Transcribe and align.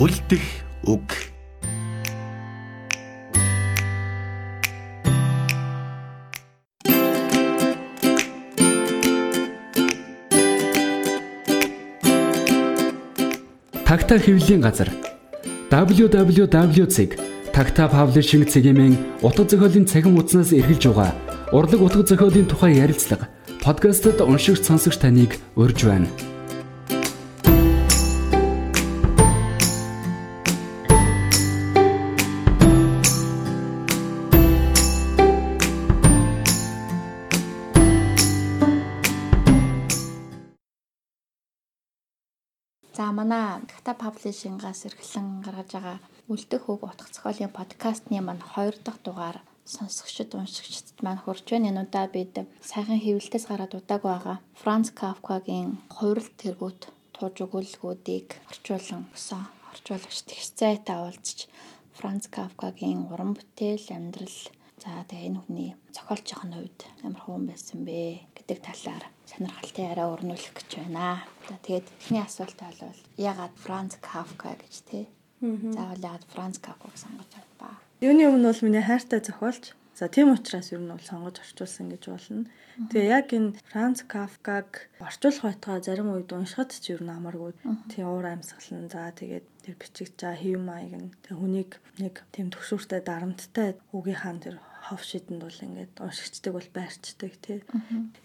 үлдэх 0.00 0.40
үг. 0.88 1.04
Тагта 13.84 14.16
хэвлэлийн 14.16 14.64
газар 14.64 14.88
цэгийн 18.48 18.80
утга 19.20 19.44
зохиолын 19.44 19.84
цахим 19.84 20.16
хуудаснаас 20.16 20.56
эргэлж 20.56 20.88
байгаа 20.88 21.12
урлаг 21.52 21.80
утга 21.84 22.08
зохиолын 22.08 22.48
тухай 22.48 22.80
ярилцлага 22.80 23.28
подкастт 23.60 24.16
уншигч 24.24 24.64
сонсогч 24.64 24.96
таныг 24.96 25.36
урьж 25.60 25.84
байна. 25.84 26.08
Манай 43.30 43.62
Data 43.70 43.92
Publishing-аас 44.02 44.80
эрхлэн 44.88 45.26
гаргаж 45.46 45.70
байгаа 45.74 45.98
Үлдэх 46.32 46.62
хөг 46.66 46.82
утга 46.82 47.06
зохиолын 47.14 47.56
подкастны 47.58 48.18
маань 48.22 48.42
2 48.42 48.82
дахь 48.86 49.00
дугаар 49.06 49.38
сонсогчд 49.74 50.30
уншигчдад 50.34 50.98
маань 51.04 51.22
хүрч 51.22 51.46
байна. 51.50 51.70
Энэ 51.70 51.82
удаа 51.86 52.06
бид 52.14 52.34
сайхан 52.70 52.98
хэвлэлтээс 53.02 53.46
гараад 53.50 53.72
удааг 53.78 54.02
байгаа 54.10 54.36
Франц 54.60 54.86
Кафкагийн 55.00 55.70
Хувирал 55.94 56.30
тэргүүт 56.42 56.80
тууж 57.14 57.36
өгүүлгүүдийг 57.44 58.28
орчуулан 58.50 59.02
өсөн 59.14 59.42
орчуулагч 59.70 60.18
Тэгсцайтай 60.26 60.98
уулзч 60.98 61.38
Франц 61.98 62.24
Кафкагийн 62.34 63.00
уран 63.12 63.30
бүтээл, 63.38 63.86
амьдрал 63.94 64.38
за 64.80 65.04
тэгээ 65.04 65.28
энэ 65.28 65.40
хүний 65.44 65.70
зохиолчийн 65.92 66.52
хувьд 66.56 66.80
ямар 67.04 67.20
хүн 67.20 67.44
байсан 67.52 67.84
бэ 67.84 68.24
гэдэг 68.32 68.58
талаар 68.64 69.04
сонирхолтой 69.28 69.84
яриа 69.92 70.08
өрнүүлэх 70.08 70.56
гэж 70.56 70.70
байна. 70.80 71.20
За 71.48 71.56
тэгээд 71.60 71.86
эхний 72.00 72.24
асуулт 72.24 72.56
бол 72.56 72.96
ягаад 73.20 73.54
Франц 73.60 74.00
Кафка 74.00 74.56
гэж 74.56 74.74
тий? 74.88 75.04
Заавал 75.44 76.00
ягаад 76.00 76.24
Франц 76.32 76.56
Кафкаг 76.58 76.96
сонгож 76.96 77.28
авбаа? 77.36 77.76
Юуны 78.00 78.24
өмнө 78.24 78.48
бол 78.48 78.64
миний 78.64 78.80
хайртай 78.80 79.20
зохиолч. 79.20 79.76
За 80.00 80.08
тийм 80.08 80.32
учраас 80.32 80.72
ер 80.72 80.80
нь 80.80 80.88
бол 80.88 81.04
сонгож 81.04 81.44
орчуулсан 81.44 81.92
гэж 81.92 82.02
болно. 82.08 82.48
Тэгээ 82.88 83.12
яг 83.12 83.28
энэ 83.36 83.52
Франц 83.68 84.00
Кафкаг 84.08 84.88
орчуулах 84.96 85.44
байтугай 85.44 85.84
зарим 85.84 86.08
үед 86.16 86.32
уншихад 86.32 86.72
ч 86.72 86.96
ер 86.96 87.04
нь 87.04 87.12
амаргүй. 87.12 87.52
Тийм 87.92 88.08
уур 88.08 88.24
амьсгал 88.24 88.80
нь 88.80 88.88
за 88.88 89.12
тэгээд 89.12 89.44
тэр 89.60 89.74
бичигч 89.76 90.16
хэв 90.16 90.56
маяг 90.56 90.96
нь 90.96 91.12
тэг 91.20 91.36
хүнийг 91.36 91.76
нэг 92.00 92.24
тийм 92.32 92.48
төгшүүртэй 92.48 93.04
дарамттай 93.04 93.76
үгийнхаа 93.92 94.40
тэр 94.40 94.56
хов 94.90 95.02
шидэнд 95.06 95.40
бол 95.46 95.58
ингээд 95.62 95.94
уншигчдаг 96.02 96.52
бол 96.52 96.68
байрчдаг 96.74 97.32
тий. 97.38 97.62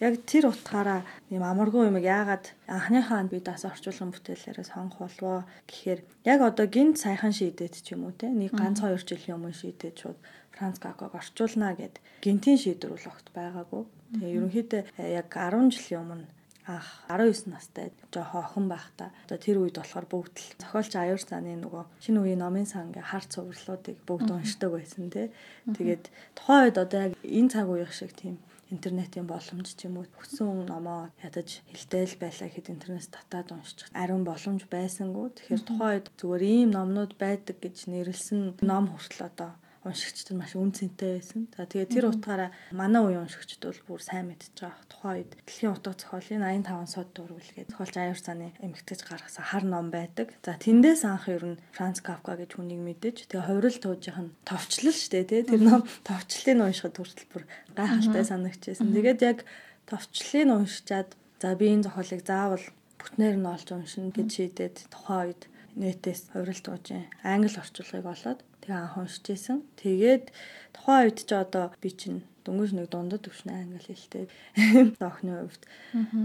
Яг 0.01 0.13
тэр 0.25 0.49
утгаараа 0.49 1.05
юм 1.29 1.43
амаргүй 1.45 1.87
юм 1.93 2.01
яагаад 2.01 2.51
анхныхаа 2.65 3.23
би 3.29 3.37
даас 3.39 3.63
орчуулгын 3.69 4.11
бүтээлээрээ 4.11 4.65
сонгох 4.65 5.05
болвоо 5.05 5.37
гэхээр 5.69 6.01
яг 6.25 6.39
одоо 6.41 6.65
гинт 6.65 6.97
сайхан 6.97 7.31
шийдээд 7.31 7.85
ч 7.85 7.93
юм 7.93 8.09
уу 8.09 8.13
тий. 8.17 8.33
Нэг 8.33 8.57
ганц 8.57 8.81
хоёр 8.81 8.99
жилийн 8.99 9.37
өмнө 9.37 9.53
шийдээд 9.53 9.95
шууд 10.01 10.19
Франц 10.55 10.79
Кафкаг 10.79 11.13
орчуулнаа 11.13 11.77
гэд 11.77 12.01
гинтийн 12.25 12.57
шийдвэр 12.57 12.95
бол 12.95 13.11
огт 13.11 13.27
байгаагүй. 13.35 13.83
Тэгээ 14.15 14.35
ерөнхийдөө 14.39 14.81
яг 15.19 15.27
10 15.29 15.69
жилийн 15.75 16.01
өмнө 16.01 16.25
ах 16.65 17.05
19 17.09 17.53
настай 17.53 17.93
жоохон 18.09 18.41
охин 18.41 18.65
байхдаа 18.73 19.09
одоо 19.25 19.37
тэр 19.37 19.57
үед 19.61 19.77
болохоор 19.77 20.07
бүгд 20.09 20.35
л 20.41 20.57
зохиолч 20.57 20.93
аюур 20.97 21.21
цааны 21.21 21.53
нөгөө 21.61 21.83
шинэ 22.01 22.19
үеийн 22.25 22.41
номын 22.41 22.65
сан 22.65 22.89
ингээ 22.89 23.05
харц 23.05 23.29
цувралуудыг 23.37 23.97
бүгд 24.09 24.29
уншдаг 24.33 24.71
байсан 24.73 25.13
тий. 25.13 25.29
Тэгээд 25.69 26.03
тухайн 26.33 26.63
үед 26.65 26.77
одоо 26.81 26.99
яг 27.05 27.13
энэ 27.21 27.51
цаг 27.53 27.69
үеих 27.69 27.93
шиг 27.93 28.17
тийм 28.17 28.41
интернетийн 28.73 29.27
боломж 29.29 29.77
ч 29.77 29.85
юм 29.85 30.01
уу 30.01 30.09
хүссэн 30.17 30.65
номоо 30.65 31.13
ядаж 31.21 31.61
хилтэйл 31.69 32.13
байлаа 32.17 32.47
гэхэд 32.49 32.73
интернет 32.73 33.13
татаад 33.13 33.53
уншчих 33.53 33.87
ариун 33.93 34.25
боломж 34.25 34.65
байсангүй. 34.65 35.37
Тэгэхээр 35.37 35.63
тухайн 35.69 35.93
үед 36.01 36.07
зүгээр 36.17 36.43
ийм 36.49 36.69
номнууд 36.73 37.13
байдаг 37.21 37.61
гэж 37.61 37.85
нэрлсэн 37.93 38.57
ном 38.65 38.89
хүртэл 38.89 39.29
одоо 39.29 39.51
уншигчд 39.85 40.33
нь 40.33 40.39
маш 40.41 40.57
үн 40.57 40.73
цэнтэй 40.73 41.21
байсан. 41.21 41.45
За 41.53 41.69
тэгээ 41.69 41.93
тэр 41.93 42.05
утгаараа 42.09 42.49
манай 42.73 43.01
үеийн 43.05 43.29
уншигчд 43.29 43.61
бол 43.61 43.81
бүр 43.85 44.01
сайн 44.01 44.33
мэдчихэж 44.33 44.57
байгаа. 44.65 44.89
Тухайн 44.89 45.15
үед 45.21 45.31
дэлхийн 45.45 45.73
утга 45.77 45.93
зохиолын 45.93 46.41
85 46.41 46.89
сод 46.89 47.09
дурвэлгээ 47.13 47.65
зохиолч 47.69 47.95
аюур 48.01 48.19
цааны 48.19 48.47
эмгэгтэйч 48.65 49.01
гаргасан 49.05 49.45
хар 49.45 49.63
ном 49.63 49.87
байдаг. 49.93 50.33
За 50.41 50.57
тэндээс 50.57 51.05
анх 51.05 51.29
ер 51.29 51.43
нь 51.45 51.61
Франц 51.69 52.01
Кафка 52.01 52.33
гэж 52.33 52.57
хүнийг 52.57 52.81
мэдэж 52.81 53.29
тэгээ 53.29 53.45
хувирал 53.45 53.77
туужийнх 53.77 54.19
нь 54.25 54.33
товчлол 54.41 54.97
штэ 54.97 55.29
тий 55.29 55.45
тэр 55.45 55.61
ном 55.61 55.81
товчлыг 56.01 56.57
уншихад 56.57 56.97
хүртэл 56.97 57.29
бүр 57.29 57.43
гайхалтай 57.77 58.25
санагдчихсэн. 58.25 58.89
Тэгээд 58.89 59.21
яг 59.21 59.39
товчлыг 59.85 60.49
уншичаад 60.49 61.13
за 61.37 61.53
би 61.53 61.69
энэ 61.69 61.85
зохиолыг 61.85 62.25
заавал 62.25 62.65
бүтнээр 62.97 63.37
нь 63.37 63.45
олж 63.53 63.67
уншина 63.69 64.09
гэж 64.09 64.29
шийдээд 64.33 64.89
тухайн 64.89 65.29
үед 65.29 65.41
нэтээс 65.77 66.33
хувирал 66.33 66.61
туужийн 66.63 67.05
англи 67.21 67.53
орчуулгыг 67.53 68.07
олоод 68.07 68.39
Тэгээ 68.65 68.81
анх 68.81 68.97
уншиж 68.97 69.25
исэн. 69.29 69.61
Тэгээд 69.77 70.33
тухайн 70.73 71.13
үед 71.13 71.19
ч 71.21 71.31
одоо 71.37 71.69
би 71.77 71.93
чинь 71.93 72.25
дөнгөж 72.45 72.73
нэг 72.73 72.89
дундад 72.89 73.25
төвшин 73.25 73.53
англи 73.53 73.93
хэлтэй. 73.93 74.25
Охны 75.01 75.45
хувьд 75.45 75.63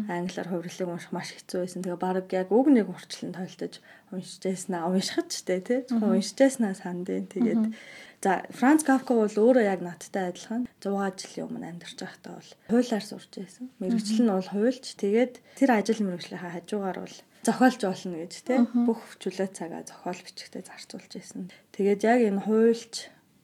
англиар 0.08 0.48
хувирлыг 0.48 0.88
унших 0.88 1.12
маш 1.12 1.36
хэцүү 1.36 1.64
байсан. 1.64 1.84
Тэгээ 1.84 2.00
баг 2.00 2.28
яг 2.32 2.48
үг 2.48 2.66
нэг 2.72 2.88
урчлан 2.88 3.36
тойлтож 3.36 3.80
уншиж 4.12 4.40
яснаа 4.44 4.88
уншихад 4.88 5.28
ч 5.32 5.44
тий, 5.44 5.60
зөвхөн 5.88 6.16
уншиж 6.16 6.36
яснаа 6.40 6.72
сандын. 6.76 7.28
Тэгээд 7.28 7.76
За 8.20 8.44
Франц 8.52 8.84
Кафка 8.84 9.16
бол 9.16 9.32
өөрөө 9.32 9.64
яг 9.64 9.80
надтай 9.80 10.28
адилхан 10.28 10.68
100 10.84 10.92
жилийн 11.16 11.46
өмнө 11.48 11.72
амьдарч 11.72 12.04
байхдаа 12.04 12.36
бол 12.36 12.50
хуулиар 12.68 13.00
сурч 13.00 13.32
байсан. 13.32 13.72
Мэргэжил 13.80 14.28
нь 14.28 14.28
бол 14.28 14.44
хуульч. 14.44 14.84
Тэгээд 15.00 15.40
тэр 15.56 15.70
ажил 15.72 16.04
мэргэжлийнхаа 16.04 16.52
хажуугаар 16.52 16.98
бол 17.00 17.16
зохиолч 17.46 17.80
болно 17.80 18.16
гэж 18.20 18.32
тий 18.44 18.58
бүх 18.86 19.00
хүчлээ 19.16 19.48
цагаа 19.50 19.82
зохиол 19.86 20.20
бичгтээ 20.20 20.62
зарцуулж 20.66 21.12
байсан. 21.14 21.48
Тэгээд 21.72 22.00
яг 22.04 22.20
энэ 22.20 22.44
хуульч 22.44 22.94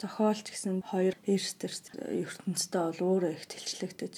зохиолч 0.01 0.47
гэсэн 0.53 0.84
хоёр 0.84 1.15
эрс 1.25 1.57
төрс 1.57 1.93
ертөнцтэй 1.97 2.83
бол 2.93 3.01
өөрөө 3.17 3.33
их 3.33 3.45
тэлчлэгдэж 3.49 4.15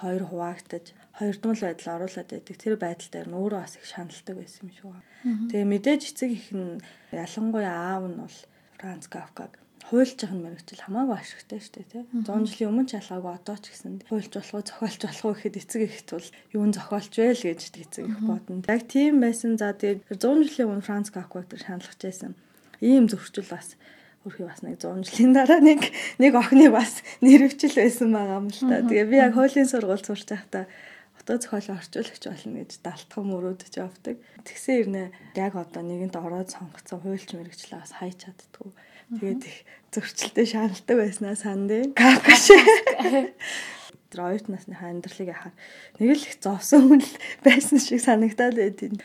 хоёр 0.00 0.22
хуваагдаж 0.30 0.86
хоёрдмол 1.18 1.60
байдал 1.60 1.94
оруулаад 1.98 2.28
байдаг. 2.32 2.56
Тэр 2.56 2.74
байдал 2.80 3.10
дээр 3.12 3.28
нь 3.28 3.38
өөрөө 3.38 3.60
бас 3.60 3.74
их 3.76 3.84
шаналдаг 3.84 4.36
байсан 4.38 4.72
юм 4.72 4.96
байна. 4.96 5.06
Тэгээ 5.52 5.66
мэдээж 5.68 6.02
эцэг 6.08 6.30
их 6.32 6.48
нь 6.54 6.80
ялангуяа 7.12 7.98
аав 7.98 8.04
нь 8.08 8.20
бол 8.22 8.36
Франц 8.78 9.04
Кафкаг 9.10 9.58
хуульч 9.88 10.20
байгаа 10.20 10.36
мэрэгчл 10.44 10.84
хамаагүй 10.84 11.16
ашигтай 11.16 11.60
шүү 11.64 11.72
дээ 11.80 11.88
тий. 11.88 12.02
100 12.20 12.44
жилийн 12.44 12.68
өмнө 12.68 12.88
ч 12.88 13.00
ялгаагүй 13.00 13.32
одоо 13.40 13.56
ч 13.56 13.64
гэсэн 13.72 13.92
хуульч 14.04 14.32
болох 14.36 14.52
уу 14.52 14.64
зохиолч 14.68 15.00
болох 15.00 15.24
уу 15.24 15.32
гэхэд 15.32 15.60
эцэг 15.64 15.82
ихт 15.88 16.08
бол 16.12 16.28
юун 16.52 16.70
зохиолч 16.76 17.12
вэ 17.16 17.32
л 17.32 17.44
гэж 17.48 17.60
эцэг 17.72 18.04
их 18.04 18.20
бодно. 18.20 18.60
Яг 18.68 18.82
тийм 18.84 19.24
байсан 19.24 19.56
за 19.56 19.72
тэгээд 19.72 20.04
100 20.12 20.44
жилийн 20.44 20.68
өмнө 20.68 20.84
Франц 20.84 21.08
Кафка 21.08 21.40
дээр 21.48 21.64
шаналж 21.64 21.96
байсан. 22.04 22.36
Ийм 22.84 23.08
зөрчил 23.08 23.48
бас 23.48 23.80
хөрхий 24.28 24.44
бас 24.44 24.60
нэг 24.60 24.76
100 24.76 25.08
жилийн 25.08 25.32
дараа 25.32 25.60
нэг 25.64 25.80
нэг 26.20 26.32
охины 26.36 26.68
бас 26.68 27.00
нэрвчл 27.24 27.72
байсан 27.72 28.12
байгаа 28.12 28.44
юм 28.44 28.52
л 28.52 28.60
та. 28.60 28.84
Тэгээ 28.84 29.08
би 29.08 29.16
яг 29.16 29.32
хуулийн 29.32 29.72
сургууль 29.72 30.04
сурч 30.04 30.28
байхдаа 30.28 30.68
утга 31.16 31.40
зохиолын 31.40 31.80
орчуулагч 31.80 32.24
болно 32.28 32.60
гэж 32.60 32.70
далтхан 32.84 33.24
мөрөөдөж 33.24 33.72
явдаг. 33.80 34.16
Тэгсэн 34.44 34.74
ирнэ 34.80 35.02
яг 35.32 35.56
одоо 35.56 35.80
нэгэнт 35.80 36.16
ороод 36.16 36.52
сонгоцсон 36.52 37.00
хуульч 37.04 37.36
мэрэгчлээ 37.36 37.80
бас 37.80 37.92
хайч 37.96 38.28
чаддгүй 38.28 38.72
Тэгээд 39.08 39.42
их 39.48 39.56
зөрчилтэй 39.88 40.44
шаналдаг 40.44 40.96
байснаа 41.00 41.32
санд. 41.32 41.72
Кафкаш. 41.96 42.52
Тэр 44.08 44.20
оюут 44.24 44.48
насны 44.48 44.72
амьдралыг 44.72 45.32
яхаар 45.32 45.52
нэг 46.00 46.16
л 46.16 46.24
их 46.24 46.36
зовсон 46.40 46.88
хүн 46.88 47.00
л 47.04 47.14
байсан 47.44 47.76
шиг 47.76 48.00
санагдаад 48.00 48.56
байдیں۔ 48.56 48.96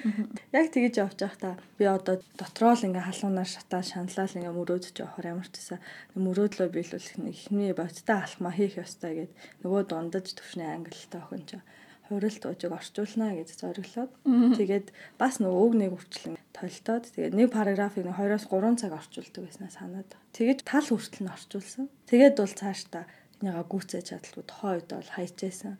Яг 0.55 0.71
тэгэж 0.71 0.95
явж 1.03 1.19
байхдаа 1.19 1.59
би 1.75 1.83
одоо 1.83 2.23
дотроо 2.39 2.71
л 2.71 2.88
ингээ 2.88 3.11
халуунаар 3.11 3.47
шатаа 3.47 3.83
шаналал 3.83 4.31
ингээ 4.31 4.55
мөрөөдөж 4.55 4.95
явахаар 4.95 5.35
ямар 5.35 5.47
ч 5.51 5.59
гэсэн 5.59 5.79
мөрөөдлөө 6.15 6.67
биелүүлэх 6.71 7.19
нэг 7.19 7.35
ихний 7.35 7.75
бодтой 7.75 8.15
алхмаа 8.15 8.56
хийх 8.56 8.79
ёстой 8.79 9.27
гэд 9.27 9.31
нөгөө 9.67 9.81
дундаж 9.91 10.27
төвшний 10.39 10.71
ангилалтай 10.71 11.19
охин 11.19 11.44
чинь 11.51 11.67
хурилт 12.13 12.44
уужиг 12.45 12.71
орчуулна 12.71 13.33
гэж 13.33 13.50
зориглоод 13.57 14.12
тэгээд 14.57 14.88
бас 15.18 15.42
нөгөө 15.42 15.62
үг 15.65 15.74
нэг 15.74 15.92
үрчлэн 15.98 16.38
толтоод 16.54 17.10
тэгээд 17.12 17.33
нэг 17.33 17.50
параграфыг 17.50 18.06
2-оос 18.06 18.45
3 18.48 18.77
цаг 18.77 18.92
орчуулдаг 18.94 19.42
байснаа 19.44 19.71
санаад. 19.74 20.10
Тэгээд 20.38 20.62
тал 20.63 20.86
хүртэл 20.86 21.25
нь 21.25 21.33
орчуулсан. 21.33 21.86
Тэгээд 22.07 22.36
бол 22.38 22.54
цаашдаа 22.54 23.04
энийга 23.44 23.63
гүйцээж 23.68 24.06
чадлагүй 24.13 24.45
тохоо 24.48 24.71
үед 24.80 24.89
бол 24.94 25.12
хайчээсэн. 25.18 25.75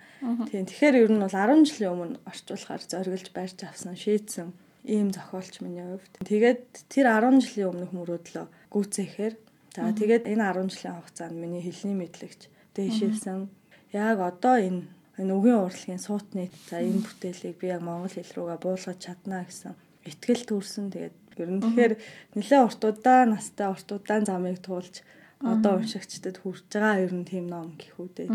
Тийм 0.50 0.66
тэгэхээр 0.68 0.96
ер 1.08 1.12
нь 1.14 1.24
бол 1.24 1.32
10 1.32 1.64
жилийн 1.70 1.94
өмнө 1.94 2.18
орчуулахаар 2.28 2.84
зориглож 2.84 3.30
барьж 3.32 3.60
авсан 3.64 3.96
шийдсэн 3.96 4.50
ийм 4.84 5.16
зохиолч 5.16 5.64
миний 5.64 5.86
хувьд. 5.88 6.20
Тэгээд 6.28 6.92
тэр 6.92 7.08
10 7.08 7.40
жилийн 7.40 7.72
өмнөх 7.72 7.92
мөрөөдлөө 7.96 8.46
гүйцээхээр 8.68 9.34
за 9.80 9.90
тэгээд 9.96 10.28
энэ 10.28 10.44
10 10.44 10.74
жилийн 10.76 10.96
хугацаанд 11.00 11.38
миний 11.40 11.64
хэлний 11.64 11.98
мэдлэгч 12.04 12.42
дээшилсэн. 12.76 13.48
Яг 13.96 14.20
одоо 14.20 14.60
энэ 14.60 14.84
энэ 15.20 15.34
үгийн 15.34 15.62
урлагийн 15.66 16.02
суутны 16.02 16.50
за 16.70 16.82
энэ 16.82 17.06
бүтээлийг 17.06 17.58
би 17.62 17.68
яг 17.70 17.82
монгол 17.86 18.14
хэл 18.14 18.36
рүүгээ 18.36 18.60
буулгаж 18.64 18.98
чаднаа 18.98 19.44
гэсэн 19.46 19.74
итгэл 20.10 20.44
төрсөн. 20.50 20.90
Тэгээд 20.94 21.16
Ер 21.38 21.50
нь 21.50 21.62
тэгэхээр 21.62 21.94
нэлээд 22.38 22.66
урт 22.66 22.82
удаан 22.86 23.34
настай 23.34 23.68
урт 23.70 23.90
удаан 23.90 24.24
замыг 24.26 24.62
туулж 24.62 25.02
одоо 25.42 25.82
уншигчдад 25.82 26.38
хүрч 26.40 26.70
байгаа 26.70 27.02
ер 27.02 27.14
нь 27.14 27.26
тийм 27.26 27.46
ном 27.50 27.74
гэх 27.74 27.98
үү 27.98 28.10
тий. 28.14 28.30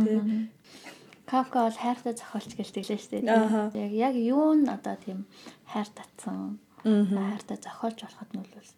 Кавка 1.31 1.69
бол 1.69 1.79
хайртай 1.79 2.15
зохиолч 2.19 2.51
гэж 2.59 2.69
тэглэж 2.75 3.01
штэ 3.07 3.23
тий. 3.23 3.31
Яг 3.79 3.93
яг 3.95 4.15
юу 4.19 4.59
н 4.59 4.67
одоо 4.67 4.97
тийм 4.99 5.31
хайр 5.71 5.89
татсан 5.95 6.59
хайртай 6.83 7.59
зохиолч 7.63 7.99
болоход 8.03 8.31
нь 8.35 8.43
бол 8.43 8.71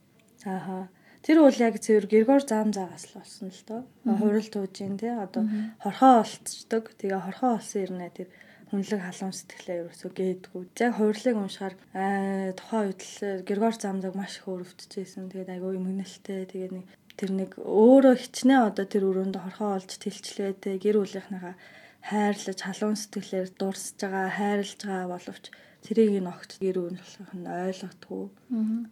ааха 0.45 0.79
Тэр 1.21 1.45
бол 1.45 1.59
яг 1.61 1.77
цэвэр 1.77 2.07
Григор 2.09 2.41
зам 2.41 2.73
заагаас 2.73 3.13
л 3.13 3.21
болсон 3.21 3.49
л 3.53 3.63
доо. 3.69 3.81
Хурал 4.09 4.49
туужин 4.49 4.97
тий 4.97 5.13
одоо 5.13 5.45
хорхоо 5.85 6.25
олцдог. 6.25 6.85
Тэгээ 6.97 7.21
хорхоо 7.21 7.61
олсон 7.61 7.81
ирнэ 7.85 8.09
тэр 8.17 8.29
хүнлэг 8.73 9.01
халуун 9.05 9.35
сэтгэлээ 9.37 9.81
ерөөсөө 9.85 10.11
гээдгүү. 10.17 10.63
Яг 10.81 10.93
хуурлыг 10.97 11.37
уншихаар 11.37 11.75
аа 11.93 12.57
тухайн 12.57 12.87
үед 12.89 13.03
л 13.05 13.45
Григор 13.45 13.75
замзаг 13.77 14.15
маш 14.17 14.41
их 14.41 14.49
өөрөвдөжсэн. 14.49 15.29
Тэгээд 15.29 15.53
айгүй 15.53 15.77
юм 15.77 15.87
гэнэлтэй. 15.93 16.49
Тэгээд 16.49 16.73
нэг 16.73 16.87
тэр 17.21 17.31
нэг 17.37 17.51
өөрөө 17.61 18.15
хичнээн 18.17 18.67
одоо 18.73 18.87
тэр 18.89 19.05
өрөөнд 19.13 19.37
хорхоо 19.37 19.77
олж 19.77 19.91
тэлчлээ 20.01 20.57
гэр 20.57 20.97
бүлийнхнийгаа 21.05 21.55
хайрлаж 22.01 22.59
халуун 22.65 22.97
сэтгэлээр 22.97 23.49
дурсаж 23.61 24.01
байгаа 24.01 24.29
хайрлаж 24.41 24.81
байгаа 24.81 25.09
боловч 25.13 25.45
тэрийг 25.81 26.21
нь 26.21 26.29
огт 26.29 26.61
гэр 26.61 26.77
бүлийнх 26.77 27.33
нь 27.33 27.49
ойлгодгүй. 27.49 28.25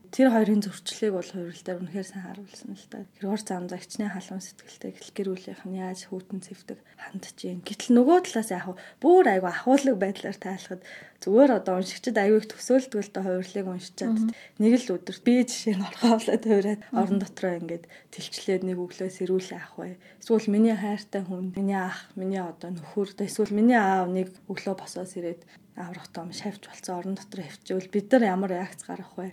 Тэр 0.08 0.29
хоёрын 0.32 0.64
зөрчлийг 0.64 1.12
бол 1.12 1.29
хувирлаар 1.29 1.81
үнэхээр 1.85 2.08
сайн 2.08 2.25
харуулсан 2.25 2.73
л 2.73 2.87
та. 2.88 3.05
Гэргор 3.20 3.43
зам 3.44 3.64
загчны 3.69 4.08
халуун 4.08 4.40
сэтгэлтэй 4.40 4.93
гэл 4.96 5.12
гэр 5.12 5.29
бүлийнх 5.37 5.64
нь 5.69 5.81
яаж 5.85 6.08
хүүтэн 6.08 6.40
цэвдэг 6.40 6.79
хандж 6.96 7.37
гин. 7.37 7.61
Гэтэл 7.61 7.93
нөгөө 7.93 8.19
талаас 8.25 8.50
яг 8.50 8.67
бүр 9.05 9.25
айгу 9.29 9.52
ахуулаг 9.52 9.96
байдлаар 10.00 10.38
тайлахад 10.40 10.81
зүгээр 11.19 11.50
одоо 11.59 11.82
уншигчд 11.82 12.15
аюу 12.15 12.38
их 12.38 12.47
төсөөлдөг 12.47 13.00
л 13.03 13.11
та 13.11 13.20
хувирлыг 13.26 13.67
уншичаад 13.67 14.31
нэг 14.62 14.73
л 14.79 14.94
өдөрт 14.94 15.23
би 15.26 15.43
жишээ 15.43 15.75
нь 15.75 15.87
орхоолоод 15.91 16.44
хувираад 16.47 16.82
орон 16.94 17.19
дотроо 17.19 17.59
ингээд 17.59 17.85
тэлчлээд 18.15 18.62
нэг 18.62 18.79
өглөөс 18.79 19.17
ирүүл 19.26 19.50
авах 19.59 19.75
бай. 19.75 19.93
Эсвэл 20.23 20.47
миний 20.55 20.79
хайртай 20.79 21.23
хүн, 21.26 21.59
миний 21.59 21.75
ах, 21.75 22.06
миний 22.15 22.38
одоо 22.38 22.70
нөхөр, 22.70 23.19
эсвэл 23.19 23.50
миний 23.50 23.75
аав 23.75 24.06
нэг 24.15 24.31
өглөө 24.47 24.75
босоос 24.79 25.19
ирээд 25.19 25.43
аврах 25.79 26.09
том 26.15 26.31
шавж 26.31 26.67
болцсон 26.67 26.94
орон 26.99 27.15
дотор 27.15 27.43
хөвчөөл 27.47 27.88
бид 27.91 28.06
нар 28.12 28.38
ямар 28.38 28.50
реакц 28.50 28.82
гаргах 28.82 29.14
вэ 29.14 29.31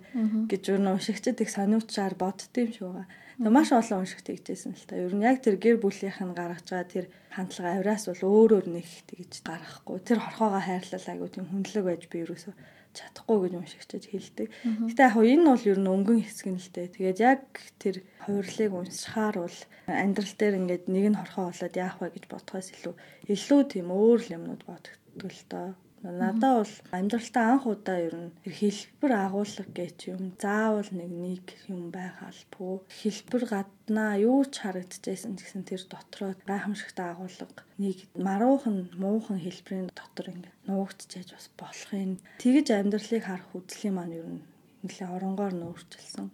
гэж 0.50 0.62
юу 0.74 0.82
уншигчд 0.94 1.42
их 1.42 1.50
сониучаар 1.50 2.14
боддсон 2.14 2.66
юм 2.66 2.72
шиг 2.74 2.86
байгаа. 2.86 3.08
Маш 3.36 3.70
олон 3.76 4.08
уншигт 4.08 4.32
хийжсэн 4.32 4.80
л 4.80 4.88
та. 4.88 4.96
Ер 4.96 5.12
нь 5.12 5.28
яг 5.28 5.44
тэр 5.44 5.60
гэр 5.60 5.78
бүлийнх 5.84 6.24
нь 6.24 6.32
гаргаж 6.32 6.72
байгаа 6.72 6.88
тэр 6.88 7.06
хандлага 7.36 7.76
авираас 7.76 8.08
бол 8.08 8.24
өөрөөр 8.32 8.66
нэг 8.72 8.88
тэгж 9.12 9.44
гаргахгүй. 9.44 10.00
Тэр 10.08 10.20
хорхоогоо 10.24 10.64
хайрлал 10.64 11.08
айгу 11.12 11.28
тийм 11.28 11.46
хүндлэг 11.52 11.84
байж 11.84 12.04
би 12.08 12.24
ерөөсөө 12.24 12.54
чадахгүй 12.96 13.38
гэж 13.44 13.54
уншигчд 13.60 14.06
хэлдэг. 14.08 14.48
Гэтэ 14.88 15.04
яг 15.04 15.16
энэ 15.20 15.48
бол 15.52 15.64
ер 15.68 15.80
нь 15.84 15.92
өнгөн 15.92 16.20
хэсэг 16.24 16.48
нь 16.48 16.62
л 16.64 16.72
дээ. 16.72 16.88
Тэгээд 16.96 17.20
яг 17.20 17.44
тэр 17.76 17.96
хувирлыг 18.24 18.72
уншихаар 18.72 19.36
бол 19.44 19.58
амьдрал 19.84 20.36
дээр 20.40 20.56
ингээд 20.64 20.86
нэг 20.88 21.06
нь 21.12 21.20
хорхоо 21.20 21.52
болоод 21.52 21.76
яах 21.76 22.00
вэ 22.00 22.08
гэж 22.16 22.26
бодхоос 22.32 22.72
илүү 22.72 22.96
илүү 23.36 23.62
тийм 23.68 23.88
өөр 23.92 24.20
юмнууд 24.32 24.64
бодогддог 24.64 25.32
л 25.36 25.44
доо. 25.52 25.70
Надаа 26.06 26.62
бол 26.62 26.74
амьдралтаа 26.94 27.46
анх 27.58 27.66
удаа 27.66 27.98
ер 27.98 28.14
нь 28.14 28.32
хэлбэр 28.46 29.12
агуулга 29.26 29.66
гэж 29.74 29.98
юм 30.14 30.38
заавал 30.38 30.86
нэг 30.94 31.10
нэг 31.10 31.46
юм 31.66 31.90
байхалбгүй. 31.90 32.86
Хэлбэр 32.86 33.44
гаднаа 33.50 34.14
юу 34.22 34.46
ч 34.46 34.62
харагдчихсэн 34.62 35.34
гэсэн 35.34 35.66
тэр 35.66 35.82
дотроо 35.90 36.38
гайхамшигтай 36.46 37.10
агуулга 37.10 37.66
нэг 37.82 37.98
маруухан 38.14 38.94
муухан 39.02 39.42
хэлбэрийн 39.42 39.90
дотор 39.98 40.30
ингэ 40.30 40.54
нуугдчихэж 40.70 41.30
бас 41.34 41.50
болох 41.58 41.90
юм. 41.98 42.22
Тэгэж 42.38 42.68
амьдралыг 42.70 43.24
харах 43.26 43.50
үзлийн 43.58 43.98
маань 43.98 44.14
ер 44.14 44.30
нь 44.30 44.46
нэлээ 44.86 45.10
оронгоор 45.10 45.58
нөөрчилсөн. 45.58 46.30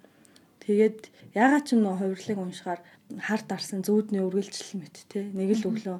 Тэгээд 0.67 0.99
ягаад 1.31 1.63
ч 1.63 1.79
нөө 1.79 1.95
хувирлыг 1.95 2.39
уншихаар 2.43 2.81
хар 3.23 3.41
дарсан 3.47 3.87
зүүдний 3.87 4.19
үргэлжлэл 4.19 4.83
мэт 4.83 4.95
те 5.07 5.31
нэг 5.31 5.55
л 5.57 5.67
өглөө 5.71 5.99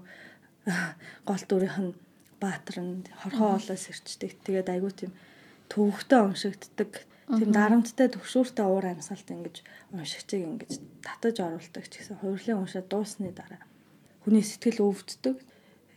гол 1.28 1.44
дүрийнх 1.48 1.80
нь 1.82 1.96
баатар 2.42 2.78
нь 2.82 3.06
хорхоо 3.22 3.62
олоос 3.62 3.86
ирчдэг. 3.94 4.42
Тэгээд 4.42 4.74
айгүй 4.74 4.92
тийм 4.92 5.12
төвөгтэй 5.70 6.20
уншигддаг. 6.26 6.92
Тийм 7.32 7.50
дарамттай 7.56 8.10
төвшүүртэй 8.12 8.66
уур 8.66 8.86
амьсгалт 8.92 9.30
ингэж 9.30 9.56
уншигчийг 9.96 10.44
ингэж 10.44 10.72
татаж 11.06 11.38
оруулдаг 11.40 11.86
ч 11.88 12.02
гэсэн 12.02 12.20
хувирлын 12.20 12.66
уншаад 12.66 12.88
дуусны 12.92 13.32
дараа 13.32 13.62
хүний 14.26 14.44
сэтгэл 14.44 14.84
өвддөг. 14.84 15.38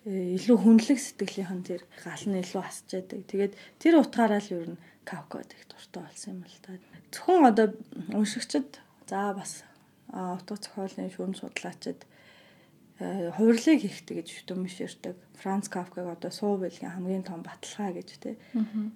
Э, 0.05 0.37
илүү 0.37 0.57
хүнлэг 0.61 1.01
сэтгэлийнхэн 1.01 1.63
тэр 1.65 1.83
гал 2.05 2.25
нь 2.29 2.39
илүү 2.39 2.63
асч 2.63 2.93
яадаг. 2.93 3.21
Тэгээд 3.25 3.53
тэр 3.81 3.95
утгаараа 3.99 4.39
л 4.39 4.53
ер 4.53 4.69
нь 4.77 4.83
Кавкад 5.05 5.53
их 5.53 5.65
дуртай 5.69 6.03
болсон 6.05 6.41
юм 6.41 6.45
л 6.45 6.61
та. 6.65 6.77
Зөвхөн 7.13 7.45
одоо 7.49 7.67
уншигчд 8.13 8.81
за 9.09 9.33
бас 9.37 9.65
утга 10.09 10.57
зохиолын 10.57 11.13
шүүм 11.13 11.35
судлаачид 11.37 12.05
хувирлыг 12.99 13.83
хийхтэй 13.83 14.23
гэж 14.23 14.29
хөтөмөш 14.31 14.77
ирдэг. 14.87 15.19
Франц 15.35 15.67
Кафкаг 15.67 16.07
одоо 16.07 16.31
суу 16.31 16.63
билгийн 16.63 16.95
хамгийн 16.95 17.27
том 17.27 17.43
баталгаа 17.43 17.91
гэж 17.91 18.09
тий 18.23 18.39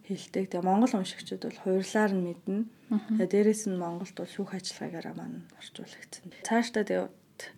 хэлдэг. 0.06 0.54
Тэгээ 0.54 0.62
Монгол 0.62 0.94
уншигчид 1.02 1.42
бол 1.42 1.58
хувирлаар 1.66 2.14
нь 2.14 2.22
мэднэ. 2.22 2.70
Тэгээ 3.18 3.26
дээрэс 3.26 3.66
нь 3.66 3.74
Монголд 3.74 4.14
бол 4.14 4.30
шүүх 4.30 4.54
ажиллагаагаараа 4.54 5.14
маань 5.18 5.50
орчуулагдсан. 5.58 6.30
Цаашдаа 6.46 6.84
тэгээ 6.86 7.10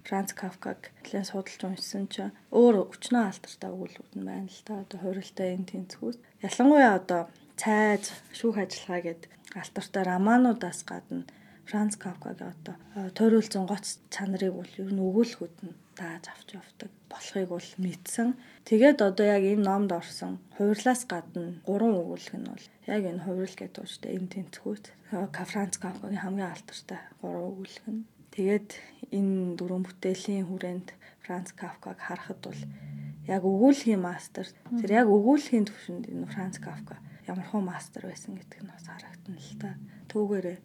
Франц 0.08 0.32
Кафкаг 0.32 0.92
нэлээд 1.04 1.28
судалж 1.28 1.60
уншсан 1.60 2.08
чинь 2.08 2.32
өөр 2.52 2.88
өчнөө 2.88 3.24
алдартай 3.28 3.70
өгүүлбэр 3.72 4.16
нь 4.16 4.28
байна 4.28 4.48
л 4.48 4.64
та. 4.64 4.80
Одоо 4.84 4.98
хувирлтай 5.00 5.56
энэ 5.56 5.68
тэнцвүүс. 5.68 6.16
Ялангуяа 6.40 6.96
одоо 7.00 7.22
цайз 7.60 8.16
шүүх 8.32 8.56
ажиллагаа 8.64 9.00
гэдэг 9.12 9.30
алдартай 9.60 10.02
романуудаас 10.08 10.80
гадна 10.88 11.28
Франц 11.68 11.94
Кафкагийн 11.96 12.52
одоо 12.52 12.76
э, 12.96 13.10
тойруулсан 13.14 13.64
гоц 13.68 14.00
чанарыг 14.10 14.52
бол 14.56 14.72
ер 14.80 14.90
нь 14.92 15.04
өгүүлэхүүд 15.04 15.56
нь 15.64 15.76
дааж 16.00 16.24
авч 16.32 16.48
явдаг 16.56 16.90
болохыг 17.12 17.48
бол 17.52 17.68
мэдсэн. 17.84 18.28
Тэгээд 18.64 18.98
одоо 19.04 19.26
яг 19.36 19.44
энэ 19.44 19.66
номд 19.68 19.92
орсон 19.92 20.40
хувирлаас 20.56 21.04
гадна 21.04 21.60
гурван 21.68 22.00
өгүүлэг 22.00 22.36
нь 22.40 22.48
бол 22.48 22.66
яг 22.88 23.02
энэ 23.04 23.24
хувирал 23.24 23.56
гэдэг 23.60 23.82
ууштай 23.84 24.16
энэ 24.16 24.32
тэнцвүүт 24.32 24.84
Франц 25.52 25.74
Кафкагийн 25.76 26.24
хамгийн 26.24 26.52
алдартай 26.56 27.00
гурван 27.20 27.48
өгүүлэг 27.52 27.86
нь. 27.92 28.08
Тэгээд 28.32 28.68
энэ 29.12 29.60
дөрвөн 29.60 29.84
бүтээлийн 29.84 30.48
хүрээнд 30.48 30.88
Франц 31.20 31.52
Кафкаг 31.52 31.98
харахад 32.00 32.40
бол 32.40 32.60
яг 33.28 33.42
өгүүлэхийн 33.44 34.00
мастер 34.00 34.46
тэр 34.80 34.90
яг 35.04 35.06
өгүүлэхийн 35.12 35.68
төвшөнд 35.68 36.04
энэ 36.08 36.32
Франц 36.32 36.56
Кафка 36.58 36.96
ямархуу 37.28 37.60
мастер 37.60 38.08
байсан 38.08 38.34
гэдэг 38.40 38.58
нь 38.64 38.72
бас 38.72 38.86
харагдана 38.88 39.38
л 39.38 39.54
та. 39.60 39.70
Түүгээрээ 40.08 40.58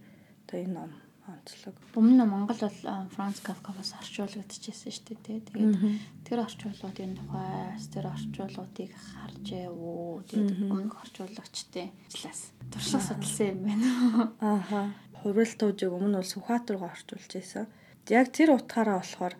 одоо 0.45 0.57
энэ 0.63 0.73
ном 0.73 0.91
онцлог. 1.25 1.75
Өмнө 1.97 2.21
нь 2.21 2.29
Монгол 2.29 2.59
бол 2.61 2.79
Франц 3.17 3.41
Кафка 3.41 3.73
бас 3.73 3.97
орчуулагдчихсэн 3.97 4.93
шүү 4.93 5.05
дээ. 5.25 5.41
Тэгээд 5.49 5.75
тэр 6.21 6.39
орчуулгуудын 6.45 7.17
тухай 7.17 7.73
тэр 7.89 8.05
орчуулгуудыг 8.13 8.91
харж 8.93 9.45
явуу. 9.49 10.21
Тэгээд 10.29 10.69
өмнөх 10.69 10.93
орчуулагчдын 11.01 11.89
ажиллаас 11.89 12.41
турших 12.69 13.01
судалсан 13.01 13.47
юм 13.49 13.59
байна. 13.65 13.89
Ааха. 14.53 14.93
Хувирал 15.25 15.57
туужиг 15.57 15.89
өмнө 15.89 16.21
бол 16.21 16.29
Сүхбаатарга 16.29 16.93
орчуулж 16.93 17.31
байсан. 17.33 17.65
Яг 18.05 18.29
тэр 18.29 18.53
утгаараа 18.53 19.01
болохоор 19.01 19.33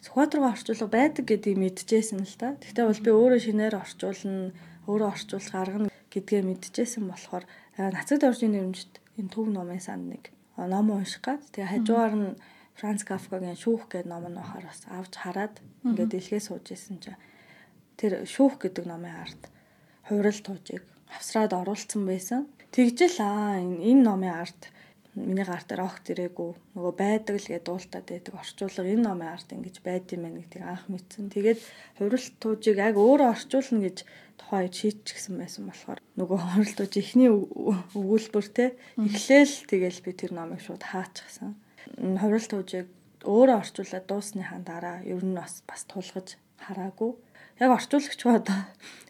Сүхбаатарга 0.00 0.56
орчуулга 0.56 0.88
байдаг 0.88 1.24
гэдгийг 1.28 1.60
мэдчихсэн 1.60 2.24
л 2.24 2.36
та. 2.40 2.56
Гэхдээ 2.56 2.88
бол 2.88 3.04
би 3.04 3.10
өөрөө 3.12 3.40
шинээр 3.44 3.76
орчуулна, 3.76 4.56
өөрөө 4.88 5.08
орчуулах 5.12 5.54
арга 5.60 5.92
гэдгээ 6.08 6.40
мэдчихсэн 6.48 7.04
болохоор 7.04 7.44
нацад 7.76 8.24
оржийн 8.24 8.56
нэрмжт 8.56 8.96
энэ 9.20 9.28
төв 9.28 9.52
номын 9.52 9.82
санд 9.84 10.08
нэг 10.08 10.32
ном 10.66 10.90
унших 10.90 11.22
гад 11.22 11.42
тэгээ 11.54 11.70
хажуугаар 11.70 12.14
нь 12.18 12.38
Франц 12.78 13.02
Кафкагийн 13.02 13.58
шүүх 13.58 13.90
гэдэг 13.90 14.10
ном 14.10 14.26
нь 14.30 14.38
бахаар 14.38 14.66
бас 14.66 14.82
авч 14.90 15.14
хараад 15.18 15.54
ингээд 15.86 16.10
дэлхээ 16.14 16.42
сууж 16.42 16.66
исэн 16.74 16.98
чинь 17.02 17.18
тэр 17.98 18.22
шүүх 18.22 18.58
гэдэг 18.62 18.86
номын 18.86 19.14
ард 19.22 19.42
хувирал 20.06 20.40
туужийг 20.42 20.84
авсраад 21.10 21.52
оруулсан 21.58 22.02
байсан. 22.06 22.46
Тэгжэл 22.70 23.18
аа 23.18 23.58
энэ 23.58 24.02
номын 24.06 24.34
ард 24.42 24.70
миний 25.18 25.42
гар 25.42 25.64
дээр 25.66 25.82
огт 25.82 26.06
ирээгүй 26.12 26.50
нөгөө 26.78 26.94
байдаг 26.94 27.34
л 27.34 27.50
гэдэг 27.50 27.66
дуултаад 27.66 28.06
байдаг 28.06 28.34
орчуулга 28.38 28.86
энэ 28.86 29.06
номын 29.08 29.34
ард 29.34 29.48
ингэж 29.50 29.76
байд 29.82 30.06
юм 30.14 30.22
байна 30.22 30.38
гэдгийг 30.38 30.64
анх 30.64 30.84
мэдсэн. 30.86 31.34
Тэгээд 31.34 31.60
хувирал 31.98 32.28
туужийг 32.38 32.78
яг 32.78 32.94
өөрөө 32.94 33.28
орчуулна 33.34 33.80
гэж 33.82 33.98
тухайд 34.38 34.72
шийдчихсэн 34.72 35.34
байсан 35.36 35.66
болохоор 35.68 36.00
нөгөө 36.16 36.38
хоролдож 36.38 36.92
ихний 36.96 37.28
өгүүлбэр 37.28 38.46
те 38.54 38.66
эхлээл 38.96 39.54
тэгэл 39.66 40.00
би 40.06 40.12
тэр 40.14 40.32
номыг 40.38 40.62
шууд 40.62 40.82
хаачихсан. 40.86 41.58
Хорол 41.98 42.46
туужийг 42.46 42.88
өөрөө 43.26 43.56
орчуулад 43.62 44.06
дуусныхаа 44.06 44.60
дараа 44.62 44.98
ер 45.02 45.22
нь 45.26 45.34
бас 45.34 45.62
бас 45.66 45.82
тулгаж 45.90 46.38
хараагүй. 46.62 47.12
Яг 47.58 47.70
орчуулагч 47.74 48.20
одоо 48.24 48.58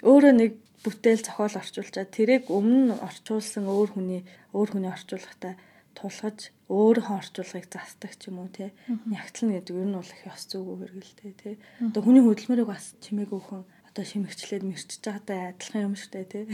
өөрөө 0.02 0.32
нэг 0.32 0.52
бүтээл 0.84 1.26
зохиол 1.26 1.60
орчуулчаад 1.60 2.10
тэрийг 2.14 2.44
өмнө 2.48 2.96
орчуулсан 3.02 3.68
өөр 3.68 3.90
хүний 3.92 4.22
өөр 4.56 4.68
хүний 4.72 4.92
орчуулгатай 4.94 5.54
тулгаж 5.98 6.38
өөрийнхөө 6.70 7.16
орчуулгыг 7.18 7.66
застдаг 7.66 8.12
ч 8.14 8.30
юм 8.30 8.38
уу 8.38 8.48
те. 8.48 8.70
Нягтлна 8.86 9.58
гэдэг 9.58 9.74
ер 9.74 9.88
нь 9.90 9.98
бол 9.98 10.14
их 10.14 10.22
ёс 10.30 10.42
зүгөө 10.46 10.76
хэрэгэлтэй 10.78 11.32
те. 11.34 11.50
Одоо 11.82 12.02
хүний 12.06 12.22
хөдөлмөрийг 12.22 12.68
бас 12.70 12.94
чимээгүй 13.02 13.40
хүн 13.42 13.62
одоо 13.98 14.06
шимэгчлээд 14.14 14.62
мэрчж 14.62 15.02
байгаатай 15.02 15.50
адилхан 15.50 15.90
юм 15.90 15.94
шигтэй 15.98 16.22
тий. 16.22 16.46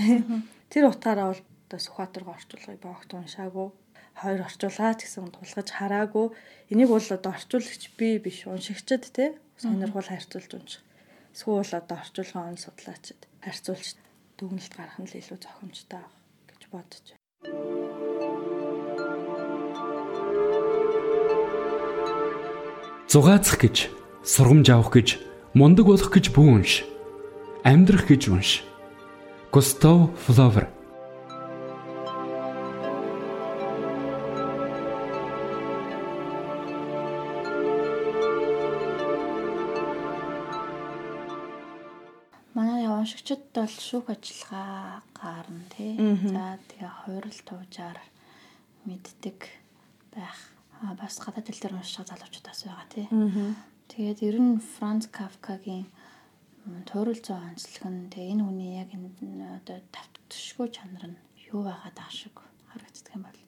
Тэр 0.72 0.88
утгаараа 0.88 1.36
бол 1.36 1.42
одоо 1.68 1.76
Сүхбаатарга 1.76 2.32
орчуулгыг 2.32 2.80
боогт 2.80 3.12
уншаагүй. 3.12 3.68
хоёр 4.16 4.40
орчуулаач 4.48 5.04
гэсэн 5.04 5.28
тулгаж 5.28 5.68
хараагүй. 5.68 6.32
Энийг 6.72 6.88
бол 6.88 7.04
одоо 7.04 7.36
орчуулагч 7.36 7.92
би 8.00 8.16
биш 8.16 8.48
уншигчд 8.48 9.12
те 9.12 9.36
сонирхол 9.60 10.08
харьцуулж 10.08 10.50
унших. 10.56 10.80
Эсвэл 11.36 11.68
одоо 11.68 12.00
орчуулгын 12.00 12.48
он 12.48 12.56
судлаачид 12.56 13.20
харьцуулж 13.44 14.00
дүгнэлт 14.40 14.72
гаргах 14.72 15.04
нь 15.04 15.08
л 15.12 15.18
илүү 15.20 15.36
зохимжтой 15.44 16.00
байх 16.00 16.16
гэж 16.48 16.62
бодож 16.72 17.04
байна. 17.12 17.20
Зугаацах 23.12 23.60
гэж, 23.60 23.76
сургамж 24.24 24.66
авах 24.72 24.96
гэж, 24.96 25.08
мундаг 25.52 25.84
болох 25.92 26.08
гэж 26.08 26.32
бүү 26.32 26.48
унш. 26.64 26.93
Амьдрах 27.64 28.04
гэж 28.12 28.28
унш. 28.28 28.60
Густав 29.48 30.12
Флавер 30.28 30.68
Манай 42.52 42.84
уншигчид 42.84 43.48
бол 43.56 43.72
шүүх 43.72 44.12
ажиллагаа 44.12 45.00
гарна 45.16 45.64
тий. 45.72 45.96
За 46.28 46.60
тэгээ 46.68 46.92
хувирал 47.00 47.40
туужаар 47.48 47.96
мэддэг 48.84 49.40
байх. 50.12 50.52
А 50.84 50.92
бас 50.92 51.16
гадаад 51.16 51.48
хэл 51.48 51.64
дээр 51.64 51.80
унших 51.80 52.04
залуучуудаас 52.12 52.60
байгаа 52.68 52.88
тий. 52.92 53.08
Тэгээд 53.88 54.20
ер 54.20 54.36
нь 54.36 54.60
Франц 54.60 55.08
Кафкагийн 55.08 55.88
туурал 56.88 57.20
зоо 57.20 57.36
онцлог 57.36 57.84
нь 57.92 58.08
тэгээ 58.12 58.32
энэ 58.32 58.44
хүний 58.44 58.72
яг 58.80 58.90
энэ 58.96 59.60
одоо 59.60 59.78
тавтшгүй 59.92 60.68
чанар 60.72 61.04
нь 61.12 61.18
юу 61.52 61.60
байгаад 61.68 61.96
байгаа 61.96 62.12
шиг 62.12 62.36
харагддаг 62.72 63.12
юм 63.12 63.22
бол. 63.28 63.40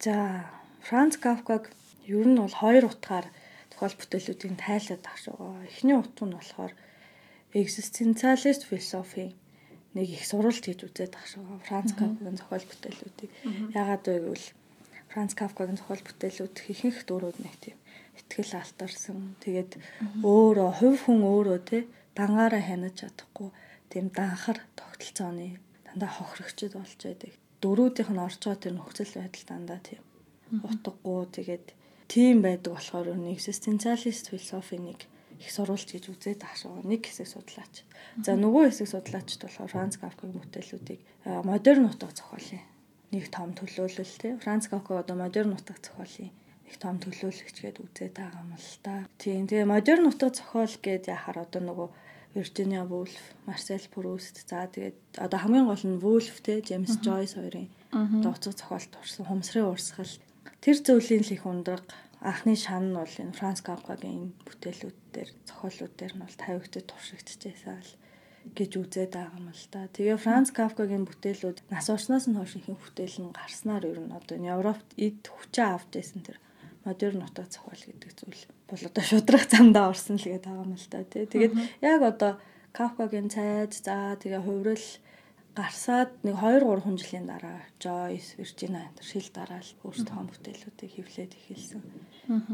За 0.00 0.48
Франц 0.80 1.14
Кафкаг 1.20 1.70
ер 2.08 2.26
нь 2.26 2.40
бол 2.40 2.56
хоёр 2.62 2.88
утгаар 2.88 3.26
тохиол 3.70 3.94
бүтээлүүдийг 4.00 4.56
тайлаад 4.56 5.04
шүү. 5.04 5.68
Эхний 5.68 5.96
утга 6.00 6.24
нь 6.24 6.36
болохоор 6.36 6.72
экзистенциалист 7.52 8.64
философи 8.64 9.36
нэг 9.92 10.08
их 10.08 10.24
суралт 10.24 10.64
хийж 10.64 10.80
үзээд 10.88 11.12
шүү. 11.12 11.60
Франц 11.68 11.92
Кафкагийн 11.92 12.40
зохиол 12.40 12.66
бүтээлүүдийг 12.72 13.30
ягаад 13.76 14.04
вэ 14.08 14.16
гэвэл 14.24 14.48
Франц 15.12 15.32
Кафкагийн 15.36 15.76
зохиол 15.76 16.02
бүтээлүүд 16.08 16.56
ихэнх 16.72 17.04
дөрүүд 17.04 17.38
нэг 17.44 17.54
тийм 17.60 17.76
ихтгэл 18.16 18.56
алтарсан. 18.56 19.36
Тэгээд 19.44 19.76
өөрөө 20.24 20.70
хувь 20.80 21.00
хүн 21.04 21.20
өөрөө 21.20 21.60
те 21.68 21.78
дангаараа 22.16 22.62
хянаж 22.62 22.94
чадахгүй 23.00 23.48
тийм 23.90 24.08
данхар 24.12 24.58
тогтолцооны 24.76 25.60
дандаа 25.86 26.10
хохирогчд 26.12 26.72
болж 26.76 27.00
байдаг. 27.00 27.32
Дөрүүдийнх 27.62 28.10
нь 28.12 28.24
орцоо 28.26 28.54
тэр 28.56 28.74
нөхцөл 28.76 29.12
байдал 29.16 29.44
дандаа 29.48 29.80
тийм 29.80 30.02
утгагүй 30.60 31.24
тэгээд 31.36 31.66
тийм 32.12 32.44
байдаг 32.44 32.76
болохоор 32.76 33.16
нэг 33.16 33.40
экзистенциалист 33.40 34.28
философиныг 34.28 35.00
их 35.40 35.50
сурвалж 35.50 35.88
гэж 35.88 36.04
үзээд 36.12 36.40
ахшаа 36.44 36.84
нэг 36.84 37.08
хэсэг 37.08 37.26
судлаач. 37.26 37.74
За 38.20 38.36
нөгөө 38.36 38.68
хэсэг 38.68 38.88
судлаачд 38.92 39.40
болохоор 39.42 39.72
Франц 39.72 39.96
Кафкагийн 39.96 40.38
бүтээлүүдийг 40.38 41.00
модерн 41.48 41.88
утга 41.88 42.12
зохиолын 42.12 42.62
нэг 43.12 43.24
том 43.32 43.56
төлөөлөл 43.56 44.14
тий. 44.20 44.36
Франц 44.38 44.68
Кафка 44.68 45.00
одоо 45.00 45.16
модерн 45.16 45.56
утга 45.56 45.74
зохиолын 45.80 46.30
их 46.72 46.80
том 46.80 46.96
төлөөлөгч 46.96 47.56
гээд 47.60 47.84
үзээд 47.84 48.16
байгаа 48.16 48.40
юм 48.40 48.56
л 48.56 48.76
та. 48.80 49.04
Тийм. 49.20 49.44
Тэгээ 49.44 49.68
модерн 49.68 50.08
утга 50.08 50.32
зохиол 50.32 50.76
гээд 50.80 51.12
яхаар 51.12 51.44
одоо 51.44 51.60
нөгөө 51.60 51.88
Virginia 52.32 52.82
Woolf, 52.88 53.20
Marcel 53.44 53.84
Proust 53.92 54.48
за 54.48 54.64
тэгээд 54.72 55.20
одоо 55.20 55.38
хамгийн 55.38 55.68
гол 55.68 55.84
нь 55.84 56.00
Woolf 56.00 56.40
те 56.40 56.64
James 56.64 56.96
Joyce 57.04 57.36
хоёрын 57.36 57.68
дууцаг 58.24 58.56
зохиолт 58.56 58.92
орсон 58.96 59.28
Хумсрын 59.28 59.68
урсгал 59.68 60.12
тэр 60.64 60.76
зөвлийн 60.80 61.28
л 61.28 61.34
их 61.36 61.44
ундраг 61.44 61.84
анхны 62.24 62.56
шан 62.56 62.88
нь 62.88 62.96
бол 62.96 63.14
энэ 63.20 63.36
Франц 63.36 63.60
Кафкагийн 63.60 64.32
бүтээлүүд 64.48 64.98
дээр 65.12 65.30
зохиолууд 65.44 65.94
дээр 66.00 66.14
нь 66.16 66.24
бол 66.24 66.36
тавигдад 66.40 66.86
туршигдчихсан 66.88 67.84
л 67.84 67.92
гэж 68.56 68.70
үзээд 68.80 69.12
байгаа 69.12 69.38
юм 69.38 69.48
л 69.52 69.66
та. 69.68 69.92
Тэгээ 69.92 70.16
Франц 70.24 70.48
Кафкагийн 70.56 71.04
бүтээлүүд 71.04 71.58
нас 71.68 71.86
орсноос 71.92 72.26
нь 72.26 72.38
хойш 72.38 72.56
ихэнх 72.56 72.80
бүтээл 72.80 73.18
нь 73.28 73.36
гарснаар 73.36 73.84
ер 73.90 74.00
нь 74.00 74.16
одоо 74.16 74.38
Европт 74.40 74.88
эд 74.96 75.20
хүчээ 75.28 75.68
авч 75.68 75.88
байсан 75.92 76.20
тэр 76.24 76.38
модерн 76.84 77.22
утга 77.26 77.46
зохиол 77.48 77.82
гэдэг 77.86 78.10
зүйл 78.16 78.42
бол 78.68 78.82
одоо 78.88 79.04
шудрах 79.10 79.44
замдаа 79.50 79.90
орсон 79.92 80.16
л 80.18 80.26
гэдэг 80.26 80.46
байгаа 80.46 80.66
юм 80.66 80.74
л 80.76 80.88
та 80.90 81.04
тий. 81.04 81.26
Тэгээд 81.26 81.54
яг 81.80 82.00
одоо 82.02 82.32
Кафкагийн 82.72 83.28
цайд 83.28 83.76
за 83.76 84.16
тэгээ 84.16 84.42
хувирал 84.42 84.86
гарсаад 85.52 86.10
нэг 86.24 86.40
2 86.40 86.64
3 86.64 86.96
жилийн 86.96 87.26
дараа 87.28 87.60
Joyce, 87.76 88.40
Virginia 88.40 88.88
энэ 88.88 89.04
шил 89.04 89.28
дараал 89.36 89.70
өөрсдөө 89.84 90.24
бүтээлүүдийг 90.32 90.92
хэвлээд 90.96 91.32
эхэлсэн. 91.36 91.82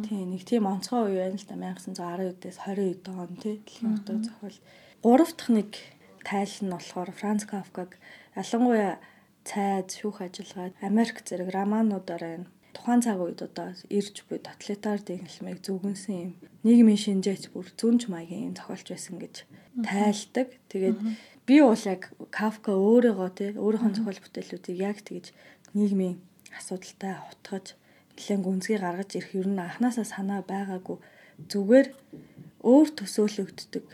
Тийм 0.02 0.34
нэг 0.34 0.42
тийм 0.42 0.66
онцгой 0.66 1.14
үе 1.14 1.22
байна 1.22 1.38
л 1.38 1.46
да 1.46 1.54
1919-ээс 1.94 2.58
20 2.66 3.06
он 3.14 3.30
тий 3.38 3.62
дэлхийн 3.62 3.94
утга 3.94 4.18
зохиол. 4.18 4.58
Гурав 5.06 5.30
дахь 5.38 5.54
нэг 5.54 5.70
тайл 6.26 6.56
нь 6.58 6.74
болохоор 6.74 7.10
Франц 7.14 7.46
Кафкаг 7.46 8.02
ялангуяа 8.34 8.98
цайд 9.46 9.94
шүүх 9.94 10.18
ажиллагаа 10.26 10.74
Америк 10.82 11.22
зэрэг 11.22 11.54
романуудаараа 11.54 12.42
тухайн 12.74 13.00
цаг 13.04 13.18
үед 13.20 13.40
одоо 13.42 13.72
ирж 13.88 14.16
буй 14.28 14.38
тоталитар 14.38 15.00
дэглэмийг 15.02 15.60
зүгэнсэн 15.64 16.14
юм. 16.24 16.32
Нийгмийн 16.64 17.00
шинжээч 17.00 17.52
бүр 17.52 17.66
зүнж 17.78 18.08
маягийн 18.12 18.52
юм 18.52 18.54
зохиолч 18.56 18.86
байсан 18.92 19.16
гэж 19.22 19.34
тайлдаг. 19.86 20.48
Тэгээд 20.70 20.98
би 21.48 21.56
уул 21.64 21.84
яг 21.88 22.12
Кафка 22.30 22.72
өөрийгөө 22.76 23.30
тий 23.38 23.50
өөрийнхөө 23.56 23.92
зохиол 23.96 24.20
бүтээлүүдийг 24.22 24.78
яг 24.78 24.98
тэгж 25.04 25.26
нийгмийн 25.76 26.16
асуудалтай 26.58 27.14
утгаж 27.30 27.66
нэлээд 28.16 28.44
гүнзгий 28.44 28.78
гаргаж 28.80 29.10
ирэх 29.14 29.32
юм 29.38 29.56
нь 29.56 29.64
анханасаа 29.64 30.06
санаа 30.08 30.40
байгаагүй. 30.42 30.98
Зүгээр 31.50 31.88
өөр 32.66 32.88
төсөөлөгддөг. 32.98 33.86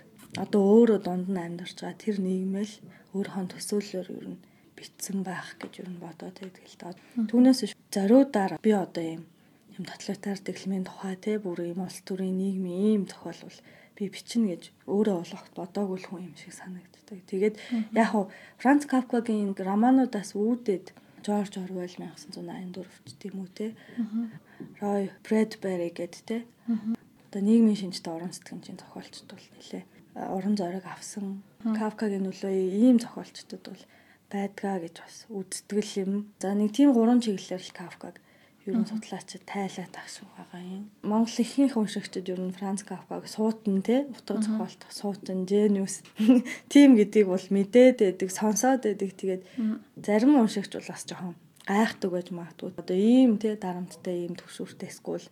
Одоо 0.43 0.63
өөрөө 0.75 0.99
дунд 1.05 1.29
нь 1.31 1.45
амьдарч 1.47 1.79
байгаа 1.79 2.03
тэр 2.03 2.17
нийгмэл 2.27 2.73
өөрийнхөө 3.15 3.45
төсөөллөөр 3.53 4.09
ер 4.19 4.27
нь 4.33 4.41
битсэн 4.85 5.25
байх 5.25 5.57
гэж 5.57 5.81
юу 5.81 5.89
н 5.89 5.97
бодоод 6.05 6.37
байдаг 6.37 6.65
л 6.69 6.77
доо. 6.77 6.93
Түүнээс 7.33 7.73
зориудаар 7.89 8.61
би 8.61 8.71
одоо 8.77 9.05
юм 9.17 9.23
юм 9.81 9.85
тоталитар 9.89 10.39
дэглэмийн 10.39 10.85
тухай 10.85 11.17
те 11.17 11.41
бүр 11.41 11.73
юм 11.73 11.81
улс 11.83 11.99
төрийн 12.05 12.37
нийгмийн 12.37 12.81
ийм 12.85 13.03
зохиол 13.09 13.41
бол 13.49 13.61
би 13.97 14.05
бичнэ 14.13 14.47
гэж 14.53 14.63
өөрөө 14.87 15.17
болохт 15.25 15.55
бодоогүй 15.57 15.99
л 15.99 16.09
хүн 16.09 16.23
юм 16.29 16.37
шиг 16.39 16.53
санагддаг. 16.55 17.19
Тэгээд 17.31 17.57
яг 17.97 18.09
хуу 18.13 18.31
Франц 18.61 18.87
Кафкагийн 18.87 19.57
романуудаас 19.57 20.37
үүдээд 20.39 20.93
Жорж 21.25 21.57
Орвел 21.57 21.89
1984 21.89 23.19
тийм 23.19 23.35
үү 23.41 23.51
те. 23.57 23.67
Рой 24.79 25.11
Брэдбери 25.25 25.91
гэдэг 25.91 26.23
те. 26.29 26.37
Одоо 27.33 27.41
нийгмийн 27.43 27.81
шинжтэй 27.81 28.13
уран 28.13 28.31
сэтгэмжийн 28.31 28.79
зохиолчд 28.79 29.27
бол 29.27 29.47
нэлээ 29.57 29.85
уран 30.15 30.55
зориг 30.55 30.87
авсан. 30.87 31.43
Кафкагийн 31.65 32.29
нөлөө 32.29 32.55
ийм 32.55 33.03
зохиолчдод 33.03 33.63
бол 33.67 33.83
байдгаа 34.35 34.83
гэж 34.83 34.95
бас 34.99 35.17
үзтгэл 35.31 35.93
юм. 36.03 36.13
За 36.43 36.51
нэг 36.59 36.75
тийм 36.75 36.91
гурван 36.91 37.23
чиглэлээр 37.23 37.63
л 37.63 37.79
Кафкаг 37.79 38.19
ер 38.67 38.75
нь 38.81 38.89
судлаачид 38.89 39.45
тайлаад 39.47 39.95
шиг 40.11 40.27
байгаа 40.35 40.63
юм. 40.65 40.85
Монгол 41.07 41.39
ихэнх 41.39 41.77
уншигчид 41.77 42.27
ер 42.33 42.41
нь 42.41 42.57
Франц 42.57 42.83
Кафкаг 42.83 43.29
суутан 43.29 43.85
те 43.87 44.09
утга 44.11 44.41
зохиолт 44.43 44.83
суутан 44.89 45.45
genius 45.45 46.01
тийм 46.73 46.97
гэдгийг 46.99 47.29
бол 47.29 47.47
мэдээд 47.53 47.99
байдаг, 48.01 48.31
сонсоод 48.33 48.83
байдаг. 48.89 49.11
Тэгээд 49.15 49.43
зарим 50.01 50.41
уншигч 50.41 50.73
бол 50.75 50.91
бас 50.91 51.05
жоохон 51.05 51.37
гайхдаг 51.69 52.11
байж 52.11 52.29
магадгүй. 52.33 52.73
Одоо 52.81 52.97
ийм 52.97 53.37
те 53.37 53.55
дарамттай 53.61 54.25
ийм 54.25 54.35
төвшүүртэй 54.35 54.89
эсвэл 54.89 55.29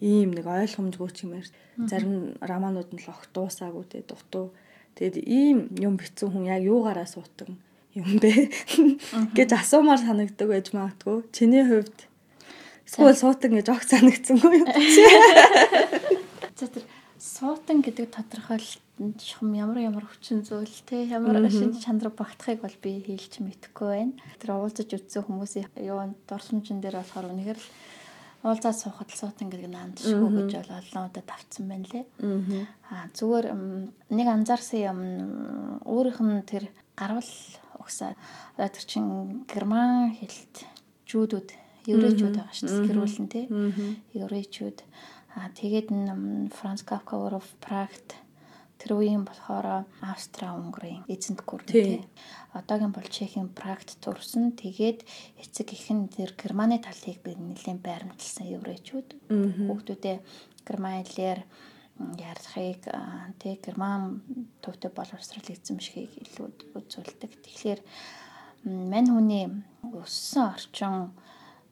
ийм 0.00 0.30
нэг 0.30 0.46
ойлгомжгүй 0.46 1.10
ч 1.10 1.26
юмэр 1.26 1.46
зарим 1.90 2.38
романууд 2.38 2.94
нь 2.94 3.02
л 3.02 3.10
огт 3.10 3.34
дуусаагүй 3.34 3.84
те 3.90 4.06
дутуу. 4.06 4.54
Тэгэд 4.94 5.16
ийм 5.26 5.74
юм 5.76 5.98
битсэн 5.98 6.30
хүн 6.30 6.46
яг 6.48 6.62
юугаараа 6.62 7.04
суутан 7.04 7.58
юм 7.96 8.20
бэ 8.20 8.52
гэж 9.32 9.56
асуумаар 9.56 10.00
санагддаг 10.00 10.48
байж 10.48 10.70
магадгүй. 10.76 11.24
Чиний 11.32 11.64
хувьд 11.64 11.96
эсвэл 12.84 13.16
суутан 13.16 13.56
гэж 13.56 13.66
огт 13.72 13.88
санагдсангүй 13.88 14.60
юу? 14.60 14.68
За 16.60 16.68
тэр 16.68 16.84
суутан 17.16 17.80
гэдэг 17.80 18.12
тодорхойлолт 18.12 18.84
чухам 19.20 19.52
ямар 19.56 19.80
ямар 19.80 20.04
хүчин 20.04 20.44
зүйл 20.44 20.72
те 20.88 21.04
ямар 21.08 21.48
шинж 21.48 21.84
чанар 21.84 22.12
багтахыг 22.12 22.60
бол 22.60 22.76
би 22.80 23.00
хэлж 23.00 23.40
мэдэхгүй 23.40 23.88
байна. 23.88 24.14
Тэр 24.40 24.56
уулзаж 24.56 24.88
үзсэн 24.92 25.24
хүмүүсийн 25.24 25.68
юу 25.84 26.12
дурсамжин 26.28 26.80
дээр 26.80 27.00
болохоор 27.00 27.32
үнэхээр 27.32 27.60
л 27.60 27.68
уулзаад 28.46 28.76
суухад 28.76 29.08
л 29.12 29.20
суутан 29.20 29.48
гэдэг 29.50 29.68
нь 29.68 29.76
анд 29.76 29.96
шүү 30.00 30.28
гэж 30.32 30.52
бол 30.60 30.80
олон 30.80 31.04
удаа 31.08 31.24
тавцсан 31.24 31.64
байна 31.68 31.86
лээ. 31.92 32.04
Аа 32.92 33.08
зүгээр 33.16 33.46
нэг 34.16 34.26
анзаарсан 34.28 34.80
юм 34.80 35.00
өөрийнх 35.84 36.20
нь 36.20 36.48
тэр 36.48 36.64
гарвал 36.96 37.32
угсаа 37.86 38.18
тэр 38.58 38.84
чин 38.90 39.46
герман 39.46 40.10
хэлт 40.18 40.66
жүүдүүд 41.06 41.48
еврейчүүд 41.86 42.34
байгаа 42.34 42.56
шүү 42.58 42.66
дээ 42.66 42.86
гэрүүлэн 42.90 43.28
тий. 43.30 43.46
Еврейчүүд. 44.18 44.78
Аа 45.38 45.48
тэгээд 45.54 45.88
Франц 46.50 46.82
Кафка 46.82 47.14
өөрөө 47.14 47.44
Прагт 47.62 48.26
Тэр 48.76 48.92
үеийн 49.00 49.24
болохоор 49.24 49.88
Австро-Унгарын 50.04 51.08
эзэнт 51.08 51.40
гүрэн 51.48 51.72
тий. 51.72 52.04
Одоогийн 52.52 52.92
бол 52.92 53.08
Чехийн 53.08 53.48
Прагт 53.48 53.96
төрсөн. 54.04 54.52
Тэгээд 54.52 55.00
эцэг 55.40 55.72
ихэн 55.72 56.12
тэр 56.12 56.36
Германы 56.36 56.76
талыг 56.76 57.24
би 57.24 57.32
нэлээд 57.32 57.80
байрамталсан 57.80 58.52
еврейчүүд. 58.52 59.08
Хүүхдүүдээ 59.32 60.16
Германилэр 60.68 61.40
ярихыг 61.98 62.82
тий 63.40 63.56
Герман 63.64 64.20
төвтэй 64.60 64.90
боловсрол 64.92 65.48
эзэмшихийг 65.48 66.12
илүү 66.22 66.46
үзүүлдэг. 66.76 67.32
Тэгэхээр 67.44 67.80
мань 68.92 69.08
хүний 69.08 69.46
өссөн 69.96 70.52
орчин 70.52 71.16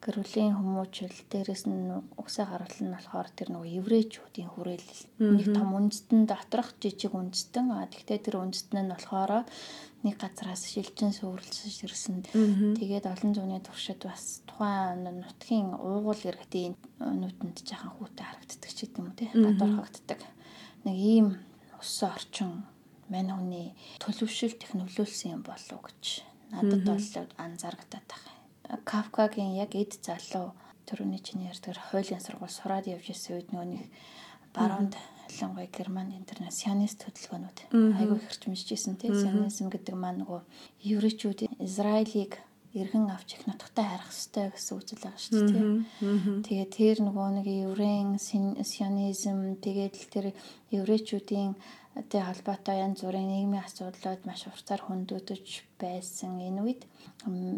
гэрүүлийн 0.05 0.53
хүмүүжил 0.61 1.17
дээрэс 1.33 1.65
нь 1.65 1.89
угсаа 2.21 2.45
гаргал 2.45 2.77
нь 2.85 2.93
болохоор 2.93 3.29
тэр 3.33 3.49
нөгөө 3.49 3.73
еврейчүүдийн 3.81 4.53
хүрээлэл. 4.53 5.03
Нэг 5.17 5.49
том 5.49 5.73
үндэстэн 5.73 6.29
доторх 6.29 6.77
жижиг 6.77 7.17
үндэстэн. 7.17 7.73
А 7.73 7.89
тэгтээ 7.89 8.21
тэр 8.21 8.37
үндэстэн 8.37 8.85
нь 8.85 8.93
болохоор 8.93 9.49
нэг 10.05 10.15
газараас 10.21 10.69
шилжин 10.69 11.09
сүрэлсэж 11.09 11.89
ирсэн. 11.89 12.21
Тэгээд 12.77 13.09
олон 13.09 13.33
зууны 13.33 13.57
туршид 13.65 14.05
бас 14.05 14.45
тухайн 14.45 15.09
нутгийн 15.09 15.73
уугуул 15.73 16.21
иргэдийн 16.21 16.77
нүдэнд 17.01 17.65
жахан 17.65 17.89
хүүтэй 17.97 18.25
харагддаг 18.29 18.69
ч 18.69 18.79
гэдэм 18.85 19.09
үү 19.09 19.17
те 19.17 19.25
гадуур 19.33 19.73
хагддаг. 19.81 20.21
Нэг 20.85 20.97
ийм 21.01 21.27
өссөн 21.81 22.13
орчин 22.13 22.51
мань 23.09 23.33
хүний 23.33 23.73
төлөвшөлт 23.97 24.61
их 24.61 24.71
нөлөөлсөн 24.77 25.33
юм 25.33 25.41
болов 25.41 25.81
гэж 25.81 26.21
надад 26.53 26.81
бол 26.85 27.01
анзаарагдаад 27.41 28.05
байна 28.05 28.34
Кавкагийн 28.85 29.53
яг 29.55 29.75
эд 29.75 29.97
залуу 30.01 30.53
төрөний 30.85 31.19
чиний 31.19 31.49
ярьдаг 31.49 31.77
хуулийн 31.89 32.21
сургууль 32.21 32.53
сураад 32.53 32.85
явж 32.87 33.09
исэн 33.09 33.37
үед 33.37 33.49
нөгөө 33.53 33.69
нэг 33.73 33.83
баруунд 34.53 34.93
ялангуяа 35.29 35.69
герман 35.69 36.09
интернасионалист 36.13 37.01
хөдөлгөөнүүд 37.03 37.57
айгүй 37.99 38.19
хэрчмжиж 38.21 38.69
исэн 38.77 38.95
тийм 39.01 39.13
сионизм 39.17 39.67
гэдэг 39.73 39.95
маань 39.97 40.21
нөгөө 40.21 40.41
еврейчүүд 40.93 41.39
Израилийг 41.59 42.37
эргэн 42.75 43.07
авч 43.09 43.39
их 43.39 43.47
нутагтай 43.47 43.87
харах 43.87 44.11
хэрэгтэй 44.11 44.51
гэсэн 44.51 44.73
үзэл 44.77 44.99
байгаа 44.99 45.21
шүү 45.23 45.31
дээ 45.39 45.51
тийм. 45.55 45.69
Тэгээд 46.43 46.71
тэр 46.75 46.97
нөгөө 47.07 47.27
нэг 47.39 47.47
еврейн 47.47 48.19
сионизм 48.19 49.39
тэгээд 49.63 49.95
тэр 50.11 50.25
еврейчүүдийн 50.75 51.55
тэ 51.95 52.19
холбоотой 52.27 52.77
янз 52.83 52.99
бүрийн 53.03 53.29
нийгмийн 53.31 53.63
асуудлууд 53.63 54.21
маш 54.27 54.41
уртаар 54.51 54.81
хөндөгдөж 54.83 55.47
байсан 55.79 56.43
энэ 56.43 56.61
үед 56.65 56.81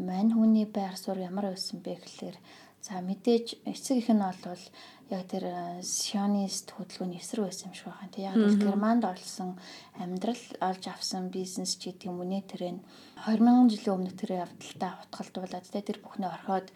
мань 0.09 0.31
хүний 0.37 0.67
байр 0.69 0.93
суурь 0.97 1.25
ямар 1.29 1.49
байсан 1.49 1.81
бэ 1.81 1.97
гэхлээр 1.97 2.37
за 2.85 3.01
мэдээж 3.01 3.47
эцэг 3.65 3.97
их 3.97 4.09
нь 4.13 4.21
бол 4.21 4.63
яг 5.09 5.23
тэр 5.31 5.43
э, 5.47 5.81
сионист 5.81 6.71
хөдөлгөөний 6.75 7.19
эсрэг 7.19 7.47
байсан 7.47 7.71
юм 7.71 7.75
шиг 7.75 7.87
байна. 7.89 8.11
Тэг 8.11 8.23
яг 8.27 8.35
л 8.35 8.59
Германд 8.59 9.03
олсон 9.07 9.49
амьдрал 9.95 10.43
олж 10.61 10.83
авсан 10.87 11.31
бизнес 11.31 11.79
ч 11.79 11.89
гэдэг 11.89 12.11
юм 12.11 12.19
уу 12.19 12.27
нэ 12.27 12.43
тэр 12.43 12.75
нь 12.75 12.83
2000 13.25 13.71
жилийн 13.71 13.95
өмнө 13.95 14.13
тэр 14.19 14.31
явдалтай 14.43 14.91
утгалтуулаад 15.03 15.65
тэр 15.71 15.97
бүхнээ 16.03 16.31
орхиод 16.31 16.67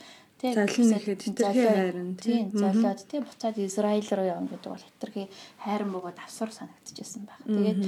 Тий. 0.41 0.57
Залин 0.57 0.89
нэхэд 0.89 1.21
хитрхи 1.21 1.65
хайрын 1.69 2.17
тий. 2.17 2.49
Золиод 2.49 3.05
тий 3.05 3.21
буцаад 3.21 3.61
Израиль 3.61 4.09
руу 4.09 4.25
явна 4.25 4.49
гэдэг 4.49 4.71
бол 4.73 4.87
хитрхи 4.89 5.29
хайран 5.61 5.93
бөгөөд 5.93 6.17
авсар 6.17 6.49
санагдчихсан 6.49 7.29
баг. 7.29 7.45
Тэгээд 7.45 7.81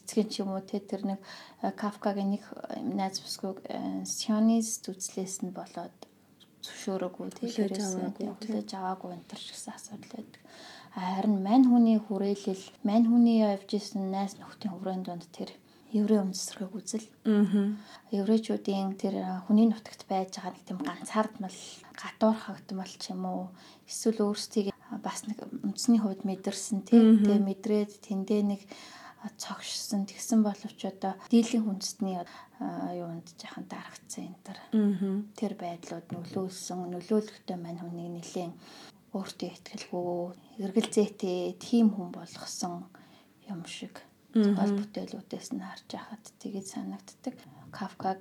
эцгийн 0.00 0.28
ч 0.32 0.40
юм 0.40 0.56
уу 0.56 0.64
тий 0.64 0.80
тэр 0.80 1.04
нэг 1.04 1.20
Кафкагийн 1.60 2.40
нэг 2.40 2.44
найз 2.96 3.20
бүсгүй 3.20 3.52
сионист 4.08 4.88
үзлээс 4.88 5.44
нь 5.44 5.52
болоод 5.52 5.92
зөвшөөрөөгүй 6.64 7.28
тий. 7.36 7.52
Тэрээс 7.52 8.72
аваагүй 8.80 9.20
энэ 9.20 9.28
төр 9.28 9.42
гэсэн 9.44 9.76
асуудал 9.76 10.12
байдаг. 10.16 10.40
Харин 10.96 11.36
мань 11.44 11.68
хүний 11.68 12.00
хүрээлэл, 12.00 12.64
мань 12.88 13.06
хүний 13.12 13.44
явж 13.44 13.76
исэн 13.76 14.08
найз 14.08 14.40
нөхдийн 14.40 14.74
хүрээнд 14.74 15.04
донд 15.04 15.28
тэр 15.36 15.52
еврей 15.92 16.20
үндэсрэг 16.22 16.70
үзэл. 16.70 17.06
Еврейчүүдийн 18.14 18.94
тэр 18.94 19.44
хүний 19.46 19.66
нутагт 19.66 20.06
байж 20.06 20.38
байгаа 20.38 20.54
нэг 20.54 20.64
тийм 20.66 20.78
ганцаардмал 20.82 21.58
гадуур 21.98 22.36
хагдмал 22.38 22.94
ч 22.94 23.10
юм 23.10 23.24
уу 23.26 23.42
эсвэл 23.90 24.22
өөрсдийг 24.30 24.70
бас 25.02 25.26
нэг 25.26 25.42
үндэсний 25.42 26.00
хувьд 26.02 26.22
мэдэрсэн 26.26 26.86
тийм 26.86 27.22
тэгээ 27.26 27.42
мэдрээд 27.42 27.92
тэндээ 28.06 28.42
нэг 28.46 28.62
цогшсон 29.36 30.08
тэгсэн 30.08 30.40
боловч 30.40 30.80
одоо 30.88 31.12
дийлэн 31.28 31.66
хүнсний 31.66 32.16
юунд 32.96 33.26
жахан 33.36 33.68
дарагдсан 33.68 34.32
энэ 34.32 34.40
төр. 34.46 34.58
Тэр 35.36 35.52
байдлууд 35.60 36.06
нөлөөлсөн 36.08 36.88
нөлөөлөхтэй 36.88 37.58
мань 37.60 37.80
хүнийг 37.84 38.16
нэлээд 38.16 38.54
өөртөө 39.12 39.48
ихтгэлгүй 39.50 40.64
эргэлзээтэй 40.64 41.58
тийм 41.60 41.92
хүн 41.92 42.14
болгосон 42.16 42.88
юм 43.44 43.60
шиг 43.66 44.00
зохиол 44.34 44.74
бүтээлүүдээс 44.78 45.48
нь 45.54 45.64
харж 45.64 45.88
байхад 45.90 46.24
тэгээд 46.42 46.66
санагддаг. 46.70 47.36
Кавкаг 47.74 48.20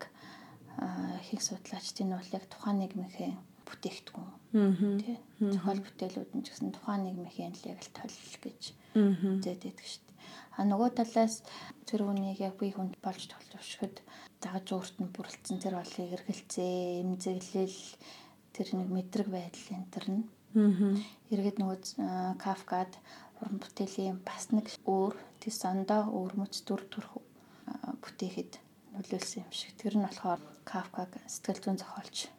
их 1.32 1.41
судлаачдын 1.41 2.15
бол 2.15 2.30
яг 2.34 2.45
тухайн 2.50 2.80
нийгмийнхээ 2.80 3.32
бүтээгдэхүүн 3.67 4.98
тий 5.02 5.17
зохиол 5.54 5.82
бүтээлүүд 5.86 6.32
нь 6.34 6.43
ч 6.43 6.48
гэсэн 6.50 6.74
тухайн 6.74 7.06
нийгмийн 7.06 7.54
яг 7.69 7.80
л 7.86 7.95
толил 7.98 8.36
гэж 8.41 8.62
байдаг 9.45 9.86
шүү 9.86 10.04
дээ. 10.08 10.17
А 10.58 10.62
нөгөө 10.65 10.89
талаас 10.98 11.36
тэр 11.88 12.02
үнийг 12.10 12.39
яг 12.41 12.56
бие 12.58 12.74
хүнд 12.74 12.98
болж 13.06 13.30
төлөвшөхөд 13.30 13.95
дагаж 14.41 14.67
өөрт 14.74 14.95
нь 15.00 15.13
бүрэлдсэн 15.13 15.58
тэр 15.62 15.76
болыг 15.80 16.10
эргэлзээ, 16.17 17.06
эмзэглэл 17.06 17.80
тэр 18.56 18.67
нэг 18.76 18.89
мэдрэг 18.89 19.28
байдал 19.30 19.67
энэ 19.76 19.91
төр 19.93 20.06
нь. 20.10 20.24
Иргэд 21.30 21.58
нөгөө 21.62 21.80
Кавкад 22.41 22.98
уран 23.41 23.60
бүтээлийн 23.63 24.19
бас 24.23 24.52
нэг 24.52 24.67
өөр 24.86 25.15
тэс 25.39 25.63
ондоо 25.65 26.12
өөрмөц 26.12 26.63
дүр 26.67 26.84
төрх 26.91 27.19
бүтээхэд 28.04 28.60
нөлөөлсөн 28.95 29.43
юм 29.43 29.54
шиг. 29.54 29.73
Тэр 29.80 29.95
нь 29.97 30.06
болохоор 30.06 30.41
Кавкаг 30.67 31.12
сэтгэл 31.25 31.63
зүйн 31.63 31.80
зохиолч 31.80 32.30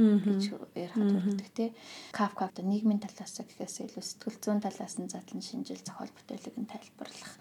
гэж 0.00 0.42
ярихад 0.74 1.10
хүрдэг 1.12 1.50
тий. 1.52 1.70
Одоо 2.12 2.64
нийгмийн 2.64 3.00
талаас 3.00 3.40
гэхээс 3.40 3.84
илүү 3.84 4.04
сэтгэл 4.04 4.38
зүйн 4.40 4.60
талаас 4.64 4.96
нь 4.96 5.08
задлан 5.10 5.42
шинжил 5.44 5.80
зохиол 5.80 6.12
бүтээлэг 6.12 6.56
нь 6.56 6.70
тайлбарлах 6.70 7.32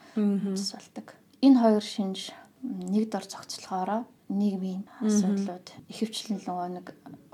зүс 0.56 0.72
болдог. 0.76 1.08
Энэ 1.44 1.60
хоёр 1.60 1.84
шинж 1.84 2.32
нэг 2.64 3.12
дор 3.12 3.24
зохицлохоороо 3.24 4.04
нийгмийн 4.28 4.84
асуудлууд 5.00 5.68
ихэвчлэн 5.88 6.44
нөгөө 6.44 6.70
нэг 6.76 6.88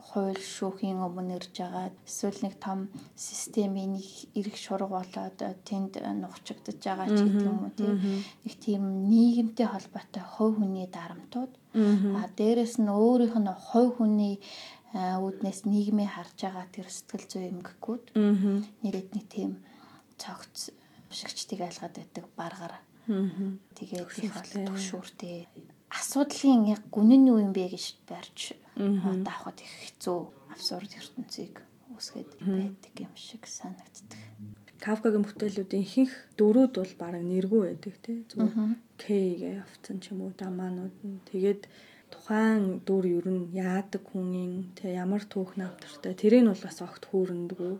хууль 0.05 0.37
шүүхийн 0.37 1.01
өмнө 1.01 1.37
ирж 1.41 1.53
байгаа. 1.57 1.89
Эсвэл 2.05 2.39
нэг 2.45 2.55
том 2.61 2.79
системийн 3.17 3.97
нэг 3.97 4.07
эрх 4.37 4.55
шург 4.55 4.89
болоод 4.93 5.39
тэнд 5.65 5.97
нухчигдж 6.21 6.81
байгаа 6.85 7.09
ч 7.09 7.19
гэдэг 7.25 7.49
юм 7.49 7.59
уу 7.65 7.73
тийм 7.73 7.95
нэг 8.45 8.53
тийм 8.61 8.83
нийгэмтэй 9.09 9.67
холбоотой 9.67 10.23
хувь 10.23 10.55
хүний 10.61 10.87
дарамтууд. 10.87 11.51
А 12.15 12.29
дээрэс 12.37 12.77
нь 12.79 12.87
өөрийнх 12.87 13.37
нь 13.41 13.49
хувь 13.49 13.97
хүний 13.97 14.37
үүднээс 14.95 15.67
нийгмээ 15.67 16.09
харж 16.15 16.37
байгаа 16.39 16.65
тэр 16.71 16.87
сэтгэл 16.87 17.27
зүй 17.27 17.43
эмгэгүүд 17.51 18.03
нэрэд 18.15 19.09
нэг 19.11 19.25
тийм 19.27 19.51
цогц 20.15 20.71
шигчдийг 21.11 21.61
айлгаад 21.67 21.95
байдаг 21.99 22.25
баргаар 22.39 22.75
тэгээд 23.75 24.09
их 24.23 24.31
бол 24.31 24.51
төвшүүртэй 24.71 25.37
асуудлын 25.99 26.61
яг 26.75 26.83
гүн 26.93 27.11
нь 27.15 27.29
юу 27.31 27.39
юм 27.45 27.51
бэ 27.55 27.65
гэж 27.73 27.85
барьж 28.09 28.39
даахад 29.27 29.57
их 29.63 29.73
хэцүү 29.83 30.19
абсурд 30.53 30.91
ертөнцийг 30.99 31.55
үүсгээд 31.95 32.29
байдаг 32.43 32.93
юм 32.99 33.13
шиг 33.15 33.43
санагддаг. 33.47 34.19
Кавкагийн 34.83 35.25
бүтээлүүдийн 35.25 35.85
ихэнх 35.87 36.13
дөрүүд 36.37 36.73
бол 36.77 36.93
бараг 37.01 37.23
нэргүй 37.23 37.61
байдаг 37.63 37.95
тий. 38.03 38.17
Зүгээр 38.29 38.75
К-гээ 39.01 39.55
авцсан 39.63 39.97
ч 40.03 40.11
юм 40.11 40.19
уу 40.27 40.31
дамаанууд 40.35 40.97
нь 41.07 41.23
тэгээд 41.31 41.61
тухайн 42.13 42.83
дүр 42.87 43.05
ер 43.17 43.27
нь 43.35 43.49
яадаг 43.55 44.03
хүнийн 44.11 44.75
тэг 44.77 44.91
ямар 45.03 45.23
түүх 45.23 45.55
навтартай 45.59 46.13
тэрийг 46.19 46.43
нь 46.43 46.51
бол 46.51 46.63
бас 46.67 46.79
огт 46.85 47.03
хүүрнэдэггүй. 47.07 47.75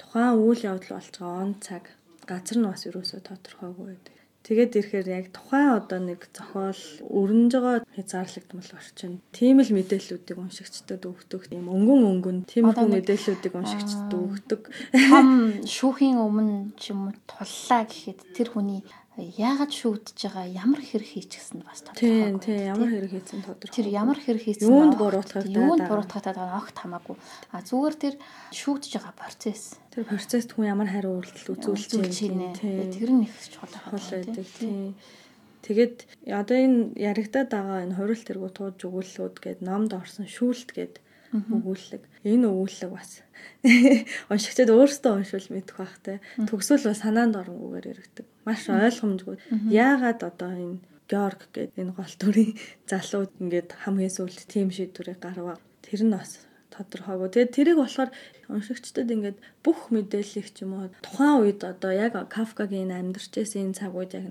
Тухайн 0.00 0.32
үйл 0.44 0.62
явдал 0.70 0.94
болж 0.96 1.08
байгаа 1.16 1.42
он 1.44 1.52
цаг 1.66 1.84
газар 2.30 2.58
нь 2.60 2.68
бас 2.68 2.82
ерөөсөө 2.88 3.20
тодорхойгүй 3.24 3.86
байдаг. 3.88 4.16
Тэгээд 4.44 4.76
ирэхээр 4.76 5.08
яг 5.08 5.26
тухайн 5.32 5.80
одоо 5.80 6.00
нэг 6.04 6.28
зохиол 6.28 6.76
өрнөж 7.00 7.52
байгаа 7.56 7.80
хязгаарлагдмал 7.96 8.70
орчин. 8.76 9.24
Тийм 9.32 9.64
л 9.64 9.72
мэдээллүүдийг 9.72 10.36
уншигчдад 10.36 11.00
өгдөг. 11.00 11.48
Тийм 11.48 11.72
өнгөн 11.72 12.02
өнгөн 12.12 12.38
тиймэрхүү 12.52 12.88
мэдээллүүдийг 12.92 13.54
уншигчдад 13.56 14.12
өгдөг. 14.12 14.62
Том 15.08 15.28
шүүхийн 15.64 16.20
өмнө 16.20 16.76
ч 16.76 16.92
юм 16.92 17.08
уу 17.08 17.16
туллаа 17.24 17.88
гэхэд 17.88 18.20
тэр 18.36 18.52
хүний 18.52 18.84
яагаад 19.14 19.70
шүүдж 19.70 20.26
байгаа 20.26 20.46
ямар 20.50 20.82
хэрэг 20.82 21.06
хийчихсэн 21.06 21.62
бас 21.62 21.86
тодорхой. 21.86 22.02
Тийм 22.02 22.42
тийм 22.42 22.66
ямар 22.66 22.90
хэрэг 22.90 23.10
хийсэн 23.14 23.46
тодорхой. 23.46 23.70
Тэр 23.70 23.86
ямар 23.94 24.18
хэрэг 24.18 24.42
хийсэн 24.42 24.66
юунд 24.66 24.98
буруутгах 24.98 25.46
юунд 25.46 25.86
буруутгах 25.86 26.24
байгаа 26.26 26.58
огт 26.58 26.74
хамаагүй. 26.74 27.14
А 27.54 27.62
зүгээр 27.62 27.94
тэр 27.94 28.14
шүүдж 28.50 28.90
байгаа 28.98 29.14
процесс. 29.14 29.78
Тэр 29.94 30.02
процесст 30.10 30.50
хүн 30.58 30.66
ямар 30.66 30.90
хариу 30.90 31.22
үйлдэл 31.22 31.54
үзүүлж 31.54 31.90
байна. 31.94 32.58
Тэр 32.58 33.10
нь 33.14 33.22
их 33.22 33.34
чухал 33.46 33.70
байдаг 33.94 34.46
тийм. 34.58 34.98
Тэгээд 35.62 35.96
одоо 36.34 36.56
энэ 36.58 36.98
яригадаад 36.98 37.48
байгаа 37.54 37.78
энэ 37.86 37.94
хурил 37.94 38.18
тэргүү 38.18 38.50
тууж 38.50 38.78
өгүүллүүд 38.82 39.36
гээд 39.38 39.60
номд 39.62 39.94
орсон 39.94 40.26
шүүлт 40.26 40.74
гээд 40.74 40.98
өгүүлэг. 41.32 42.02
Энэ 42.26 42.46
өгүүлэг 42.50 42.90
бас 42.90 43.24
уншигчдад 44.30 44.70
өөрсдөө 44.74 45.12
уншвал 45.22 45.48
мэдэх 45.54 45.76
бах 45.80 45.96
те. 46.04 46.20
Төгсөл 46.36 46.84
бас 46.84 47.00
санаанд 47.00 47.38
оронгүйгээр 47.40 47.90
яригдаг. 47.96 48.26
Маш 48.44 48.68
ойлгомжгүй. 48.68 49.36
Яагаад 49.72 50.20
одоо 50.22 50.52
энэ 50.52 50.78
Георг 51.08 51.48
гэдэг 51.52 51.76
энэ 51.80 51.92
гол 51.96 52.14
дүрийн 52.20 52.52
залуу 52.90 53.28
ингээд 53.40 53.70
хамгийн 53.84 54.12
сүүлд 54.12 54.48
тим 54.48 54.68
шийдвэрийг 54.72 55.20
гаргав. 55.20 55.60
Тэр 55.84 56.00
нь 56.04 56.14
бас 56.16 56.44
тодорхойгүй. 56.72 57.28
Тэгээд 57.28 57.54
тэрийг 57.56 57.78
болохоор 57.80 58.10
уншигчдад 58.48 59.08
ингээд 59.10 59.38
бүх 59.64 59.88
мэдээллийг 59.94 60.48
ч 60.52 60.64
юм 60.64 60.76
уу 60.76 60.88
тухайн 61.00 61.44
үед 61.44 61.60
одоо 61.64 61.92
яг 61.92 62.16
Кафкагийн 62.28 62.92
амьдарч 62.92 63.32
байсан 63.32 63.72
энэ 63.72 63.78
цаг 63.78 63.92
үед 63.96 64.12
яг 64.14 64.26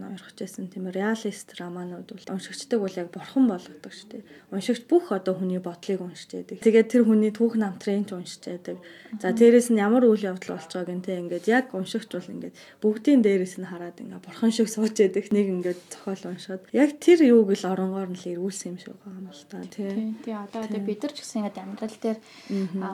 байсан 0.54 0.68
тийм 0.70 0.88
реалист 0.92 1.56
романууд 1.60 2.10
бол 2.12 2.34
уншигчдаг 2.36 2.80
бол 2.80 2.96
яг 3.00 3.10
бурхан 3.12 3.46
болгодог 3.48 3.92
шүү 3.94 4.10
дээ. 4.12 4.24
Уншигч 4.52 4.84
бүх 4.86 5.12
одоо 5.12 5.34
хүний 5.40 5.60
бодлыг 5.60 6.02
уншиж 6.02 6.30
яадаг. 6.38 6.60
Тэгээд 6.62 6.92
тэр 6.92 7.04
хүний 7.08 7.32
түүх 7.34 7.58
намтрын 7.58 8.06
ч 8.06 8.14
уншиж 8.14 8.44
яадаг. 8.46 8.78
За 9.22 9.32
дээрэс 9.32 9.72
нь 9.72 9.82
ямар 9.82 10.06
үйл 10.06 10.30
явдал 10.30 10.58
болж 10.58 10.70
байгааг 10.70 10.92
нь 10.94 11.06
тийм 11.06 11.20
ингээд 11.28 11.46
яг 11.48 11.66
уншигч 11.74 12.10
бол 12.12 12.34
ингээд 12.34 12.56
бүгдийн 12.84 13.22
дээрэс 13.24 13.56
нь 13.58 13.70
хараад 13.70 13.98
ингээд 13.98 14.26
бурхан 14.26 14.52
шиг 14.52 14.70
сууж 14.70 14.96
яадаг. 15.00 15.26
Нэг 15.32 15.48
ингээд 15.50 15.80
зохиол 15.90 16.24
уншаад 16.34 16.62
яг 16.76 16.90
тэр 17.00 17.20
юуг 17.24 17.50
л 17.56 17.66
оронгоор 17.66 18.10
нь 18.12 18.20
л 18.20 18.32
ирүүлсэн 18.38 18.70
юм 18.76 18.78
шиг 18.78 18.96
байгаа 19.00 19.20
юм 19.22 19.30
л 19.32 19.46
та 19.50 19.58
тийм. 19.66 20.18
Тийм 20.22 20.38
одоо 20.44 20.62
бид 20.68 21.00
нар 21.02 21.14
ч 21.14 21.20
гэсэн 21.24 21.40
ингээд 21.48 21.64
амьдрал 21.64 21.98
дээр 22.04 22.20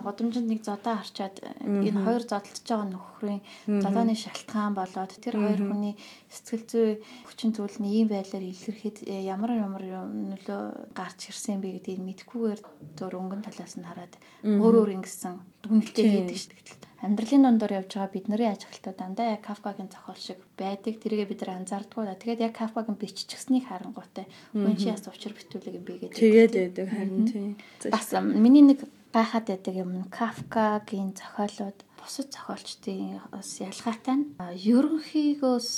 годомжинд 0.06 0.48
нэг 0.48 0.62
зодоо 0.64 0.96
харчаад 1.10 1.36
энэ 1.66 2.00
хоёр 2.06 2.24
зодтолж 2.24 2.66
байгаа 2.70 2.88
нөхрийн 2.94 3.42
зодооны 3.66 4.14
шалтгаан 4.14 4.74
болоод 4.78 5.12
тэр 5.18 5.36
хоёр 5.42 5.62
хүний 5.66 5.96
сэтгэл 6.30 6.66
зүй 6.70 6.90
хүчин 7.26 7.52
зүйл 7.58 7.78
нь 7.82 7.90
ийм 7.90 8.08
байдлаар 8.14 8.46
илэрхэд 8.46 8.98
э, 9.10 9.26
ямар 9.26 9.58
ямар 9.58 9.84
нөлөө 9.84 10.94
гарч 10.94 11.34
ирсэн 11.34 11.60
бэ 11.60 11.82
гэдгийг 11.82 12.06
мэдхгүйгээр 12.06 12.62
зөөр 12.98 13.14
өнгөн 13.18 13.42
талаас 13.42 13.74
нь 13.82 13.88
хараад 13.90 14.14
өөр 14.46 14.76
өөр 14.86 14.96
ингэсэн 15.02 15.34
дүгнэлтээ 15.66 16.06
хийдэг 16.06 16.38
шүү 16.38 16.54
дээ 16.54 16.90
амьдралын 17.00 17.44
дундор 17.44 17.72
явж 17.72 17.96
байгаа 17.96 18.12
бидний 18.12 18.48
ажиглалтууд 18.52 18.98
дандаа 19.00 19.40
яг 19.40 19.44
Кафкагийн 19.48 19.88
зохиол 19.88 20.20
шиг 20.20 20.40
байдаг. 20.60 21.00
Тэргээ 21.00 21.32
бид 21.32 21.42
нар 21.48 21.64
анзаардгүй 21.64 22.04
да. 22.04 22.20
Тэгээд 22.20 22.44
яг 22.44 22.54
Кафкагийн 22.60 23.00
биччихснийг 23.00 23.72
харангуйтай 23.72 24.28
хүн 24.52 24.76
чи 24.76 24.92
яс 24.92 25.08
учир 25.08 25.32
битүүлэг 25.32 25.80
юм 25.80 25.86
бэ 25.88 26.12
гэдэг. 26.12 26.20
Тэгээд 26.20 26.54
байдаг 26.60 26.88
харин 26.92 27.24
тийм. 27.24 27.52
Бас 27.88 28.12
миний 28.20 28.64
нэг 28.68 28.84
гайхаад 29.14 29.46
байдаг 29.50 29.76
юм 29.76 29.92
Кафкагийн 30.10 31.18
зохиолууд 31.18 31.80
бусад 31.98 32.30
зохиолчдын 32.30 33.20
бас 33.34 33.50
ялгаатай 33.60 34.16
нь 34.18 34.26
ерөнхийгөөс 34.38 35.70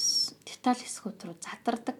деталь 0.47 0.81
хэсгүүд 0.83 1.19
рүү 1.25 1.37
задардаг. 1.39 1.99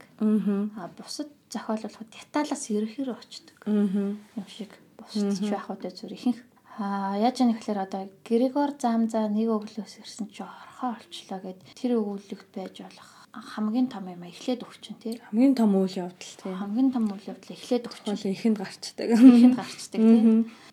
Аа 0.76 0.90
бусад 0.98 1.30
зохиол 1.48 1.84
болоход 1.88 2.10
деталаас 2.12 2.64
ерөнхийрөө 2.76 3.16
очдог. 3.16 3.58
Аа 3.64 4.16
юм 4.40 4.48
шиг 4.48 4.72
бусад 5.00 5.32
ч 5.40 5.48
байх 5.48 5.72
удаа 5.72 5.92
зүр 5.96 6.14
ихэнх 6.14 6.40
Аа 6.80 7.20
яаж 7.20 7.44
яах 7.44 7.60
гэхээр 7.60 7.80
одоо 7.84 8.04
Григор 8.24 8.72
Замза 8.80 9.28
нэг 9.28 9.52
өглөөс 9.52 10.00
ирсэн 10.00 10.32
чи 10.32 10.42
орхоо 10.42 10.96
олчлоо 10.96 11.40
гэд 11.44 11.60
тэр 11.76 12.00
өгүүлэгт 12.00 12.50
байж 12.56 12.76
болох 12.82 13.21
хамгийн 13.32 13.88
том 13.88 14.12
юм 14.12 14.24
эхлээд 14.28 14.68
өгчин 14.68 15.00
тий. 15.00 15.16
Хамгийн 15.32 15.56
том 15.56 15.72
үйл 15.80 15.96
явдал 16.10 16.36
тий. 16.36 16.52
Хамгийн 16.52 16.92
том 16.92 17.08
үйл 17.08 17.32
явдал 17.32 17.56
эхлээд 17.56 17.88
өгчин. 17.88 18.12
Бол 18.12 18.28
ихэнд 18.28 18.58
гарчдаг. 18.60 19.08
Ихэнд 19.16 19.56
гарчдаг 19.56 20.02
тий. 20.04 20.22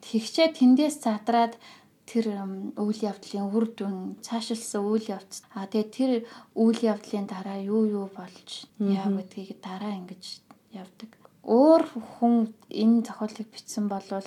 Тэгчээ 0.03 0.49
тэндээс 0.59 0.97
задраад 1.07 1.55
тэр 2.09 2.27
үйл 2.75 3.01
явдлын 3.05 3.53
үр 3.53 3.67
дүн 3.71 4.19
цаашилсан 4.25 4.83
үйл 4.83 5.07
явц. 5.07 5.47
А 5.55 5.71
тэгээ 5.71 5.93
тэр 5.95 6.11
үйл 6.59 6.81
явдлын 6.83 7.31
дараа 7.31 7.63
юу 7.63 7.87
юу 7.87 8.07
болж 8.11 8.67
яа 8.81 9.07
гэдгийг 9.07 9.63
дараа 9.63 9.95
ингэж 9.95 10.43
явдаг. 10.75 11.15
Өөр 11.45 11.83
хүн 12.19 12.51
энэ 12.73 13.07
зохиолыг 13.07 13.49
бичсэн 13.53 13.87
болвол 13.87 14.27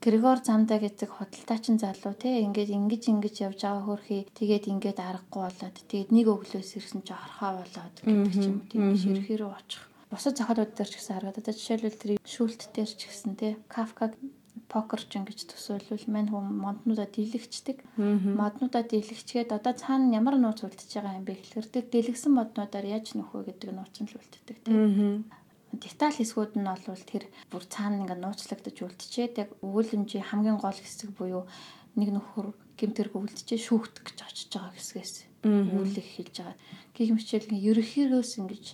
Григор 0.00 0.38
Замда 0.44 0.78
гэдэг 0.78 1.10
худалдаачин 1.10 1.78
залуу 1.82 2.14
те 2.14 2.42
ингээд 2.44 2.70
ингэж 2.70 3.02
ингэж 3.10 3.34
явж 3.46 3.60
байгаа 3.64 3.84
хөрхий 3.88 4.22
тэгээд 4.38 4.70
ингээд 4.72 4.98
аргагүй 5.02 5.42
болоод 5.48 5.76
тэгээд 5.90 6.10
нэг 6.14 6.26
өглөөс 6.30 6.70
ирсэн 6.78 7.02
чи 7.02 7.12
орхоо 7.16 7.52
болоод 7.58 7.96
гэдэг 8.04 8.44
юм 8.46 8.58
тийм 8.70 8.82
биш 8.92 9.04
ерхий 9.08 9.36
рүү 9.40 9.50
очих. 9.50 9.82
Бусад 10.10 10.38
зохиолууд 10.38 10.72
дээр 10.78 10.90
ч 10.90 10.94
гэсэн 11.00 11.14
харагдаад 11.18 11.58
жишээлбэл 11.58 12.00
тэр 12.00 12.10
шүүлт 12.22 12.60
дээр 12.70 12.90
ч 12.94 13.00
гэсэн 13.10 13.32
те 13.34 13.58
Кафка 13.66 14.14
покерч 14.70 15.10
ингэж 15.18 15.40
төсөөлвөл 15.50 16.06
мань 16.10 16.30
хүм 16.30 16.46
моднуудаа 16.64 17.08
дийлэгчдэг. 17.10 17.82
Моднуудаа 17.96 18.82
дийлэгчгээд 18.82 19.50
одоо 19.54 19.74
цаана 19.74 20.14
ямар 20.18 20.36
нууц 20.38 20.62
үлдчихэж 20.62 20.92
байгаа 21.02 21.18
юм 21.18 21.26
бэ 21.26 21.34
гэхээр 21.38 21.66
тэр 21.70 21.84
дийлэгсэн 21.90 22.32
моднуудаар 22.34 22.86
яаж 22.86 23.14
нөхөө 23.14 23.42
гэдэг 23.46 23.70
нууц 23.74 23.96
нь 24.02 24.10
л 24.10 24.18
үлддэг 24.18 24.56
тийм 24.66 25.26
деталь 25.82 26.16
хэсгүүд 26.16 26.52
нь 26.58 26.66
бол 26.66 27.04
тэр 27.04 27.24
бүр 27.50 27.64
цаана 27.66 28.00
ингээ 28.02 28.18
нууцлагдаж 28.20 28.76
үлдчихэд 28.82 29.34
яг 29.42 29.50
өгүүлэмжийн 29.64 30.28
хамгийн 30.30 30.58
гол 30.60 30.76
хэсэг 30.76 31.10
буюу 31.16 31.44
нэг 31.96 32.08
нөхөр 32.12 32.52
гэмтэрг 32.76 33.12
үлдчихээ 33.16 33.60
шүүхтэх 33.60 34.04
гэж 34.04 34.18
очиж 34.24 34.50
байгаа 34.52 34.74
хэсгээс 34.76 35.14
үүлэх 35.46 36.08
хэлж 36.16 36.34
байгаа. 36.44 36.56
Гэх 36.92 37.10
мэтчил 37.14 37.48
ерөнхийдөөс 37.48 38.32
ингэж 38.40 38.66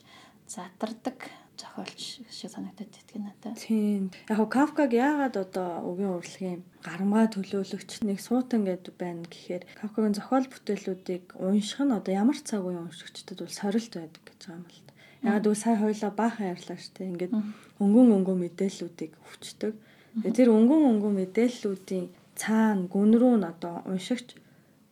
задардаг 0.51 1.19
зохиолч 1.55 2.01
шиг 2.31 2.51
санагдаад 2.51 2.91
байдаг 2.91 3.19
надад. 3.23 3.59
Тийм. 3.63 4.11
Яг 4.29 4.41
нь 4.43 4.51
Кафкаг 4.51 4.91
яагаад 4.91 5.37
одоо 5.37 5.69
өгийн 5.91 6.17
урлагийн 6.19 6.61
гармаа 6.83 7.31
төлөөлөгч 7.31 8.03
нэг 8.03 8.19
суутан 8.19 8.67
гэдэг 8.67 8.95
байна 8.99 9.23
гэхээр 9.29 9.63
Кафкагийн 9.79 10.17
зохиол 10.19 10.47
бүтээлүүдийг 10.51 11.25
унших 11.39 11.81
нь 11.85 11.95
одоо 11.95 12.13
ямар 12.13 12.39
цаг 12.43 12.67
үеийн 12.67 12.89
уншигчдад 12.89 13.39
бол 13.39 13.55
сорилт 13.55 13.93
байдаг 13.95 14.23
гэж 14.27 14.41
байгаа 14.43 14.59
юм 14.59 14.67
л 14.67 14.92
Ягаад 15.23 15.45
гэвэл 15.47 15.65
сая 15.65 15.77
хоёлаа 15.79 16.11
баахан 16.11 16.51
ярьлаа 16.55 16.79
шүү 16.79 16.93
дээ. 16.99 17.11
Ингээд 17.15 17.33
өнгөн 17.79 18.09
өнгөн 18.17 18.39
мэдээллүүдийг. 18.43 19.13
Тэгээ 19.15 20.35
тэр 20.35 20.51
өнгөн 20.51 20.83
өнгөн 20.91 21.15
мэдээллүүдийн 21.23 22.07
цаана 22.35 22.91
гүн 22.91 23.11
рүү 23.17 23.35
н 23.39 23.47
одоо 23.47 23.87
уншигч 23.87 24.35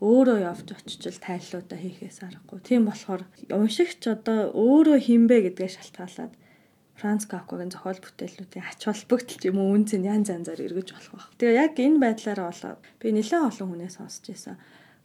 өөрөө 0.00 0.38
явж 0.46 0.66
очичл 0.70 1.18
тайллуудаа 1.18 1.78
хийхээс 1.82 2.18
аргагүй. 2.24 2.58
Тийм 2.64 2.86
болохоор 2.88 3.22
уншигч 3.52 4.00
одоо 4.06 4.54
өөрөө 4.54 4.98
хинбэ 5.02 5.36
гэдгээ 5.50 5.70
шалтгаалаад 5.76 6.32
Франц 7.00 7.24
Кафкагийн 7.28 7.72
зохиол 7.72 8.00
бүтээлүүдийн 8.00 8.64
ач 8.64 8.80
холбогдол 8.84 9.44
юм 9.48 9.56
уу 9.60 9.72
үнц 9.76 9.92
нь 9.96 10.08
янз 10.08 10.28
янзаар 10.32 10.60
эргэж 10.60 10.88
болох 10.92 11.12
байх. 11.16 11.28
Тэгээ 11.40 11.60
яг 11.64 11.74
энэ 11.80 12.00
байдлаараа 12.00 12.48
болоод 12.52 12.80
би 13.00 13.08
нэлээд 13.12 13.48
олон 13.48 13.68
хүнээс 13.72 13.96
сонсч 13.96 14.24
байсан. 14.28 14.56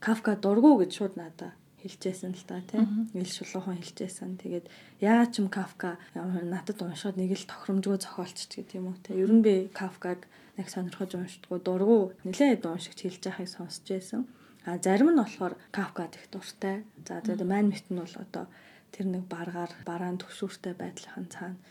Кафка 0.03 0.35
дургу 0.35 0.75
гэж 0.79 0.91
шууд 0.91 1.15
надаа 1.15 1.55
хэлжсэн 1.85 2.33
л 2.33 2.45
та 2.49 2.65
тийм 2.65 3.13
ил 3.13 3.29
шулуухан 3.29 3.77
хэлжсэн. 3.77 4.41
Тэгээд 4.41 4.65
яагаад 5.05 5.31
ч 5.31 5.45
юм 5.45 5.53
Кафка 5.53 6.01
надад 6.17 6.81
уншаад 6.81 7.15
нэг 7.21 7.37
л 7.37 7.45
тохиромжгүй 7.45 8.01
зохиолч 8.01 8.49
гэдэг 8.49 8.75
юм 8.81 8.89
уу 8.89 8.97
те. 9.05 9.13
Ер 9.13 9.29
нь 9.29 9.45
би 9.45 9.69
Кафкаг 9.69 10.25
нэг 10.57 10.67
сонирхож 10.73 11.13
уншдаггүй 11.13 11.59
дургу 11.61 12.17
нэлээд 12.25 12.65
уншигч 12.65 13.05
хэлж 13.05 13.21
байхыг 13.29 13.49
сонсч 13.53 13.85
байсан. 13.85 14.25
А 14.65 14.81
зарим 14.81 15.13
нь 15.13 15.21
болохоор 15.21 15.53
Кафкад 15.69 16.17
их 16.17 16.25
дуртай. 16.33 16.81
За 17.05 17.21
тэгээд 17.21 17.45
мань 17.45 17.69
мэт 17.69 17.85
нь 17.93 18.01
бол 18.01 18.15
одоо 18.17 18.49
тэр 18.89 19.05
нэг 19.05 19.29
баргаар 19.29 19.69
бараан 19.85 20.17
төвшүүртэй 20.17 20.73
байдлахын 20.73 21.29
цаана 21.29 21.61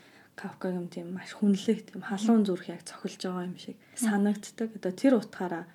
юм 0.63 0.87
тийм 0.91 1.13
маш 1.15 1.31
хүнлэг 1.35 1.91
тийм 1.91 2.01
халуун 2.03 2.43
зүрх 2.43 2.67
яг 2.67 2.83
цохилж 2.83 3.21
байгаа 3.23 3.47
юм 3.47 3.57
шиг 3.57 3.77
санагддаг. 3.95 4.69
Одоо 4.75 4.91
тэр 4.91 5.13
утгаараа 5.15 5.65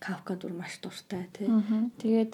Кафка 0.00 0.34
дур 0.34 0.52
маш 0.56 0.80
дуртай 0.80 1.28
тий. 1.36 1.46
Тэгээд 2.00 2.32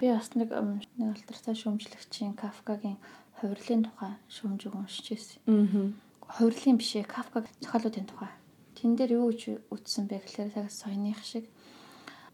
Би 0.00 0.10
бас 0.10 0.32
нэг 0.34 0.50
нэг 0.96 1.14
алтартай 1.14 1.54
шүүмжлэгчийн 1.54 2.34
Кафкагийн 2.34 2.98
хувирлын 3.38 3.86
тухай 3.86 4.16
шүүмжиг 4.26 4.74
уншиж. 4.74 5.38
Аа. 5.46 5.92
Хувирлын 6.26 6.80
биш 6.80 6.96
ээ, 6.96 7.06
Кафкаг 7.06 7.46
зохиолуудын 7.60 8.08
тухай. 8.08 8.32
Тэн 8.74 8.96
дээр 8.96 9.20
юу 9.20 9.30
гэж 9.30 9.70
үтсэн 9.70 10.10
бэ 10.10 10.24
гэхээр 10.24 10.50
цаг 10.56 10.66
соёных 10.72 11.22
шиг 11.22 11.46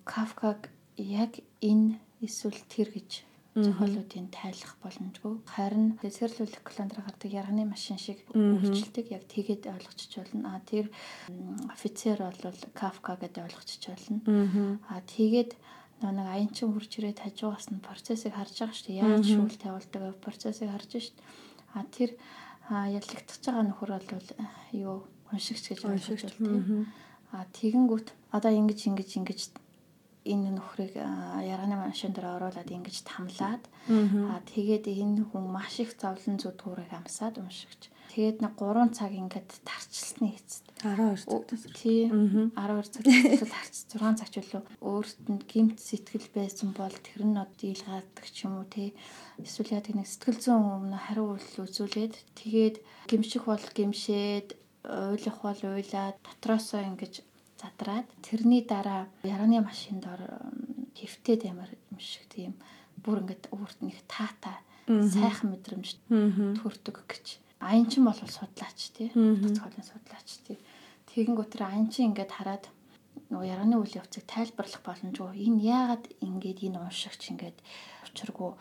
Кафкаг 0.09 0.73
яг 0.97 1.43
энэ 1.61 2.01
эсвэл 2.25 2.57
тэр 2.73 2.89
гэж 2.95 3.28
зохиолуудын 3.55 4.29
тайлах 4.29 4.77
боломжгүй. 4.83 5.35
Харин 5.49 5.99
цэцэрлүүлэх 6.03 6.63
календар 6.63 7.01
гардаг 7.03 7.31
ярганы 7.33 7.65
машин 7.65 7.99
шиг 7.99 8.23
үйлчлдэг. 8.35 9.11
Яг 9.11 9.25
тэгээд 9.27 9.67
ойлгочих 9.67 10.21
болно. 10.21 10.57
А 10.57 10.61
тэр 10.63 10.91
офицер 11.73 12.19
бол 12.21 12.59
Кафка 12.75 13.17
гэдэг 13.21 13.45
ойлгочих 13.49 13.81
болно. 13.89 14.79
А 14.89 15.01
тэгээд 15.01 15.57
нэг 16.03 16.27
аянчин 16.31 16.73
хурж 16.73 16.93
ирээд 16.99 17.25
хажуугаас 17.25 17.73
нь 17.75 17.83
процессыг 17.83 18.35
харж 18.37 18.55
байгаа 18.63 18.77
шүү 18.77 18.87
дээ. 18.87 19.03
Яаж 19.03 19.27
шүүл 19.27 19.57
тавилдаг 19.59 20.03
процессыг 20.23 20.71
харж 20.71 20.91
шүү 20.95 21.17
дээ. 21.19 21.27
А 21.75 21.83
тэр 21.91 22.11
яллагдчихж 22.71 23.43
байгаа 23.49 23.65
нөхөр 23.67 23.91
бол 23.97 24.31
юу 24.77 24.97
уншигч 25.33 25.75
гэж 25.75 25.81
ойлгож 25.85 26.23
байна. 26.39 26.87
А 27.33 27.45
тэгэнгүүт 27.53 28.09
одоо 28.33 28.53
ингэж 28.53 28.81
ингэж 28.89 29.11
ингэж 29.21 29.41
энэ 30.33 30.51
нөхрийг 30.57 30.95
ярганы 30.95 31.77
машин 31.81 32.13
дээр 32.13 32.37
оруулаад 32.37 32.69
ингэж 32.69 32.97
тамлаад 33.09 33.65
а 34.29 34.45
тэгээд 34.53 34.85
энэ 34.93 35.25
хүн 35.33 35.45
маш 35.49 35.81
их 35.81 35.97
зовлон 35.97 36.37
зүдгүүрийг 36.37 36.93
амсаад 36.93 37.41
уншигч. 37.41 37.89
Тэгээд 38.09 38.41
нэг 38.41 38.57
3 38.57 38.97
цаг 38.97 39.13
ингээд 39.13 39.51
тарчилсны 39.69 40.33
эцэст. 40.33 40.65
12 40.81 41.29
цагтаас 41.29 41.65
тий. 41.77 42.09
12 42.09 42.57
цагтаас 42.57 43.53
харц 43.53 43.77
6 43.95 44.19
цаг 44.19 44.29
ч 44.33 44.35
үлээ. 44.41 44.65
Өөрт 44.81 45.21
нь 45.29 45.45
гимт 45.45 45.79
сэтгэл 45.79 46.29
байсан 46.33 46.73
бол 46.73 46.91
тэр 46.91 47.23
нь 47.29 47.37
од 47.37 47.53
дийлгаадаг 47.61 48.27
ч 48.27 48.49
юм 48.49 48.59
уу 48.59 48.67
тий. 48.67 48.97
Эсвэл 49.37 49.77
яг 49.77 49.87
нэг 49.93 50.09
сэтгэл 50.09 50.41
зүйн 50.41 50.89
өмнө 50.89 50.99
хариу 50.99 51.37
үйлдэл 51.37 51.69
үзүүлээд 51.69 52.15
тэгээд 52.43 52.77
гимших 53.13 53.45
бол 53.45 53.65
гимшээд 53.77 54.57
уйлах 54.89 55.39
бол 55.45 55.61
уйлаад 55.69 56.17
дотроосоо 56.25 56.81
ингэж 56.81 57.28
задраад 57.59 58.07
тэрний 58.23 58.63
дараа 58.63 59.11
яраны 59.27 59.61
машинд 59.61 60.07
ор 60.07 60.23
хөвтөд 60.95 61.45
ямар 61.45 61.71
юм 61.91 61.99
шиг 61.99 62.25
тийм 62.31 62.55
бүр 63.03 63.23
ингээд 63.23 63.51
өөрт 63.51 63.79
нэг 63.83 63.99
таата 64.07 64.63
сайхан 64.87 65.53
мэдрэмж 65.53 65.89
төрдөг 66.09 66.97
гэж. 67.05 67.27
Аян 67.61 67.91
чин 67.91 68.07
бол 68.07 68.15
судлаач 68.15 68.79
тий. 68.95 69.11
Тоцгоолын 69.11 69.85
судлаач 69.85 70.29
тий. 70.47 70.59
Тэгэнгүүт 71.11 71.51
тэр 71.59 71.63
аян 71.67 71.91
чин 71.91 72.15
ингээд 72.15 72.33
хараад 72.33 72.65
нөгөө 73.29 73.51
ярганы 73.51 73.77
үйл 73.77 73.99
явцыг 73.99 74.25
тайлбарлах 74.31 74.83
боломжгүй. 74.87 75.43
Энэ 75.43 75.61
яагаад 75.67 76.05
ингээд 76.23 76.65
энэ 76.71 76.79
уншигч 76.79 77.35
ингээд 77.35 77.59
учиргүй 78.07 78.55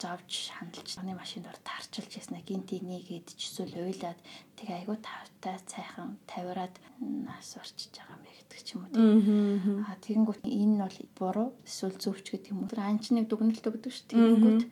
завж 0.00 0.52
хандалж 0.56 0.90
таны 0.96 1.12
машинд 1.14 1.46
ор 1.46 1.58
таарчилж 1.60 2.12
яснаа 2.16 2.40
гинти 2.40 2.80
нэгээд 2.80 3.36
ч 3.36 3.40
эсвэл 3.50 3.76
уйлаад 3.76 4.18
тэг 4.56 4.68
айгу 4.70 4.96
тавтай 4.96 5.60
цайхан 5.68 6.16
тавираад 6.24 6.74
нас 7.00 7.56
орчиж 7.60 7.92
байгаа 7.96 8.16
юм 8.16 8.24
гэдэг 8.24 8.60
ч 8.64 8.68
юм 8.74 8.80
уу 8.84 8.92
тийм. 8.94 9.84
Аа 9.84 9.96
тэгэнгүүт 10.00 10.44
энэ 10.46 10.76
бол 10.80 10.98
буруу 11.18 11.48
эсвэл 11.68 11.96
зөвч 12.00 12.26
гэдэг 12.32 12.52
юм 12.52 12.64
уу. 12.64 12.70
Тэр 12.72 12.80
анчныг 12.80 13.26
дүгнэлт 13.28 13.66
өгдөг 13.66 13.92
шүү. 13.92 14.08
Тэгэнгүүт 14.08 14.62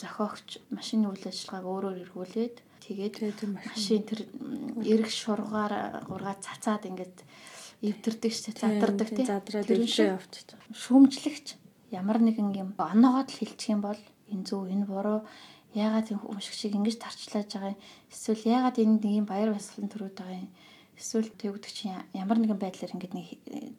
зохиогч 0.00 0.48
машины 0.72 1.06
үйл 1.12 1.24
ажиллагааг 1.28 1.66
өөрөөр 1.68 1.98
эргүүлээд 2.08 2.56
тэгээд 2.82 3.38
машин 3.52 4.02
тэр 4.08 4.20
эрг 4.82 5.08
шургаар 5.12 6.02
гургаа 6.08 6.36
цацаад 6.40 6.88
ингээд 6.88 7.18
эвдэрдэг 7.82 8.32
шүү. 8.32 8.54
Задардаг 8.56 9.08
тийм. 9.10 9.26
Задраад 9.26 9.68
өвчөө 9.68 10.06
явчих. 10.16 10.54
Шүүмжлэгч 10.70 11.46
ямар 11.92 12.18
нэгэн 12.24 12.50
юм 12.56 12.70
оноогоод 12.78 13.28
л 13.30 13.38
хилчих 13.42 13.74
юм 13.74 13.84
бол 13.84 14.00
энэ 14.32 14.46
зөв 14.48 14.66
энэ 14.66 14.88
буруу 14.88 15.20
яагаад 15.76 16.12
энэ 16.12 16.24
өмшиг 16.32 16.56
шиг 16.56 16.72
ингэж 16.76 16.96
тарчлааж 17.00 17.48
байгаа 17.52 17.72
юм 17.72 17.80
эсвэл 18.12 18.42
яагаад 18.56 18.76
энэ 18.82 18.96
нэг 19.00 19.12
юм 19.20 19.26
баяр 19.28 19.50
баясгалан 19.52 19.90
төрөөд 19.92 20.16
байгаа 20.16 20.40
юм 20.44 20.50
эсвэл 20.96 21.30
тэгвдэг 21.40 21.72
чинь 21.72 21.96
ямар 22.12 22.38
нэгэн 22.40 22.60
байдлаар 22.60 22.94
ингэж 22.96 23.12
нэг 23.16 23.28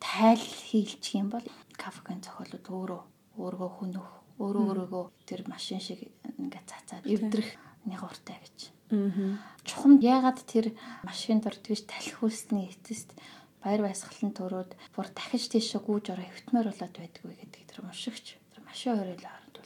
тайл 0.01 0.41
хийлчих 0.41 1.21
юм 1.21 1.29
бол 1.29 1.45
кафкын 1.77 2.21
зохиолууд 2.25 2.65
өөрөө 2.69 3.01
өөргөө 3.37 3.69
хүнөх 3.77 4.07
өөрөө 4.41 4.63
өөрөөгөө 4.69 5.05
тэр 5.29 5.41
машин 5.45 5.79
шиг 5.81 6.09
ингээд 6.41 6.65
цацаад 6.65 7.05
эвдрэх 7.05 7.49
нэг 7.85 8.01
уртай 8.01 8.37
гэж. 8.41 8.57
Аа. 8.93 9.37
Чухам 9.61 10.01
яагаад 10.01 10.41
тэр 10.45 10.73
машин 11.05 11.41
дор 11.41 11.53
тэгж 11.53 11.85
талхиулсны 11.85 12.73
эцэст 12.73 13.13
баяр 13.61 13.85
баясгалан 13.85 14.33
төрөөд 14.33 14.71
бүр 14.95 15.07
дахиж 15.13 15.53
тийшээ 15.53 15.81
гүйж 15.85 16.05
ороо 16.13 16.25
хөвтмөр 16.25 16.67
болоод 16.69 16.95
байдгүй 16.97 17.33
гэдэг 17.37 17.61
тэр 17.69 17.79
уншигч. 17.85 18.41
Тэр 18.53 18.61
машин 18.65 18.97
хоёроо 18.97 19.17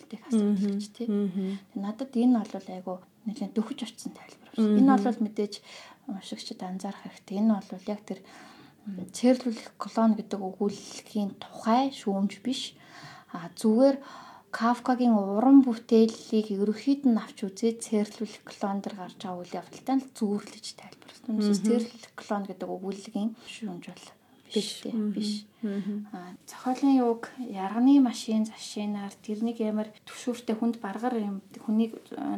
тийг 0.10 0.24
асуудал 0.28 0.74
гэж 0.74 0.86
тий. 0.96 1.08
Надад 1.76 2.12
энэ 2.16 2.42
бол 2.42 2.68
айгу 2.72 2.96
нэлээд 3.28 3.54
дөхөж 3.54 3.80
очсон 3.84 4.12
тайлбар 4.16 4.52
байна. 4.56 4.80
Энэ 4.80 4.98
бол 5.04 5.20
мэдээж 5.24 5.54
уншигчд 6.08 6.60
анзаарах 6.64 7.04
хэрэгтэй. 7.04 7.38
Энэ 7.44 7.60
бол 7.60 7.86
яг 7.92 8.02
тэр 8.08 8.20
цэрлүүлэх 8.88 9.76
колон 9.76 10.16
гэдэг 10.16 10.40
өгүүллийн 10.40 11.36
тухай 11.42 11.92
шүүмж 11.92 12.40
биш. 12.40 12.74
А 13.36 13.52
зүгээр 13.60 14.00
Кафкагийн 14.48 15.12
уран 15.12 15.60
бүтээлийг 15.68 16.56
ерөөхдөө 16.56 17.12
нь 17.12 17.20
авч 17.20 17.38
үзээд 17.44 17.84
цэрлүүлэх 17.84 18.48
клон 18.48 18.80
дэр 18.80 18.96
гарч 18.96 19.20
байгаа 19.20 19.44
үйл 19.44 19.58
явдалтай 19.60 19.96
л 20.00 20.08
зүүрлэж 20.16 20.66
тайлбарласан. 20.80 21.36
Үнэхээр 21.36 21.66
цэрлүүлэх 21.68 22.14
клон 22.16 22.44
гэдэг 22.48 22.70
өгүүллийн 22.72 23.30
шүүмж 23.44 23.86
бол 23.92 24.08
биш 24.54 24.70
биш. 25.16 25.32
Аа 26.14 26.34
зохиолын 26.50 26.96
юг 27.02 27.30
ярганы 27.40 28.00
машин 28.00 28.46
зашинаар 28.46 29.14
тэрнийг 29.26 29.58
ямар 29.60 29.90
төвшүүртэй 30.08 30.56
хүнд 30.58 30.78
баргар 30.84 31.16
юм 31.20 31.42
хүнийг 31.66 31.98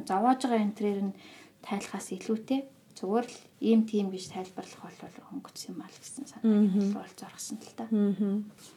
зовоож 0.10 0.39
байгаа 0.43 0.65
энэ 0.65 0.78
төрээр 0.78 1.02
нь 1.10 1.17
тайлхаас 1.65 2.08
илүүтэй 2.15 2.62
зүгээр 3.00 3.28
л 3.32 3.38
ийм 3.63 3.82
тийм 3.88 4.12
гэж 4.12 4.36
тайлбарлах 4.36 4.84
бол 4.84 5.15
хөнгөц 5.32 5.60
юм 5.72 5.80
аа 5.80 5.91
гэсэн 5.91 6.26
санааг 6.28 6.95
бол 6.95 7.13
зоргсон 7.15 7.58
л 7.63 7.76
та. 7.80 7.88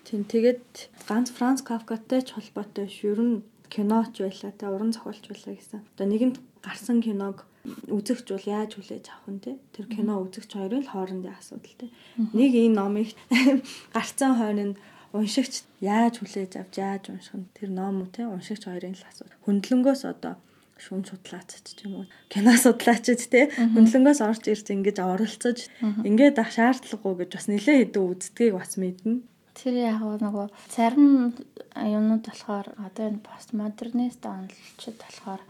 Тийм 0.07 0.23
тэгээд 0.31 0.67
ганц 1.11 1.29
Франц 1.35 1.61
Кафкатай 1.67 2.23
ч 2.23 2.35
холбоотой 2.39 2.87
ш. 2.87 3.03
Ер 3.11 3.19
нь 3.19 3.43
киноч 3.73 4.23
байлаа 4.23 4.53
та 4.55 4.71
уран 4.71 4.95
зохиолч 4.95 5.27
байлаа 5.27 5.55
гэсэн. 5.59 5.81
Одоо 5.97 6.07
нэгэнт 6.07 6.37
гарсан 6.63 7.03
киног 7.03 7.43
үзэгч 7.65 8.27
бол 8.35 8.47
яаж 8.47 8.75
хүлээж 8.75 9.07
авах 9.07 9.31
нь 9.31 9.43
те? 9.43 9.53
Тэр 9.71 9.87
кино 9.87 10.19
үзэгч 10.27 10.51
хоёрын 10.59 10.83
л 10.83 10.93
хоорондын 10.93 11.39
асуудал 11.39 11.77
те. 11.79 11.87
Нэг 12.19 12.53
энэ 12.59 12.75
номыг 12.75 13.15
гарцсан 13.95 14.35
хойно 14.35 14.75
уншигч 15.15 15.63
яаж 15.79 16.19
хүлээж 16.19 16.59
авч 16.59 16.75
яаж 16.83 17.05
унших 17.15 17.37
нь 17.39 17.47
тэр 17.55 17.71
ном 17.71 18.03
те? 18.11 18.27
Уншигч 18.27 18.67
хоёрын 18.67 18.99
л 18.99 19.07
асуудал. 19.07 19.39
Хөндлөнгөөс 19.47 20.03
одоо 20.11 20.35
шүүн 20.83 21.07
судлаач 21.07 21.51
ч 21.63 21.87
юм 21.87 22.03
уу 22.03 22.07
кино 22.33 22.53
судлаач 22.59 23.07
те? 23.31 23.47
Хөндлөнгөөс 23.55 24.21
орж 24.27 24.45
ирж 24.51 24.67
ингэж 24.75 24.99
оролцож 24.99 25.59
ингээд 26.03 26.43
ах 26.43 26.51
шаардлагагүй 26.51 27.15
гэж 27.23 27.31
бас 27.37 27.47
нэлээ 27.47 27.77
хэдэн 27.87 28.03
үздгийг 28.03 28.59
бас 28.59 28.75
мэднэ. 28.75 29.23
Тэр 29.55 29.75
яг 29.85 30.01
нөгөө 30.03 30.47
зарим 30.73 31.37
юмнууд 31.77 32.25
болохоор 32.25 32.67
одоо 32.81 33.05
энэ 33.13 33.21
постмодернист 33.21 34.25
онолчд 34.25 34.97
болохоор 34.97 35.43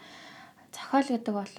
зохиол 0.83 1.09
гэдэг 1.15 1.35
бол 1.35 1.55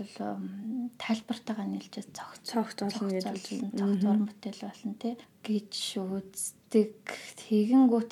тайлбартайгаа 0.99 1.67
нийлж 1.67 1.95
зохицох 2.12 2.75
цогц 2.75 2.99
болно 2.99 3.09
гэж 3.15 3.23
байна. 3.23 3.71
Цогц 3.71 4.03
уран 4.03 4.27
бүтээл 4.27 4.62
болно 4.67 4.93
тий. 4.99 5.15
Гэж 5.47 5.73
үздэг. 6.03 6.91
Тэгэнгүүт 7.39 8.12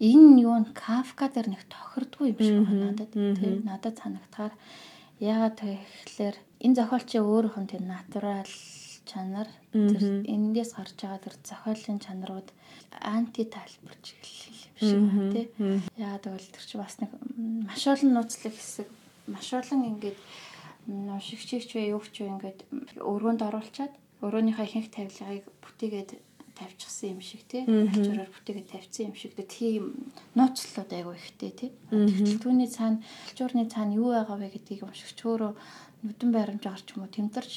энэ 0.00 0.40
юу 0.44 0.56
н 0.60 0.66
Кафка 0.76 1.32
дээр 1.32 1.56
нэг 1.56 1.64
тохирдгүй 1.72 2.36
юм 2.36 2.38
шиг 2.38 2.60
байна. 2.68 2.92
Надад. 2.92 3.12
Тий 3.12 3.52
надад 3.64 3.96
санагтахаар. 3.98 4.54
Яагаад 5.20 5.56
тэгэхээр 5.60 6.36
энэ 6.64 6.76
зохиолчийн 6.76 7.24
өөрийнх 7.24 7.58
нь 7.60 7.70
тэр 7.72 7.82
натурал 7.84 8.52
чанар 9.08 9.48
тэр 9.72 10.24
эндээс 10.28 10.76
гарч 10.76 10.96
байгаа 11.00 11.20
тэр 11.24 11.36
зохиолын 11.44 11.98
чанарууд 12.00 12.48
анти 13.00 13.44
тайлбарч 13.44 14.04
эхэллээ 14.16 14.56
юм 14.60 14.76
шиг 14.80 15.00
байна 15.08 15.32
тий. 15.34 15.46
Яагаад 15.96 16.24
гэвэл 16.24 16.52
тэр 16.52 16.64
чи 16.64 16.76
бас 16.78 16.94
нэг 17.00 17.10
маш 17.66 17.84
олон 17.84 18.10
нууцлаг 18.14 18.54
хэсэг 18.54 18.88
маш 19.28 19.48
олон 19.52 19.80
ингээд 19.92 20.18
шигчээч 20.88 21.68
вэ 21.76 21.92
юу 21.92 22.02
ч 22.04 22.24
вэ 22.24 22.32
ингээд 22.34 22.60
өрөөнд 23.00 23.40
оруулчаад 23.44 23.92
өрөөнийхөө 24.24 24.64
ихэнх 24.66 24.88
тавилгыг 24.92 25.46
бүтээгээд 25.64 26.10
тавьчихсан 26.60 27.16
юм 27.16 27.20
шиг 27.24 27.42
тий. 27.48 27.64
Ачаараар 27.64 28.28
бүтээгээд 28.28 28.68
тавьсан 28.68 29.08
юм 29.08 29.16
шиг. 29.16 29.32
Тийм 29.48 30.12
нууцлууд 30.36 30.92
айгу 30.92 31.16
ихтэй 31.16 31.52
тий. 31.56 31.70
Тэгтэл 31.88 32.44
түүний 32.44 32.68
цаана 32.68 33.00
алчуурны 33.00 33.64
цаана 33.72 33.96
юу 33.96 34.12
байгаа 34.12 34.36
вэ 34.36 34.52
гэдгийг 34.52 34.84
уншигч 34.84 35.24
өөрөө 35.24 35.52
нүдэн 36.04 36.30
байрамж 36.32 36.64
гарч 36.64 36.86
юм 36.92 37.04
уу? 37.04 37.12
Тэмдэрч 37.16 37.52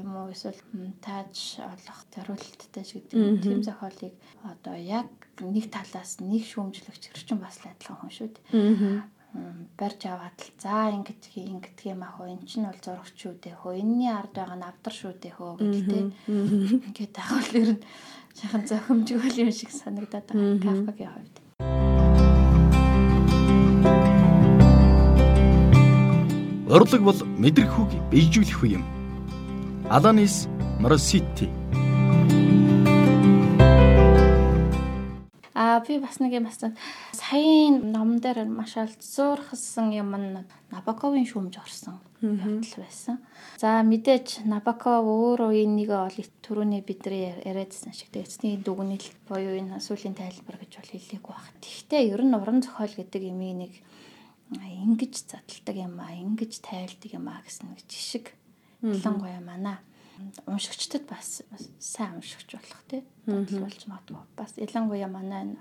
юм 0.00 0.10
уу 0.16 0.28
эсвэл 0.32 0.60
тааж 1.00 1.60
олох 1.60 2.00
зориулттай 2.12 2.84
ч 2.84 3.00
гэдэг 3.00 3.40
тийм 3.40 3.60
зохиолыг 3.64 4.12
одоо 4.44 4.76
яг 4.76 5.08
нэг 5.40 5.72
талаас 5.72 6.20
нэг 6.20 6.44
шүүмжлэгч 6.44 7.02
хэрчэн 7.08 7.40
бас 7.40 7.56
адилхан 7.64 8.00
хүн 8.00 8.12
шүү 8.12 8.28
дээ 8.32 9.21
барьж 9.78 10.02
аваад 10.06 10.36
л. 10.36 10.52
За 10.60 10.92
ингэдэг 10.92 11.34
ингэдэг 11.36 11.86
юм 11.88 12.04
ах 12.04 12.20
энэ 12.20 12.44
чинь 12.44 12.68
бол 12.68 12.80
зурагч 12.84 13.16
шүү 13.16 13.40
дээ 13.40 13.56
хөө. 13.64 13.80
Энэний 13.80 14.12
ард 14.12 14.36
байгаа 14.36 14.58
нь 14.60 14.68
авдар 14.68 14.92
шүү 14.92 15.12
дээ 15.16 15.32
хөө 15.36 15.52
гэдэг 15.56 16.04
ингээд 16.28 17.16
агуул 17.16 17.52
ер 17.56 17.70
нь 17.76 17.84
жахан 18.36 18.62
зохимжгүй 18.68 19.30
юм 19.40 19.50
шиг 19.52 19.70
санагдаад 19.72 20.26
байгаа 20.28 20.60
кафкагийн 20.60 21.12
хувьд. 21.16 21.36
Урлаг 26.72 27.02
бол 27.04 27.20
мэдрэх 27.40 27.74
үг 27.80 27.92
бийжүүлэх 28.12 28.60
үе 28.64 28.80
юм. 28.80 28.84
Аланис 29.92 30.48
Моросити 30.80 31.61
А 35.72 35.80
би 35.80 35.96
бас 35.96 36.20
нэг 36.20 36.36
юм 36.36 36.46
асуусан. 36.50 36.76
Саяын 37.16 37.92
ном 37.92 38.20
дээр 38.20 38.44
маш 38.44 38.76
олзуурхсан 38.76 39.88
юм 39.96 40.12
нь 40.20 40.44
Набаковын 40.68 41.24
шүүмж 41.24 41.56
орсон 41.64 41.96
явдал 42.20 42.84
байсан. 42.84 43.16
За 43.56 43.80
мэдээж 43.80 44.44
Набаков 44.44 45.08
өөрөө 45.08 45.56
энийг 45.64 45.90
ол 45.96 46.12
түрүүний 46.44 46.84
бидний 46.84 47.32
яриадсан 47.40 47.96
шиг 47.96 48.12
эцний 48.20 48.60
дүгнэл 48.60 49.08
буюу 49.28 49.56
энэ 49.56 49.80
сүүлийн 49.80 50.12
тайлбар 50.12 50.60
гэж 50.60 50.76
бол 50.76 50.92
хэлээгүй 50.92 51.32
баг. 51.32 51.48
Гэхдээ 51.64 52.12
ер 52.12 52.20
нь 52.20 52.36
уран 52.36 52.60
зохиол 52.60 52.92
гэдэг 52.92 53.22
имийг 53.32 53.56
нэг 53.64 53.72
ингэж 54.60 55.14
задалдаг 55.24 55.76
юм 55.76 55.96
а, 56.04 56.12
ингэж 56.12 56.52
тайлдаг 56.60 57.10
юм 57.16 57.26
а 57.32 57.40
гэсэн 57.40 57.72
нэг 57.72 57.80
жишг 57.88 58.36
ялангуяа 58.84 59.40
манай 59.40 59.80
уншигчдад 60.46 61.06
бас 61.08 61.42
сайн 61.78 62.18
уншигч 62.18 62.56
болох 62.56 62.82
тий 62.88 63.02
бодлол 63.26 63.64
болж 63.66 63.82
магадгүй. 63.86 64.22
Бас 64.36 64.56
ялангуяа 64.56 65.10
манай 65.10 65.42
энэ 65.46 65.60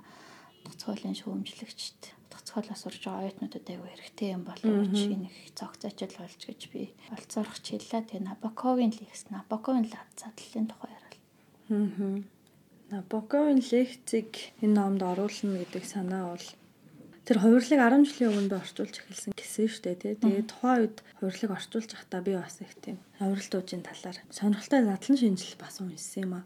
тоцгойлын 0.66 1.18
шүүмжлэгчд 1.18 2.02
тоцгоолоос 2.32 2.84
урж 2.88 3.02
байгаа 3.06 3.24
оюутнуудад 3.28 3.66
аягүй 3.68 3.90
хэрэгтэй 3.92 4.30
юм 4.36 4.44
болов 4.48 4.88
чи 4.96 5.14
нэг 5.16 5.36
зогц 5.58 5.82
ажил 5.90 6.16
болж 6.18 6.42
гэж 6.42 6.62
би 6.72 6.82
олцоорох 7.12 7.58
чилээ. 7.60 8.08
Тэгээ 8.08 8.28
Набоковын 8.30 8.94
лекц, 8.96 9.28
Набоковын 9.34 9.86
задлалын 9.90 10.68
тухай 10.70 10.92
яриа. 10.96 11.12
Аа. 11.72 12.24
Набоковын 12.92 13.60
лекцийг 13.60 14.32
энэ 14.64 14.76
номд 14.76 15.02
оруулна 15.04 15.64
гэдэг 15.64 15.84
санаа 15.86 16.36
бол 16.36 16.48
тэр 17.26 17.38
хувирлыг 17.42 17.80
10 17.80 18.08
жилийн 18.10 18.34
өмнө 18.34 18.58
орчуулж 18.58 18.96
эхэлсэн 18.98 19.32
гэсэн 19.38 19.68
шүү 19.70 19.84
дээ 19.86 19.98
тий. 20.02 20.14
Тэгээд 20.18 20.50
тухайн 20.50 20.80
үед 20.90 20.98
хувирлыг 21.22 21.52
орчуулж 21.54 21.90
байхдаа 21.94 22.22
би 22.26 22.34
бас 22.34 22.58
их 22.62 22.74
тийм 22.82 22.98
хувирлтуужийн 23.22 23.86
талаар 23.86 24.18
сонирхолтой 24.34 24.82
задлан 24.90 25.18
шинжил 25.22 25.56
бас 25.62 25.76
уншсан 25.78 26.24
юм 26.26 26.34
аа. 26.42 26.46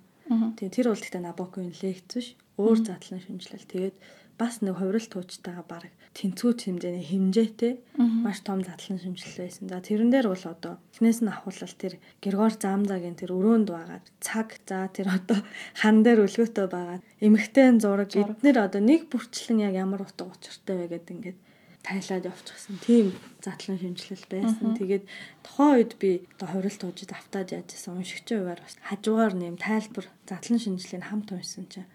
Тэгээ 0.57 0.75
тэр 0.75 0.88
бол 0.91 0.99
гэхдээ 0.99 1.23
Набокогийн 1.23 1.75
лекц 1.79 2.11
биш. 2.17 2.29
Өөр 2.59 2.79
задлан 2.81 3.21
шинжилэл. 3.23 3.71
Тэгээд 3.71 3.95
бас 4.38 4.60
нэг 4.60 4.76
хувирал 4.76 5.08
туучтайгаа 5.08 5.65
баг 5.67 5.84
тэнцвүүт 6.15 6.60
хэмжээний 6.67 7.06
хэмжээтэй 7.08 7.74
маш 8.00 8.39
том 8.43 8.63
задлан 8.63 9.00
шимжлэл 9.00 9.39
байсан. 9.48 9.67
За 9.71 9.80
тэрэн 9.80 10.12
дээр 10.12 10.28
бол 10.32 10.45
одоо 10.48 10.74
эхнээс 10.95 11.19
нь 11.24 11.32
ахуулал 11.32 11.76
тэр 11.76 11.93
Григор 12.24 12.54
Замзагийн 12.56 13.15
тэр 13.19 13.32
өрөөнд 13.36 13.67
байгаа 13.71 14.00
цаг 14.19 14.60
за 14.67 14.91
тэр 14.91 15.12
одоо 15.12 15.39
хан 15.80 16.04
дээр 16.04 16.28
өлгөөтэй 16.28 16.67
байгаа 16.67 17.00
эмхтэн 17.24 17.80
зураг 17.84 18.12
эднэр 18.12 18.58
одоо 18.60 18.82
нэг 18.84 19.08
бүрчлэн 19.12 19.63
яг 19.67 19.74
ямар 19.80 20.04
утга 20.04 20.28
учиртай 20.28 20.76
вэ 20.84 21.00
гэдэг 21.00 21.15
ингээд 21.15 21.39
тайлаад 21.86 22.26
явчихсан. 22.26 22.76
Тийм 22.82 23.13
задлан 23.45 23.78
шимжлэл 23.78 24.26
байсан. 24.32 24.74
Тэгээд 24.74 25.06
тухайн 25.45 25.74
үед 25.78 25.93
би 26.02 26.26
одоо 26.36 26.48
хувирал 26.50 26.80
туужид 26.82 27.12
автаад 27.13 27.54
яажсэн 27.54 27.93
уншигчийн 27.93 28.41
хуваар 28.41 28.62
бас 28.65 28.76
хажуугаар 28.89 29.34
нэм 29.38 29.56
тайлбар 29.62 30.10
задлан 30.26 30.60
шинжилгээг 30.60 31.06
хамт 31.06 31.30
уншсан 31.30 31.69
чинь 31.69 31.89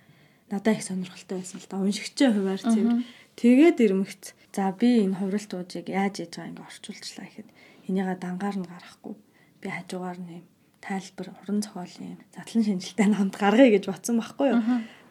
надад 0.50 0.76
их 0.76 0.84
сонирхолтой 0.84 1.38
байсан 1.40 1.58
л 1.62 1.68
да. 1.70 1.78
Уншигчийн 1.78 2.34
хуваар 2.34 2.60
цэвэр. 2.60 3.06
Тэгээд 3.38 3.78
ирмэгц. 3.80 4.34
За 4.50 4.74
би 4.74 5.06
энэ 5.06 5.16
хувиралт 5.16 5.50
уужийг 5.54 5.86
яаж 5.88 6.26
яаж 6.26 6.34
байгаа 6.34 6.50
ингээ 6.50 6.66
орчуулчлаа 6.66 7.26
гэхэд 7.26 7.48
энийгээ 7.88 8.18
дангаар 8.18 8.56
нь 8.58 8.66
гаргахгүй. 8.66 9.14
Би 9.62 9.68
хажуугаар 9.70 10.18
нэм 10.18 10.44
тайлбар 10.82 11.28
уран 11.38 11.62
зохиолын 11.62 12.18
задлан 12.34 12.64
шинжилтэй 12.66 13.06
хамт 13.14 13.36
гаргая 13.38 13.70
гэж 13.70 13.84
бодсон 13.86 14.18
байхгүй 14.18 14.48
юу. 14.50 14.60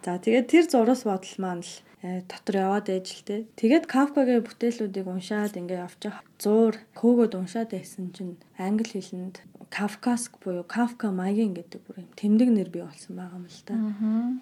За 0.03 0.19
тэгээд 0.19 0.51
тэр 0.51 0.65
зурус 0.67 1.07
бодол 1.07 1.35
маань 1.39 1.63
л 1.63 1.75
э, 2.03 2.23
дотор 2.27 2.55
яваад 2.67 2.87
ээж 2.89 3.07
л 3.15 3.23
те. 3.23 3.35
Тэгээд 3.55 3.85
Кафкагийн 3.87 4.43
бүтээлүүдийг 4.43 5.07
уншаад 5.07 5.55
ингээ 5.55 5.83
явчих. 5.85 6.15
Зуур 6.41 6.75
хөөгөөд 6.99 7.33
уншаад 7.39 7.69
байсан 7.71 8.11
чинь 8.15 8.35
англи 8.57 8.99
хэлэнд 8.99 9.43
Кавкаск 9.69 10.41
буюу 10.41 10.65
Кафка 10.65 11.13
маягийн 11.13 11.53
гэдэг 11.53 11.79
бүр 11.85 12.01
юм 12.01 12.11
тэмдэг 12.17 12.49
нэр 12.49 12.69
бий 12.73 12.81
болсон 12.81 13.21
байгаа 13.21 13.37
юм 13.37 13.45
л 13.45 13.61
та. 13.67 13.75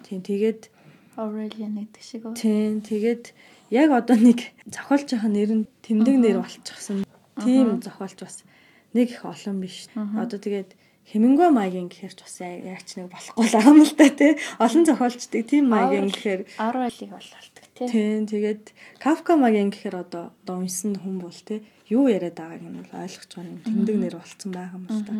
Тийм 0.06 0.20
тэгээд 0.24 0.72
Aurelian 1.18 1.74
гэдэг 1.74 2.02
шиг 2.02 2.22
үү? 2.30 2.38
Тийм. 2.38 2.78
Тэгээд 2.86 3.34
яг 3.74 3.90
одоо 3.90 4.16
нэг 4.16 4.54
зохиолчийн 4.70 5.34
нэр 5.34 5.50
нь 5.58 5.64
тэмдэг 5.82 6.16
нэр 6.16 6.38
болчихсон. 6.38 7.02
Тийм 7.42 7.82
зохиолч 7.82 8.18
бас 8.22 8.46
нэг 8.94 9.10
их 9.10 9.26
олон 9.26 9.58
биш. 9.58 9.90
Одоо 9.94 10.38
тэгээд 10.38 10.78
Хемингуэй 11.08 11.48
маягийн 11.48 11.88
гэхээр 11.88 12.14
ч 12.14 12.20
бас 12.20 12.36
яач 12.44 12.88
нэг 13.00 13.08
болохгүй 13.08 13.46
л 13.48 13.56
юм 13.64 13.80
л 13.80 13.96
та 13.96 14.12
тий. 14.12 14.36
Олон 14.60 14.84
зохиолчдыг 14.84 15.42
тийм 15.48 15.72
маягийн 15.72 16.12
гэхээр 16.12 16.40
Aureli 16.60 17.06
бололдог 17.08 17.64
тий. 17.72 17.88
Тийм. 17.88 18.28
Тэгээд 18.28 18.64
Kafka 19.00 19.40
маягийн 19.40 19.72
гэхээр 19.72 20.04
одоо 20.04 20.36
одоо 20.44 20.56
унсан 20.60 21.00
хүн 21.00 21.16
бол 21.16 21.32
тий 21.32 21.64
юу 21.88 22.12
яриад 22.12 22.36
байгааг 22.36 22.60
нь 22.60 22.76
бол 22.76 22.92
ойлгож 22.92 23.30
байгаа 23.32 23.48
юм 23.48 23.64
тэмдэг 23.64 23.96
нэр 23.96 24.14
болцсон 24.20 24.52
байгаа 24.52 24.76
юм 24.76 24.84
л 24.84 25.00
та. 25.08 25.12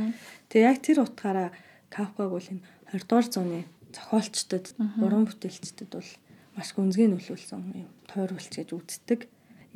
Тэгээ 0.53 0.69
яг 0.69 0.79
тэр 0.85 0.99
утгаараа 1.01 1.49
Kafka 1.89 2.29
бол 2.29 2.45
энэ 2.45 2.61
20 2.93 3.09
дугаар 3.09 3.27
зууны 3.33 3.61
зохиолчдод, 3.95 4.75
уран 5.01 5.25
бүтээлчдэд 5.29 5.91
бол 5.93 6.11
маш 6.59 6.75
гүнзгий 6.75 7.09
нөлөөлсөн 7.11 7.63
юм 7.87 7.91
тойруулч 8.11 8.51
гэж 8.51 8.75
үздэг. 8.75 9.21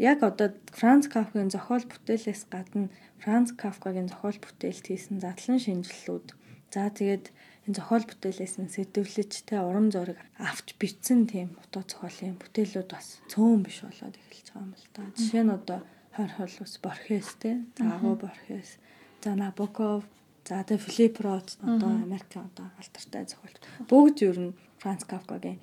Яг 0.01 0.25
одоо 0.25 0.57
Франц 0.73 1.07
Кафкагийн 1.07 1.53
зохиол 1.53 1.85
бүтээлээс 1.87 2.49
гадна 2.51 2.89
Франц 3.23 3.53
Кафкагийн 3.55 4.09
зохиол 4.11 4.39
бүтээлд 4.41 4.85
хийсэн 4.89 5.21
задлан 5.23 5.61
шинжилэлүүд 5.63 6.29
за 6.73 6.89
тэгээд 6.91 7.27
энэ 7.69 7.77
зохиол 7.77 8.05
бүтээлээс 8.09 8.55
нь 8.59 8.73
сэтвлэж 8.73 9.33
тэ 9.47 9.61
урам 9.61 9.93
зориг 9.95 10.19
авч 10.41 10.75
бичсэн 10.81 11.29
тийм 11.31 11.55
утга 11.61 11.85
зохиолын 11.85 12.41
бүтээлүүд 12.41 12.89
бас 12.91 13.21
цөөн 13.31 13.61
биш 13.63 13.85
болоод 13.85 14.17
эхэлж 14.17 14.49
байгаа 14.51 14.65
юм 14.67 14.73
л 14.75 14.89
та. 14.97 15.03
Жишээ 15.15 15.45
нь 15.45 15.55
одоо 15.55 15.81
хойр 16.17 16.33
хол 16.35 16.57
ус 16.65 16.75
Борхес 16.83 17.29
тэ, 17.39 17.63
Загу 17.77 18.17
Борхес, 18.17 18.81
за 19.23 19.31
Набоков 19.37 20.03
За 20.45 20.63
тэгээ 20.67 20.87
Филипп 20.87 21.17
Рот 21.23 21.49
одоо 21.63 21.91
Америкийн 21.91 22.51
одоо 22.51 22.67
алдартай 22.79 23.25
зохиолч. 23.31 23.63
Бүгд 23.87 24.19
ер 24.27 24.39
нь 24.43 24.57
Франц 24.83 25.07
Кафкагийн 25.07 25.63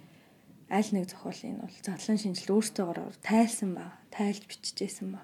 аль 0.72 0.92
нэг 0.96 1.12
зохиолын 1.12 1.60
бол 1.60 1.76
задлан 1.84 2.18
шинжил 2.22 2.56
өөртөөгоор 2.56 3.20
тайлсан 3.20 3.76
ба 3.76 4.00
тайлж 4.14 4.48
бичижсэн 4.48 5.20
ба. 5.20 5.22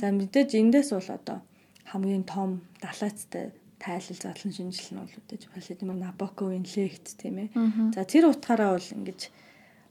За 0.00 0.10
мэдээж 0.10 0.58
эндээс 0.58 0.90
бол 0.90 1.10
одоо 1.14 1.38
хамгийн 1.86 2.24
том 2.26 2.66
далайцтай 2.82 3.52
тайлал 3.78 4.18
задлан 4.18 4.52
шинжил 4.56 4.90
нь 4.90 5.00
бол 5.06 5.18
үдэж 5.22 5.42
Владимир 5.54 5.96
Набоковын 6.00 6.66
лекц 6.66 7.14
тийм 7.14 7.46
ээ. 7.46 7.48
За 7.94 8.02
тэр 8.02 8.32
утгаараа 8.32 8.74
бол 8.74 8.88
ингэж 8.96 9.20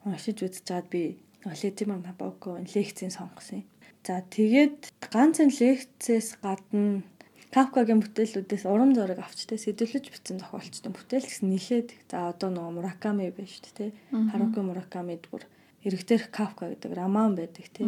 уншиж 0.03 0.37
үзэж 0.43 0.65
чад 0.67 0.91
би 0.91 1.21
Владимир 1.45 2.03
Набоковын 2.03 2.67
лекцийг 2.67 3.15
сонгосон. 3.15 3.63
За 4.03 4.19
тэгээд 4.25 4.91
ганц 5.13 5.39
энэ 5.39 5.55
лекцээс 5.55 6.39
гадна 6.43 7.03
Кафкагийн 7.49 8.01
бүтээлүүдээс 8.05 8.63
урам 8.69 8.93
зориг 8.93 9.19
авч 9.25 9.49
тэ 9.49 9.57
сэдвлэж 9.57 10.05
бичсэн 10.13 10.37
зохиолчдын 10.37 10.93
бүтээл 10.93 11.25
гэсэн 11.25 11.49
нилээд 11.49 11.89
за 12.05 12.29
одоо 12.29 12.49
нөгөө 12.53 12.73
Мураками 12.77 13.33
байна 13.33 13.49
шүү 13.49 13.73
дээ 13.73 13.91
Харуки 14.29 14.61
Муракамид 14.61 15.25
бүр 15.33 15.43
эрэгтэй 15.83 16.19
Кафка 16.29 16.69
гэдэг 16.69 16.91
роман 16.93 17.35
байдаг 17.35 17.65
тий. 17.71 17.87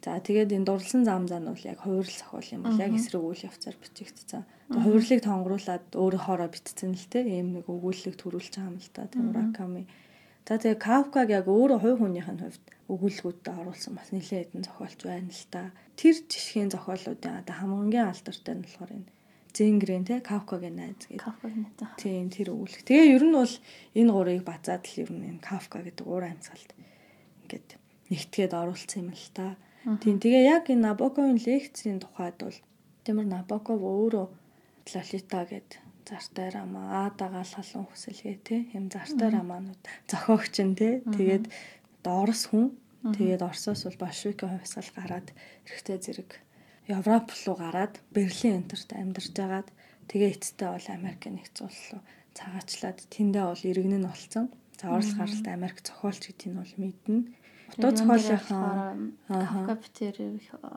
За 0.00 0.16
тэгээд 0.18 0.56
энэ 0.56 0.64
дурлсан 0.64 1.04
зам 1.04 1.28
нь 1.28 1.44
бол 1.44 1.68
яг 1.68 1.78
хувирал 1.84 2.16
зохиол 2.16 2.48
юм 2.56 2.62
бол 2.64 2.80
яг 2.80 2.92
эсрэг 2.96 3.22
үйл 3.22 3.44
явцаар 3.44 3.76
бичигдсэн. 3.76 4.42
Хувирлыг 4.72 5.20
тонгруулад 5.20 5.84
өөрөө 5.92 6.22
хоороо 6.24 6.48
битцсэн 6.48 6.96
л 6.96 7.06
тий. 7.12 7.22
Ийм 7.36 7.60
нэг 7.60 7.68
өгүүлэлэг 7.68 8.16
төрүүлж 8.16 8.56
байгаа 8.56 8.72
юм 8.72 8.80
л 8.80 8.90
да. 8.94 9.04
Тэгээд 9.04 9.28
Мураками. 9.28 9.82
За 10.48 10.56
тэгээд 10.56 10.80
Кафкаг 10.80 11.28
яг 11.28 11.44
өөрөө 11.44 11.78
хувь 11.82 11.98
хүнийх 12.00 12.30
нь 12.32 12.40
хувьд 12.40 12.64
өгүүлгүүдтэй 12.88 13.54
оруулсан 13.60 13.92
бас 13.98 14.08
нэлээд 14.14 14.56
хэдэн 14.56 14.64
зохиолч 14.64 15.00
байна 15.04 15.28
л 15.28 15.46
та. 15.52 15.62
Тэр 15.96 16.16
жишгийн 16.28 16.70
зохиолуудын 16.70 17.40
одоо 17.40 17.54
хамгийн 17.56 18.12
алдартай 18.12 18.54
нь 18.54 18.64
болохоор 18.64 18.92
энэ 18.96 19.10
Зэнгрэн 19.56 20.04
те 20.04 20.20
Кафкагийн 20.20 20.76
найз 20.76 21.00
гэдэг. 21.08 21.24
Кафкагийн 21.24 21.64
найз. 21.64 21.96
Тийм 21.96 22.28
тэр 22.28 22.52
өгүүлэг. 22.52 22.84
Тэгээ 22.84 23.16
ер 23.16 23.24
нь 23.24 23.32
бол 23.32 23.54
энэ 23.96 24.12
гурыг 24.12 24.42
базаад 24.44 24.84
л 24.84 25.00
ер 25.00 25.10
нь 25.16 25.24
энэ 25.32 25.40
Кафка 25.40 25.80
гэдэг 25.80 26.04
уур 26.04 26.28
амьсгалд 26.28 26.70
ингээд 27.48 27.68
нэгтгээд 28.12 28.52
оруулсан 28.52 29.08
юм 29.08 29.16
л 29.16 29.28
та. 29.32 29.56
Тийм 30.04 30.20
тэгээ 30.20 30.44
яг 30.44 30.68
энэ 30.68 30.92
Набоковын 30.92 31.40
лекцийн 31.40 32.04
тухайд 32.04 32.36
бол 32.36 32.58
Тэмэр 33.08 33.26
Набоков 33.32 33.80
өөрөө 33.80 34.26
Лолита 34.92 35.40
гэдэг 35.48 35.80
зартай 36.04 36.48
рамаа 36.52 37.08
аадагаал 37.08 37.48
халуун 37.48 37.88
хүсэлгээ 37.90 38.36
те 38.46 38.56
юм 38.76 38.86
зартай 38.92 39.30
рамаанууд 39.32 39.80
зохиогч 40.10 40.54
нь 40.62 40.76
те 40.78 41.00
тэгээд 41.02 41.44
одоо 42.02 42.14
Орос 42.22 42.42
хүн. 42.50 42.76
Тэгээд 43.02 43.42
Оросоос 43.42 43.84
бол 43.84 44.02
Большевикийн 44.06 44.58
хувьсгал 44.58 44.90
гараад 44.96 45.28
эрэгтэй 45.66 45.98
зэрэг 46.00 46.30
Европ 46.88 47.28
руу 47.46 47.56
гараад 47.58 47.94
Берлин 48.14 48.62
энтерт 48.62 48.90
амьдарч 48.94 49.34
агаад 49.38 49.68
тэгээ 50.10 50.34
эцэстээ 50.38 50.70
бол 50.70 50.88
Америк 50.90 51.22
нэгдсэн 51.26 51.66
улс 51.66 51.82
руу 51.92 52.02
цагаачлаад 52.36 52.98
тэндээ 53.10 53.44
бол 53.46 53.62
иргэн 53.70 53.96
нь 54.00 54.10
олцсон. 54.10 54.46
За 54.78 54.92
Орос 54.92 55.12
гаралтай 55.16 55.52
Америк 55.56 55.80
зохиолч 55.80 56.22
гэдгийг 56.28 56.52
нь 56.52 56.60
бол 56.60 56.74
мэднэ. 56.76 57.18
Утга 57.74 58.16
зохиолынхаа 58.20 59.66
Капитер 59.66 60.14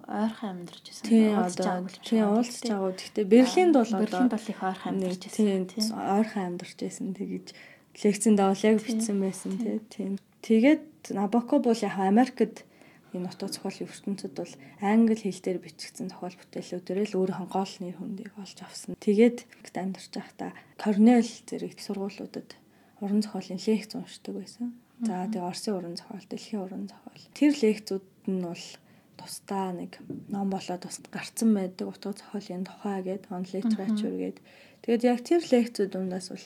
ойрхон 0.08 0.50
амьдарч 0.50 0.86
байсан. 0.88 1.06
Тийм 1.06 1.38
одоо 1.38 1.86
тийм 2.02 2.26
уулзч 2.32 2.64
байгаа. 2.66 2.94
Гэхдээ 2.96 3.26
Берлинд 3.30 3.74
бол 3.76 3.92
одоо 3.94 4.02
Берлинд 4.02 4.32
бол 4.34 4.50
их 4.50 4.62
ойрхон 4.64 4.92
амьдарч 4.98 5.22
байсан. 5.30 5.68
Тийм 5.70 5.86
ойрхон 5.94 6.44
амьдарч 6.50 6.78
байсан. 6.80 7.08
Тэгэж 7.14 7.48
лекцэнд 8.02 8.40
бол 8.40 8.66
яг 8.66 8.78
бичсэн 8.82 9.18
байсан 9.22 9.52
тийм. 9.94 10.14
Тэгээд 10.42 10.82
Набоко 11.16 11.60
бол 11.60 11.80
яг 11.80 11.96
Америкт 11.98 12.66
энэ 13.14 13.30
утга 13.30 13.48
зохиолын 13.50 13.90
ертөнцид 13.90 14.34
бол 14.38 14.54
англи 14.82 15.18
хэл 15.18 15.42
дээр 15.42 15.60
бичигдсэн 15.66 16.14
зохиол 16.14 16.38
бүтээлүүдээр 16.38 17.00
л 17.10 17.18
өөрийнхөө 17.20 17.50
гол 17.50 17.74
нэр 17.82 17.98
хүндийг 17.98 18.32
олж 18.38 18.58
авсан. 18.62 18.94
Тэгээд 19.02 19.38
амьдарч 19.74 20.14
байхдаа 20.14 20.52
Корнел 20.78 21.26
зэрэг 21.26 21.82
сургуулиудад 21.82 22.50
уран 23.02 23.22
зохиолын 23.26 23.62
лекц 23.66 23.92
уншдаг 23.98 24.34
байсан. 24.38 24.78
За 25.02 25.26
тэгээ 25.32 25.48
Оросын 25.48 25.74
уран 25.80 25.96
зохиол, 25.98 26.26
дэлхийн 26.30 26.62
уран 26.62 26.86
зохиол. 26.92 27.24
Тэр 27.34 27.54
лекцүүд 27.56 28.06
нь 28.28 28.44
бол 28.44 28.66
тусдаа 29.20 29.72
нэг 29.76 30.00
ном 30.32 30.48
болоод 30.52 30.84
бас 30.86 30.98
гарцсан 31.12 31.52
байдаг 31.56 31.88
утга 31.92 32.14
зохиолын 32.16 32.68
тухай 32.68 33.00
гээд 33.04 33.24
on 33.32 33.44
literature 33.48 34.16
гээд 34.16 34.38
тэгээд 34.84 35.04
яг 35.04 35.20
тэр 35.28 35.42
лекцүүд 35.44 35.90
дундаас 35.92 36.28
бол 36.32 36.46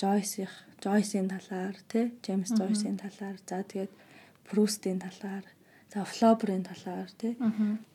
Joyce-ийн 0.00 0.52
Joyce-ийн 0.82 1.28
талаар 1.32 1.76
тий 1.88 2.12
James 2.24 2.50
Joyce-ийн 2.52 2.96
талаар 3.00 3.36
за 3.48 3.64
тэгээд 3.64 3.92
Proust-ийн 4.46 5.00
талаар 5.00 5.44
за 5.92 6.04
Flaubert-ийн 6.04 6.64
талаар 6.68 7.10
тий 7.20 7.34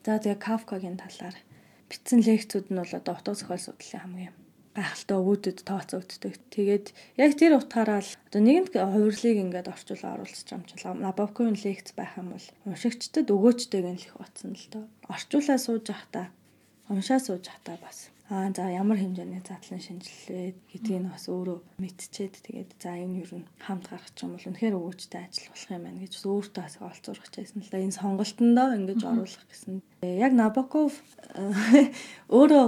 за 0.04 0.18
тэгээд 0.18 0.44
Kafka-гийн 0.46 0.98
талаар. 0.98 1.36
Бичсэн 1.88 2.20
лекцүүд 2.26 2.66
нь 2.70 2.80
бол 2.80 2.92
одоо 2.98 3.14
утга 3.14 3.34
зохиол 3.34 3.62
судлалын 3.62 4.02
хамгийн 4.02 4.34
гайхалтай 4.72 5.16
өвөдөд 5.20 5.58
тооцогддог. 5.68 6.34
Тэгээд 6.48 6.86
яг 7.20 7.30
тэр 7.36 7.60
утгаараа 7.60 8.00
л 8.00 8.12
одоо 8.28 8.40
нэгэнт 8.40 8.72
хувирлыг 8.72 9.36
ингээд 9.44 9.68
орчуулан 9.68 10.16
оруулах 10.16 10.48
юм 10.48 10.64
чинь 10.64 11.04
Набоковын 11.04 11.60
лекц 11.60 11.92
байх 11.92 12.16
юм 12.16 12.32
бол 12.32 12.46
уншигчдад 12.64 13.28
өгөөчтэйг 13.28 13.84
нь 13.84 14.00
л 14.00 14.06
их 14.08 14.16
батсан 14.16 14.56
л 14.56 14.66
доо. 14.72 14.84
Орчуулаа 15.12 15.58
сууж 15.60 15.92
явахдаа 15.92 16.32
уншаа 16.92 17.18
сууж 17.18 17.48
явахдаа 17.48 17.78
бас. 17.80 18.12
Аа 18.28 18.52
за 18.52 18.68
ямар 18.68 18.96
хэмжээний 19.00 19.40
задлан 19.40 19.80
шинжилгээ 19.80 20.54
гэдгийг 20.72 21.02
нь 21.04 21.12
бас 21.12 21.24
өөрөө 21.28 21.58
мэдчихэд 21.80 22.34
тэгээд 22.44 22.70
за 22.80 22.96
энэ 22.96 23.24
юу 23.24 23.40
н 23.40 23.44
хамт 23.60 23.88
гарах 23.88 24.12
юм 24.20 24.36
бол 24.36 24.48
үнэхээр 24.48 24.76
өгөөжтэй 24.76 25.20
ажил 25.24 25.48
болох 25.52 25.70
юм 25.72 25.84
байна 25.84 26.00
гэж 26.04 26.12
өөртөө 26.20 26.62
бас 26.64 26.76
олзуурах 26.80 27.28
гэсэн 27.28 27.60
л 27.64 27.70
да. 27.72 27.84
Энэ 27.84 27.98
сонголтондоо 27.98 28.68
ингэж 28.76 29.00
оруулах 29.04 29.46
гэсэн. 29.48 29.74
Яг 30.04 30.32
Набоков 30.32 30.92
өөрөө 32.36 32.66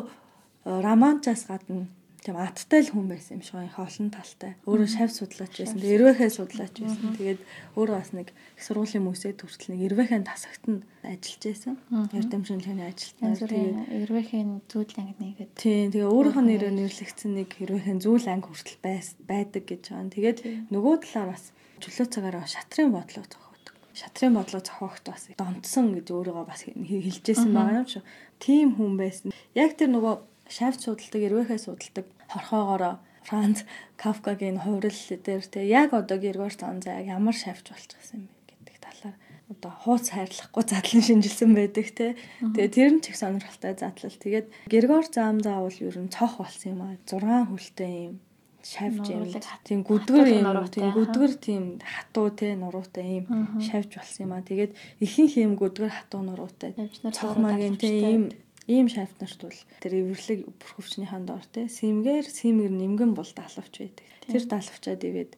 романчаас 0.65 1.45
гадна 1.49 1.89
тийм 2.25 2.41
аттай 2.41 2.81
л 2.81 2.89
хүн 2.89 3.07
байсан 3.13 3.37
юм 3.37 3.45
шиг 3.45 3.61
их 3.61 3.77
олон 3.77 4.09
талтай. 4.09 4.57
Өөрөө 4.65 4.89
шав 4.89 5.13
судлаач 5.13 5.61
байсан. 5.61 5.77
Тэгээ 5.77 5.97
эрвэхээ 6.01 6.31
судлаач 6.33 6.75
байсан. 6.81 7.13
Тэгээд 7.21 7.41
өөрөө 7.77 7.97
бас 8.01 8.11
нэг 8.17 8.29
их 8.33 8.63
сургуулийн 8.65 9.05
мөсөд 9.05 9.45
хүртэл 9.45 9.77
нэг 9.77 9.81
эрвэхийн 9.93 10.25
тасагт 10.25 10.65
нь 10.65 10.81
ажиллаж 11.05 11.43
байсан. 11.45 11.75
Эрдэм 12.17 12.43
шинжилгээний 12.49 12.89
ажилтнаар 12.89 13.37
тэгээд 13.45 13.77
эрвэхийн 14.09 14.51
зүйл 14.73 14.97
анги 14.97 15.15
нэгэд. 15.21 15.53
Тийм 15.53 15.93
тэгээ 15.93 16.09
өөрийнхөө 16.09 16.45
нэрээр 16.49 16.75
нэрлэгдсэн 16.81 17.33
нэг 17.37 17.51
эрвэхийн 17.61 18.01
зүйл 18.01 18.27
анги 18.33 18.49
хүртэл 18.49 18.81
байдаг 19.29 19.63
гэж 19.69 19.83
байна. 19.93 20.09
Тэгээд 20.09 20.39
нөгөө 20.73 20.95
талаар 21.05 21.37
бас 21.37 21.53
чөлөө 21.85 22.09
цагаараа 22.09 22.49
шатрын 22.49 22.89
бодлого 22.89 23.29
зохиодог. 23.29 23.77
Шатрын 23.93 24.33
бодлого 24.33 24.65
зохиогт 24.65 25.05
бас 25.13 25.29
донтсон 25.37 25.93
гэж 25.93 26.09
өөрийгөө 26.09 26.47
бас 26.49 26.65
хэлжсэн 26.65 27.53
байгаа 27.53 27.85
юм 27.85 27.89
шүү. 27.93 28.05
Тийм 28.41 28.73
хүн 28.81 28.97
байсан. 28.97 29.29
Яг 29.53 29.77
тэр 29.77 29.93
нөгөө 29.93 30.34
шавь 30.49 30.79
судалдаг, 30.81 31.21
эрвэхээ 31.23 31.59
судалдаг 31.59 32.07
хорхоогоороо 32.29 32.97
Франц 33.25 33.65
Кафкагийн 33.97 34.61
хувирал 34.61 35.01
дээр 35.25 35.45
те 35.49 35.61
яг 35.67 35.93
одоо 35.95 36.19
Григор 36.19 36.53
Занзаа 36.53 37.01
ямар 37.01 37.35
шавьж 37.35 37.65
болчихсон 37.73 38.29
юм 38.29 38.33
бэ 38.45 38.53
гэдэг 38.53 38.77
талаар 38.85 39.17
одоо 39.49 39.73
хууц 39.83 40.07
хайрлахгүй 40.13 40.65
задлан 40.69 41.03
шинжилсэн 41.09 41.51
байдаг 41.57 41.89
те. 41.97 42.17
Тэгээ 42.41 42.69
тэр 42.77 42.91
нь 42.93 43.01
ч 43.01 43.13
их 43.13 43.17
сонирхолтой 43.17 43.73
задлал. 43.81 44.13
Тэгээд 44.13 44.47
Григор 44.69 45.05
Занзаа 45.09 45.65
бол 45.65 45.79
ер 45.89 45.97
нь 45.97 46.13
цох 46.13 46.37
болсон 46.37 46.69
юм 46.77 46.81
аа. 46.85 47.01
6 47.09 47.49
хүлтэй 47.49 47.93
юм 48.13 48.17
шавж 48.65 49.05
юм. 49.09 49.25
Тийм 49.65 49.81
гүдгэр 49.89 50.29
юм. 50.41 50.45
Тийм 50.69 50.89
гүдгэр 50.93 51.33
тийм 51.41 51.63
хатуу 51.81 52.29
те 52.33 52.57
нуруутай 52.57 53.25
юм 53.25 53.27
шавж 53.61 54.01
болсон 54.01 54.21
юм 54.29 54.33
аа. 54.37 54.45
Тэгээд 54.45 54.73
ихэнх 55.01 55.35
юм 55.41 55.53
гүдгэр 55.61 55.93
хатуу 55.93 56.25
нуруутай. 56.25 56.73
Цохмагийн 57.13 57.77
тийм 57.77 58.33
Ийм 58.65 58.89
шавт 58.89 59.21
нарт 59.21 59.41
бол 59.45 59.61
тэр 59.85 59.93
эвэрлэг 60.01 60.41
бүрхөвчнийхаа 60.57 61.21
доор 61.21 61.45
те 61.53 61.69
симгээр 61.69 62.25
симгэр 62.25 62.73
нимгэн 62.73 63.13
бол 63.13 63.29
далавч 63.29 63.75
байдаг. 63.77 64.07
Тэр 64.25 64.45
далавчаад 64.49 65.03
игээд 65.05 65.33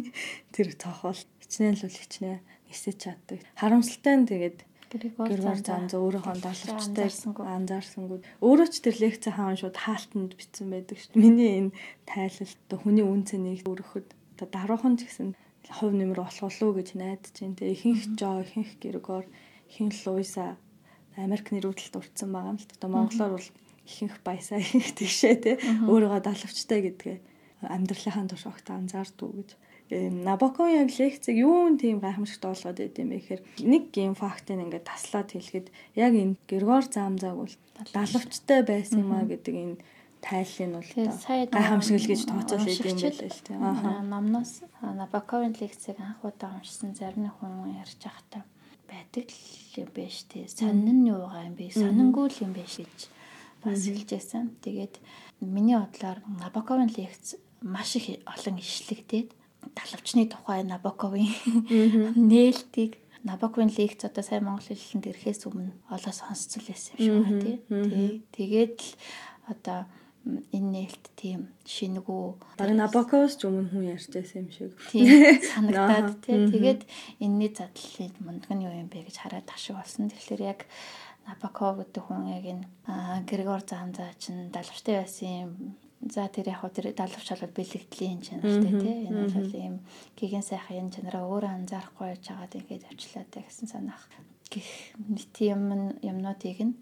тэр 0.54 0.68
цохол 0.78 1.18
хичнээн 1.42 1.74
л 1.74 1.90
хичнээн 1.90 2.40
нисэж 2.70 2.96
чаддаг. 3.02 3.42
Харамсалтай 3.58 4.14
нь 4.14 4.30
тэгээд 4.30 4.58
Гэргор 4.88 5.60
зан 5.60 5.84
зөө 5.90 6.00
өөрийнхөө 6.00 6.36
далавчтай 6.40 7.12
анзаарсангүй. 7.44 8.24
Өөрөө 8.40 8.68
ч 8.72 8.74
тэр 8.80 8.96
лекцээ 9.04 9.36
хаан 9.36 9.60
шууд 9.60 9.76
хаалтанд 9.76 10.32
бичсэн 10.32 10.72
байдаг 10.72 10.96
шүү 10.96 11.12
дээ. 11.12 11.20
Миний 11.20 11.52
энэ 11.60 11.76
тайлал 12.08 12.54
оо 12.72 12.78
хүний 12.80 13.04
үн 13.04 13.22
цэнийг 13.28 13.68
өөрөхөд 13.68 14.08
оо 14.40 14.48
даруухан 14.48 14.96
ч 14.96 15.04
гэсэн 15.04 15.36
хувь 15.76 15.92
нэмэр 15.92 16.24
болох 16.24 16.40
уу 16.40 16.72
гэж 16.72 16.96
найдаж 16.96 17.34
байна. 17.36 17.58
Тэгээ 17.60 17.76
ихэнх 17.76 18.02
жоо, 18.16 18.40
ихэнх 18.40 18.72
Гэргор, 18.80 19.24
ихэнх 19.68 19.96
Луиса 20.08 20.56
Америк 21.18 21.50
нэрүүдэлд 21.50 21.98
урдсан 21.98 22.30
байгаа 22.30 22.54
юм 22.54 22.58
л. 22.62 22.70
Одоо 22.78 22.90
монголоор 22.94 23.32
бол 23.36 23.50
ихэнх 23.82 24.16
баясаа 24.22 24.62
их 24.62 24.94
тэгшээ 24.98 25.36
те. 25.42 25.52
Өөрийгөө 25.90 26.22
далавчтай 26.22 26.80
гэдгээ. 26.86 27.18
Амьдралынхаа 27.66 28.30
турш 28.30 28.46
огт 28.46 28.66
анзаардгүй 28.70 29.30
гэж. 29.34 29.50
Набоков 29.90 30.68
яг 30.68 30.92
лекцэг 30.92 31.34
юун 31.34 31.80
тийм 31.80 31.98
гайхамшигт 32.04 32.44
олгоод 32.44 32.76
байд 32.76 33.00
юм 33.00 33.08
бэ 33.08 33.18
гэхээр 33.24 33.42
нэг 33.64 33.82
гейм 33.88 34.12
фактыг 34.12 34.60
ингээд 34.60 34.84
таслаад 34.84 35.32
хэлэхэд 35.32 35.72
яг 35.96 36.12
энэ 36.12 36.36
Григор 36.44 36.84
Замзаг 36.84 37.34
бол 37.40 37.54
далавчтай 37.96 38.60
байсан 38.68 39.00
юм 39.08 39.16
а 39.16 39.24
гэдэг 39.24 39.54
энэ 39.56 39.80
тайллыг 40.20 40.68
нь 40.68 40.76
бол 40.76 40.92
гайхамшиг 41.56 41.96
л 42.04 42.10
гэж 42.12 42.20
тооцоол 42.28 42.68
байд 42.68 42.84
юм 42.84 43.00
байл 43.00 43.32
л 43.32 43.46
тийм. 43.48 43.58
Намнаас 44.12 44.52
Набоковын 44.84 45.56
лекцийг 45.56 45.96
анх 45.96 46.20
удаа 46.20 46.60
уншсан 46.60 46.92
зарим 46.92 47.32
хүн 47.32 47.72
ярьж 47.80 47.96
байхдаа 48.04 48.44
байдаг 48.92 49.24
л 49.24 49.47
шүү 50.06 50.26
дээ. 50.30 50.46
Сонин 50.46 51.02
нь 51.02 51.10
юу 51.10 51.26
байгаа 51.26 51.50
юм 51.50 51.56
бэ? 51.58 51.74
Сонингүй 51.74 52.26
л 52.30 52.42
юм 52.46 52.52
байна 52.54 52.70
гэж 52.70 53.00
бас 53.64 53.82
хэлжсэн. 53.82 54.54
Тэгээд 54.62 54.94
миний 55.42 55.74
бодлоор 55.74 56.22
Набоковын 56.38 56.94
лекц 56.94 57.34
маш 57.62 57.98
их 57.98 58.22
олон 58.22 58.56
ишлэгдээд 58.62 59.34
талавчны 59.74 60.30
тухай 60.30 60.62
Набоковын 60.62 61.26
нээлтийг 62.30 63.02
Набоковын 63.26 63.74
лекц 63.74 64.06
одоо 64.06 64.22
сайн 64.22 64.46
монгол 64.46 64.62
хэллэнд 64.62 65.10
ирэхээс 65.10 65.50
өмнө 65.50 65.74
олоо 65.90 66.14
сонсцол 66.14 66.62
байсан 66.62 66.94
юм 67.02 67.26
шиг 67.26 67.66
байна 67.66 67.90
тий. 67.90 68.22
Тэгээд 68.30 68.74
л 68.78 68.90
одоо 69.50 69.90
энэ 70.28 70.70
нээлт 70.76 71.04
тийм 71.16 71.48
шинэгүү 71.64 72.24
баг 72.60 72.70
Набоковс 72.76 73.40
ч 73.40 73.48
өмнө 73.48 73.72
хүн 73.72 73.96
ярьж 73.96 74.12
байсан 74.12 74.44
юм 74.44 74.50
шиг. 74.52 74.72
Тийм 74.92 75.40
санагдаад 75.40 76.20
тий 76.20 76.36
тэгээд 76.52 76.82
энэний 77.24 77.50
задлалын 77.56 78.14
мундаг 78.20 78.52
нь 78.52 78.64
юу 78.68 78.74
юм 78.76 78.88
бэ 78.92 79.08
гэж 79.08 79.16
хараад 79.24 79.48
ташиг 79.48 79.80
болсон. 79.80 80.12
Тэгэхээр 80.12 80.42
яг 80.44 80.60
Набоков 81.24 81.80
гэдэг 81.80 82.02
хүн 82.04 82.24
яг 82.36 82.44
энэ 82.44 82.64
Григор 83.24 83.64
Занзаа 83.64 84.12
чинь 84.20 84.52
далавчтай 84.52 85.00
байсан 85.00 85.28
юм. 85.28 85.52
За 86.04 86.28
тэр 86.28 86.52
яг 86.52 86.60
хөө 86.60 86.72
тэр 86.76 86.86
далавч 86.92 87.28
болоод 87.32 87.52
бэлэгдлийн 87.56 88.20
чанартай 88.20 88.72
тий 88.84 88.96
энэ 89.08 89.32
бол 89.32 89.52
ийм 89.56 89.74
гигэн 90.16 90.44
сайхан 90.44 90.88
энэ 90.88 90.94
чанараа 90.94 91.24
өөрөө 91.24 91.52
анзаарахгүй 91.56 92.06
байж 92.12 92.24
байгаад 92.28 92.56
ингээд 92.56 92.84
авчлаа 92.88 93.24
гэсэн 93.32 93.68
санаах. 93.68 94.04
Гэх 94.48 94.68
мэт 94.96 95.36
юм 95.44 95.62
юмнуудыг 96.00 96.58
нь 96.64 96.76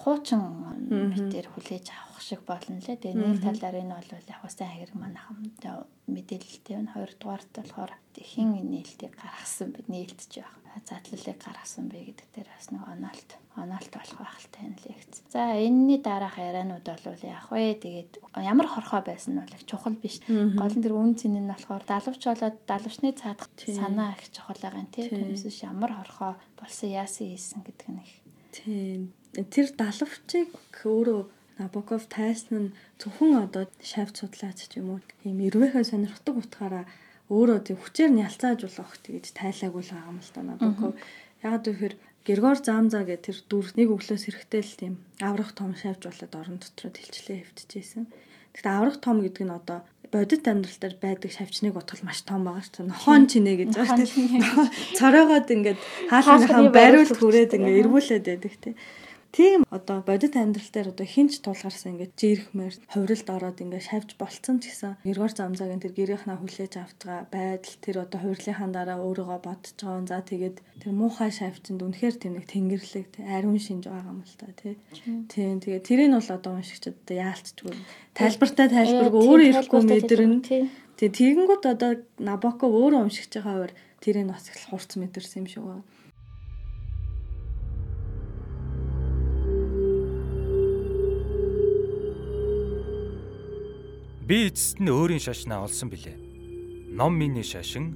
хуучин 0.00 0.40
мэтэр 0.88 1.52
хүлээж 1.52 1.86
авах 1.92 2.11
шиг 2.22 2.42
болно 2.46 2.78
лээ. 2.78 3.02
Тэгээ 3.02 3.18
нэг 3.18 3.42
талаар 3.42 3.76
энэ 3.82 3.94
бол 3.98 4.10
яг 4.14 4.42
сайн 4.46 4.74
хэрэг 4.78 4.94
манайхан 4.94 5.38
мэдээлэлтэй 6.06 6.74
байна. 6.78 6.94
Хоёрдугаарт 6.94 7.50
болохоор 7.58 7.92
хин 8.14 8.54
нээлтийг 8.70 9.18
гаргасан 9.18 9.74
бид 9.74 9.86
нээлтж 9.90 10.38
явах 10.38 10.62
задлалыг 10.80 11.36
гаргасан 11.36 11.88
бэ 11.92 11.98
гэдэг 12.08 12.28
дээр 12.32 12.48
бас 12.48 12.68
нэг 12.72 12.82
оноолт 12.88 13.30
оноолт 13.60 13.92
болох 13.92 14.18
байх 14.24 14.38
л 14.40 14.48
тань 14.48 14.78
лекц. 14.88 15.20
За 15.28 15.52
энэний 15.60 16.00
дараах 16.00 16.40
яриануд 16.40 16.86
бол 16.88 17.24
яг 17.28 17.46
вэ 17.52 17.76
тэгээд 17.76 18.12
ямар 18.40 18.68
хорхоо 18.72 19.04
байсан 19.04 19.36
нь 19.36 19.42
бол 19.44 19.52
их 19.52 19.68
чухал 19.68 19.92
биш. 19.92 20.24
Гол 20.28 20.72
нь 20.72 20.84
тэр 20.84 20.96
үн 20.96 21.12
цэн 21.12 21.36
нь 21.36 21.50
болохоор 21.52 21.84
далавч 21.84 22.22
болоод 22.24 22.56
далавчны 22.64 23.12
цаадах 23.12 23.52
санаа 23.60 24.16
их 24.16 24.32
чухал 24.32 24.56
байгаа 24.56 24.80
юм 24.80 24.88
тий. 24.88 25.12
Түүнээс 25.12 25.60
ямар 25.60 25.92
хорхоо 25.92 26.40
болсон 26.56 26.88
яасан 26.88 27.28
хийсэн 27.28 27.60
гэдэг 27.60 27.88
нь 27.92 28.00
их. 28.00 28.12
Тийм. 28.56 29.12
Тэр 29.32 29.66
далавчийг 29.76 30.56
өөрөө 30.84 31.20
Набоков 31.62 32.10
тайсан 32.10 32.54
нь 32.58 32.74
зөвхөн 32.98 33.46
одоо 33.46 33.64
шавь 33.78 34.10
судлаач 34.10 34.58
ч 34.66 34.82
юм 34.82 34.98
уу 34.98 35.00
ийм 35.22 35.38
эрвэхэ 35.46 35.86
сонирхдаг 35.86 36.34
утгаараа 36.42 36.84
өөрөө 37.30 37.58
тэг 37.62 37.78
хүчээр 37.78 38.10
нялцааж 38.18 38.58
болох 38.66 38.92
тэгж 39.06 39.30
тайлаагүй 39.38 39.82
л 39.86 39.92
байгаа 39.94 40.10
юм 40.10 40.18
л 40.18 40.32
та 40.34 40.40
Набоков. 40.42 40.92
Яг 41.46 41.62
тэгэхээр 41.62 41.94
Григор 42.26 42.58
Замза 42.58 43.02
гэх 43.06 43.26
тэр 43.26 43.38
дүр 43.50 43.66
нэг 43.78 43.88
өглөөс 43.94 44.30
эрэхтэй 44.30 44.62
л 44.62 44.78
тийм 44.78 44.94
аврах 45.18 45.54
том 45.58 45.74
шавж 45.74 46.06
болоод 46.06 46.34
орон 46.38 46.58
дотроо 46.62 46.90
тэлчлээ 46.94 47.38
хэвтчихсэн. 47.42 48.06
Гэхдээ 48.54 48.74
аврах 48.78 48.98
том 49.02 49.22
гэдэг 49.22 49.42
нь 49.46 49.54
одоо 49.54 49.82
бодит 50.12 50.46
амьдрал 50.46 50.78
дээр 50.78 50.96
байдаг 51.00 51.30
шавчныг 51.32 51.72
бодвол 51.74 52.04
маш 52.04 52.20
том 52.22 52.44
байгаа 52.44 52.62
шүү 52.62 52.84
дээ. 52.84 52.90
Нохон 52.92 53.22
чинэ 53.26 53.52
гэж 53.58 53.70
байна 53.74 54.06
тийм. 54.06 54.44
Цоройгоод 55.00 55.48
ингээд 55.50 55.80
хаалхныхаа 56.12 56.68
бариулт 56.68 57.16
хүрээд 57.16 57.56
ингээд 57.56 57.80
эргүүлээд 57.82 58.24
байдаг 58.28 58.54
тийм. 58.60 58.76
Тийм 59.32 59.64
одоо 59.72 60.04
бодит 60.04 60.36
амьдрал 60.36 60.68
дээр 60.68 60.88
одоо 60.92 61.08
хинч 61.08 61.40
тулгарсан 61.40 61.96
ингээд 61.96 62.20
жирхмээр 62.20 62.74
хувиралд 62.92 63.28
ороод 63.32 63.58
ингээд 63.64 63.88
шавж 63.88 64.10
болцсон 64.20 64.60
ч 64.60 64.68
гэсэн 64.68 65.00
эргор 65.08 65.32
замзаагийн 65.32 65.80
тэр 65.80 65.96
гэрийнхнаа 65.96 66.36
хүлээж 66.36 66.76
автгаа 66.76 67.24
байдал 67.32 67.76
тэр 67.80 67.96
одоо 68.04 68.20
хувирлынхаа 68.20 68.68
дараа 68.68 69.00
өөрийгөө 69.00 69.40
бодож 69.40 69.72
байгаа. 69.80 70.04
За 70.04 70.20
тэгээд 70.20 70.56
тэр 70.84 70.92
муухай 70.92 71.32
шавчинд 71.32 71.80
үнэхээр 71.80 72.16
тэр 72.20 72.32
нэг 72.36 72.44
тэнгэрлэг 72.44 73.08
ариун 73.24 73.56
шинж 73.56 73.88
байгаа 73.88 74.12
юм 74.12 74.20
л 74.20 74.36
та 74.36 74.52
тий. 74.52 74.76
Тийм 75.32 75.64
тэгээд 75.64 75.88
тэрийг 75.88 76.12
нь 76.12 76.16
бол 76.20 76.28
одоо 76.36 76.52
уншигчд 76.52 76.92
одоо 76.92 77.16
яалтчгүй 77.16 77.72
тайлбартай 78.12 78.68
тайлбаргүй 78.68 79.20
өөрөө 79.24 79.48
ирэхгүй 79.48 79.80
мэдэрнэ. 79.80 80.36
Тэгээд 81.00 81.16
тэгэнгүүт 81.16 81.64
одоо 81.72 81.90
Набоко 82.20 82.68
өөрөө 82.68 83.08
уншигч 83.08 83.40
байгаа 83.40 83.72
хуваар 83.72 83.74
тэрийг 84.04 84.28
бас 84.28 84.52
их 84.52 84.60
хурц 84.68 85.00
мэдэрсэн 85.00 85.40
юм 85.40 85.48
шиг 85.48 85.64
байна. 85.64 85.88
Би 94.22 94.46
эцэст 94.46 94.78
нь 94.78 94.86
өөрийн 94.86 95.18
шашнаа 95.18 95.66
олсон 95.66 95.90
билээ. 95.90 96.14
Ном 96.94 97.18
миний 97.18 97.42
шашин, 97.42 97.90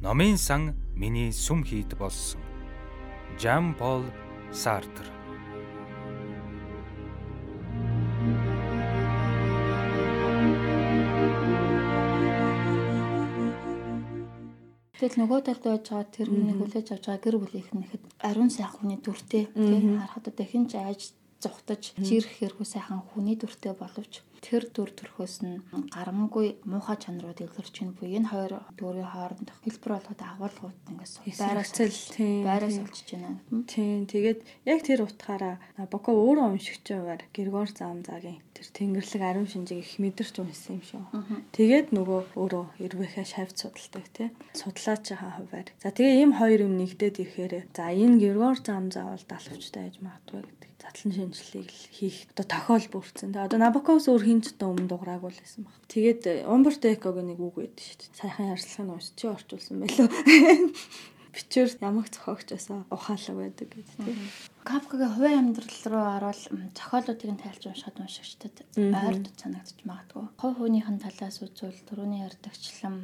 номын 0.00 0.40
сан 0.40 0.72
миний 0.96 1.28
сүм 1.28 1.60
хийд 1.68 1.92
болсон. 2.00 2.40
Жан 3.36 3.76
Пол 3.76 4.00
Сартр 4.56 5.04
Тэгэл 14.96 15.20
нөгөө 15.20 15.40
талд 15.44 15.60
байж 15.60 15.84
байгаа 15.92 16.08
тэр 16.08 16.32
хүний 16.32 16.56
хүлээж 16.56 16.88
авч 16.96 17.04
байгаа 17.04 17.20
гэр 17.20 17.36
бүлийнх 17.36 17.70
нь 17.76 17.84
ихэд 17.84 18.02
ариун 18.24 18.48
сайхан 18.48 18.80
хүний 18.80 18.96
дүртэй 19.04 19.44
тийм 19.52 20.00
харахад 20.00 20.32
одоо 20.32 20.46
хинч 20.48 20.72
айж 20.72 21.12
зүхтаж 21.44 21.92
жирэх 22.00 22.32
хэрхүү 22.40 22.64
сайхан 22.64 23.04
хүний 23.12 23.36
дүртэй 23.36 23.76
боловч 23.76 24.24
тэр 24.46 24.62
дүр 24.70 24.90
төрхөөс 24.94 25.36
нь 25.42 25.58
гарамгүй 25.90 26.62
муухай 26.70 26.96
чанарууд 27.02 27.42
илэрч 27.42 27.74
байна 27.82 27.98
буюу 27.98 28.14
энэ 28.14 28.30
хоёр 28.30 28.52
дүрийн 28.78 29.10
хоорондох 29.10 29.58
хэлбэр 29.66 29.92
болгоод 29.98 30.20
агуулгууд 30.22 30.78
ингээс 30.86 31.14
байраас 31.42 31.70
байраас 32.46 32.78
олчж 32.78 33.08
байна. 33.10 33.42
Тийм 33.66 34.06
тэгээд 34.06 34.40
яг 34.70 34.80
тэр 34.86 35.02
утгаараа 35.02 35.58
Боко 35.90 36.14
өөрөө 36.14 36.46
уншигч 36.54 36.86
байгаар 36.94 37.22
Григор 37.34 37.68
Замзагийн 37.74 38.38
тэр 38.54 38.68
тэнгэрлэг 38.70 39.22
ариун 39.26 39.50
шинжийг 39.50 39.82
их 39.82 39.98
мэдэрч 39.98 40.34
унсан 40.38 40.78
юм 40.78 40.82
шиг. 40.86 41.02
Тэгээд 41.50 41.90
нөгөө 41.90 42.20
өөрөө 42.38 42.64
эрвэхэ 42.86 43.26
шавьд 43.26 43.58
судалдаг 43.58 44.06
тий. 44.14 44.28
Судлаачийн 44.54 45.18
хуваар. 45.18 45.68
За 45.82 45.90
тэгээ 45.90 46.22
ийм 46.22 46.32
хоёр 46.38 46.70
юм 46.70 46.78
нэгдээд 46.78 47.18
ирэхээр 47.18 47.54
за 47.74 47.90
энэ 47.90 48.20
Григор 48.22 48.56
зам 48.62 48.94
заавал 48.94 49.24
далавчтай 49.26 49.90
байж 49.90 49.96
магадгүй 49.98 50.42
гэдэг 50.46 50.70
задлан 50.86 51.34
шинжилгээг 51.34 51.70
хийх 51.90 52.30
одоо 52.30 52.46
тохиол 52.46 52.86
бүрдсэн. 52.94 53.34
Тэгээ 53.34 53.46
одоо 53.50 53.58
Набоковс 53.58 54.06
өөр 54.06 54.22
хинч 54.22 54.54
одоо 54.54 54.70
өмнө 54.70 54.86
дуграагүй 54.86 55.34
л 55.34 55.42
байсан 55.42 55.66
баг. 55.66 55.74
Тэгээд 55.90 56.46
Умберто 56.46 56.86
Экогийн 56.94 57.34
нэг 57.34 57.42
үг 57.42 57.58
байдаг 57.58 57.82
шүү 57.82 57.98
дээ. 57.98 58.14
Сайхан 58.14 58.52
ярьцлагыг 58.54 58.94
уншиж 58.94 59.14
чи 59.18 59.26
орчуулсан 59.26 59.76
байлоо. 59.82 60.08
Бичвэр 61.34 61.70
ямагт 61.82 62.14
зохиогчосоо 62.14 62.86
ухаалаг 62.94 63.36
байдаг 63.36 63.66
гэдэг 63.66 63.98
тийм. 63.98 64.18
Капкагийн 64.66 65.14
хувийн 65.14 65.38
амьдрал 65.38 65.82
руу 65.92 66.06
орвол 66.18 66.42
зохиолуудыг 66.74 67.30
нь 67.30 67.38
тайлж 67.38 67.62
уншихад 67.70 68.02
уншигчдад 68.02 68.56
ойрд 68.74 69.26
санагдчих 69.38 69.86
магадгүй. 69.86 70.26
Хувь 70.42 70.58
хүнийхэн 70.58 70.98
талаас 70.98 71.38
үзвэл 71.38 71.86
түрүүний 71.86 72.26
ярдагчлан 72.26 72.96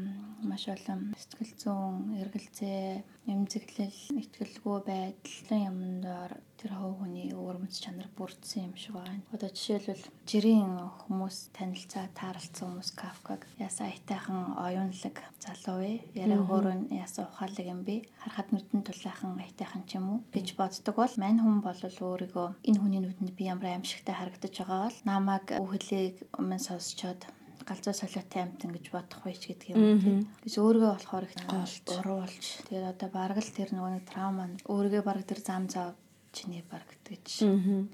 маш 0.43 0.67
олон 0.67 1.15
сэтгэл 1.15 1.55
зүйн, 1.63 2.19
эргэлзээ, 2.19 3.07
эмзэглэл, 3.31 4.01
ихтгэлгүй 4.11 4.79
байдлын 4.91 5.63
юмдаар 5.71 6.35
тэр 6.63 6.79
хов 6.79 7.03
хүний 7.03 7.35
өвөрмөц 7.35 7.83
чанар 7.83 8.07
бүрдсэн 8.15 8.71
юм 8.71 8.75
шиг 8.79 8.95
байна. 8.95 9.19
Одоо 9.35 9.51
жишээлбэл 9.51 10.07
жирийн 10.31 10.79
хүмүүс 11.07 11.51
танилцаа 11.59 12.07
таарлцсан 12.15 12.71
хүмүүс 12.71 12.91
Кафкаг 12.95 13.47
ясаа 13.59 13.91
айтайхан 13.91 14.55
оюунлаг 14.55 15.17
залуу 15.43 15.83
вэ? 15.83 15.93
Яриа 16.15 16.39
хөөрөн 16.39 16.95
ясаа 16.95 17.27
ухаалаг 17.27 17.67
юм 17.67 17.83
бэ? 17.83 18.07
Харахад 18.23 18.55
нүдэн 18.55 18.83
тулайхан 18.87 19.43
айтайхан 19.43 19.83
ч 19.91 19.99
юм 19.99 20.07
уу 20.07 20.19
гэж 20.31 20.55
боддог 20.55 20.95
бол 20.95 21.15
мань 21.19 21.43
хүн 21.53 21.61
бол 21.61 21.81
өөрийгөө 21.85 22.49
энэ 22.65 22.81
хүний 22.81 23.01
нүдэнд 23.05 23.37
би 23.37 23.45
ямар 23.53 23.77
аимшигтай 23.77 24.17
харагдаж 24.17 24.55
байгаа 24.57 24.89
бол 24.89 24.99
намайг 25.05 25.47
үхлийг 25.61 26.17
өмнө 26.41 26.57
сонсчоод 26.57 27.21
галзуу 27.69 27.93
солиотой 27.93 28.43
амтан 28.43 28.73
гэж 28.73 28.87
бодох 28.89 29.21
байж 29.23 29.43
гэдэг 29.45 29.69
юм 29.77 30.01
тийм. 30.01 30.19
Biz 30.43 30.55
өөргөө 30.57 30.91
болохоор 30.97 31.25
их 31.29 31.35
голж 31.45 31.75
уруулж 32.01 32.45
тэгээд 32.67 32.91
одоо 32.97 33.09
бараг 33.13 33.39
л 33.39 33.53
тэр 33.53 33.71
нөгөө 33.77 33.93
нэг 33.93 34.05
траума 34.09 34.45
өөргөө 34.67 35.03
бараг 35.05 35.25
тэр 35.29 35.41
зам 35.45 35.69
зав 35.69 35.95
чиний 36.33 36.65
бараг 36.67 36.91
гэж 37.05 37.45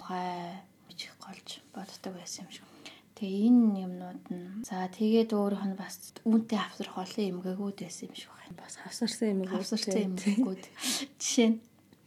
хай 0.06 0.62
бичих 0.86 1.12
голж 1.18 1.60
боддог 1.74 2.14
байсан 2.14 2.46
юм 2.46 2.52
шиг. 2.54 2.66
Тэгээ 3.18 3.50
энэ 3.50 3.82
юмнууд 3.84 4.24
нь 4.30 4.62
за 4.62 4.86
тэгээд 4.88 5.34
өөрөөх 5.34 5.64
нь 5.68 5.76
бас 5.76 6.14
үүнтэй 6.22 6.58
авсрах 6.62 6.96
олон 7.02 7.26
эмгээгүүд 7.28 7.76
байсан 7.82 8.08
юм 8.08 8.16
шиг 8.16 8.30
байна. 8.30 8.56
Бас 8.62 8.74
хавсарсан 8.78 9.28
эмгээгүүд. 9.34 9.58
Хавсарсан 9.58 10.00
эмгээгүүд. 10.06 10.64
Жишээ 11.18 11.48
нь 11.50 11.58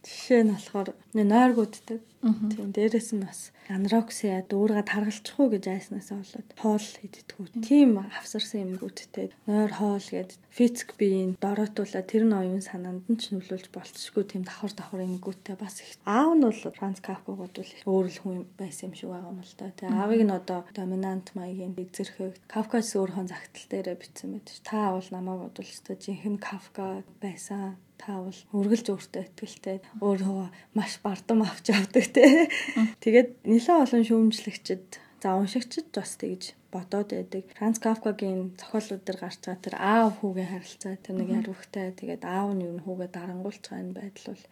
Жишээ 0.02 0.42
нь 0.42 0.54
болохоор 0.54 0.88
нойргууддаг. 1.14 2.00
Тийм 2.22 2.70
дээрэс 2.70 3.14
нь 3.14 3.26
бас 3.26 3.50
анорексия 3.66 4.46
дүүргээ 4.46 4.86
таргалчихгүй 4.86 5.46
гэж 5.58 5.64
айснаас 5.70 6.10
болоод 6.14 6.48
хоол 6.58 6.88
иддэггүй. 7.06 7.46
Тийм 7.66 7.98
авсарсан 7.98 8.62
юмгүүдтэй 8.66 9.34
нойр 9.50 9.72
хоол 9.74 10.02
гээд 10.02 10.38
физик 10.50 10.94
биеийн 10.98 11.34
дороотуулаад 11.42 12.06
тэр 12.06 12.24
нь 12.26 12.34
оюун 12.34 12.62
санаанд 12.62 13.06
нь 13.10 13.18
ч 13.18 13.34
нөлөөлж 13.34 13.74
болцсохгүй 13.74 14.24
тийм 14.26 14.42
давхар 14.46 14.70
давхар 14.74 15.02
юмгүүдтэй 15.02 15.56
бас 15.58 15.82
их. 15.82 15.98
Аав 16.06 16.34
нь 16.38 16.46
бол 16.46 16.62
Франц 16.78 16.98
Кафкагууд 17.02 17.54
бол 17.58 17.72
өөр 17.90 18.06
л 18.10 18.18
хүн 18.22 18.38
байсан 18.54 18.90
юм 18.90 18.94
шиг 18.94 19.10
байгаа 19.10 19.34
юм 19.34 19.42
л 19.42 19.54
да. 19.58 19.74
Тэгээ 19.74 19.98
аавыг 19.98 20.22
нь 20.22 20.36
одоо 20.38 20.60
доминант 20.78 21.34
маягийн 21.34 21.74
эзэрхэг 21.74 22.38
Кафкас 22.46 22.94
өөрхөн 22.94 23.30
загтал 23.30 23.66
дээрээ 23.66 23.98
бичсэн 23.98 24.30
байдаг. 24.34 24.56
Та 24.62 24.94
бол 24.94 25.08
намайг 25.10 25.38
бодвол 25.42 25.70
өстой 25.74 25.96
жинхэнэ 25.98 26.38
Кафка 26.38 27.02
байсан 27.18 27.78
та 28.02 28.18
бол 28.18 28.40
үргэлж 28.50 28.86
өөртөө 28.90 29.22
ихтэй 29.46 29.78
өөрөө 30.02 30.50
маш 30.74 30.98
бардам 31.06 31.46
авч 31.46 31.70
явдаг 31.70 32.06
те. 32.10 32.50
Тэгээд 32.98 33.46
нэлээд 33.46 33.82
олон 33.86 34.02
шүүмжлэгчд 34.02 34.98
за 35.22 35.38
уншигчд 35.38 35.94
бас 35.94 36.18
тэгж 36.18 36.58
бодоод 36.74 37.14
байдаг. 37.14 37.46
Франц 37.54 37.78
Кафкагийн 37.78 38.58
зохиолууд 38.58 39.06
дээр 39.06 39.18
гарч 39.22 39.38
байгаа 39.46 39.62
тэр 39.62 39.76
аав 39.78 40.10
хүүгийн 40.18 40.50
харилцаа 40.50 40.98
тэр 40.98 41.14
нэг 41.22 41.28
ярвхтай 41.30 41.94
тэгээд 41.94 42.22
аав 42.26 42.50
нь 42.58 42.66
юу 42.66 42.82
хүүгээ 42.82 43.10
дарангуулж 43.14 43.62
байгаа 43.62 43.82
энэ 43.86 43.96
байдал 44.02 44.26
бол 44.34 44.44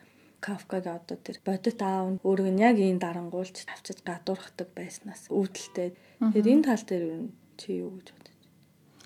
Кафкагийн 0.47 0.97
одоо 1.03 1.17
тэр 1.19 1.39
бодит 1.43 1.81
аав 1.83 2.07
нь 2.15 2.23
өөрөг 2.23 2.49
нь 2.55 2.63
яг 2.63 2.77
энэ 2.79 3.03
дарангуулж 3.03 3.57
авчиж 3.67 3.99
гадуурхдаг 4.07 4.69
байснаас 4.79 5.27
үүдэлтэй. 5.27 5.89
Тэгэхээр 6.23 6.53
энэ 6.55 6.67
тал 6.71 6.85
дээр 6.87 7.05
юу 7.19 7.25
чи 7.59 7.83
юу 7.83 7.91
гэж 7.99 8.09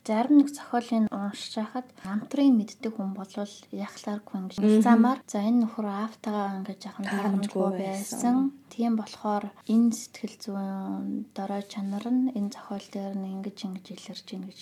зарим 0.05 0.37
нэг 0.39 0.49
зохиолыг 0.53 1.09
уншиж 1.09 1.53
байхад 1.57 1.89
амтрын 2.05 2.55
мэддэг 2.61 2.93
хүн 2.93 3.17
болвол 3.17 3.55
яхлааргүй 3.73 4.37
ингэж 4.37 4.85
замаар 4.85 5.19
за 5.25 5.41
энэ 5.41 5.65
нөхөр 5.65 5.87
автагаа 5.89 6.61
ингэж 6.61 6.81
яхан 6.85 7.07
тарамжгүй 7.09 7.71
байсан. 7.81 8.37
Тийм 8.69 9.01
болохоор 9.01 9.49
энэ 9.65 9.97
сэтгэл 9.97 10.37
зүйн 10.45 11.33
дорой 11.33 11.65
чанар 11.73 12.05
нь 12.13 12.33
энэ 12.37 12.53
зохиол 12.53 12.87
дээр 12.93 13.15
нь 13.17 13.33
ингэж 13.33 13.59
ингэж 13.65 13.87
илэрч 13.97 14.29
ийн 14.37 14.45
гэж 14.49 14.61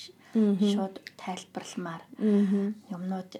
шууд 0.72 0.97
тайлбарламаар. 1.18 2.03
Юмнууд 2.95 3.32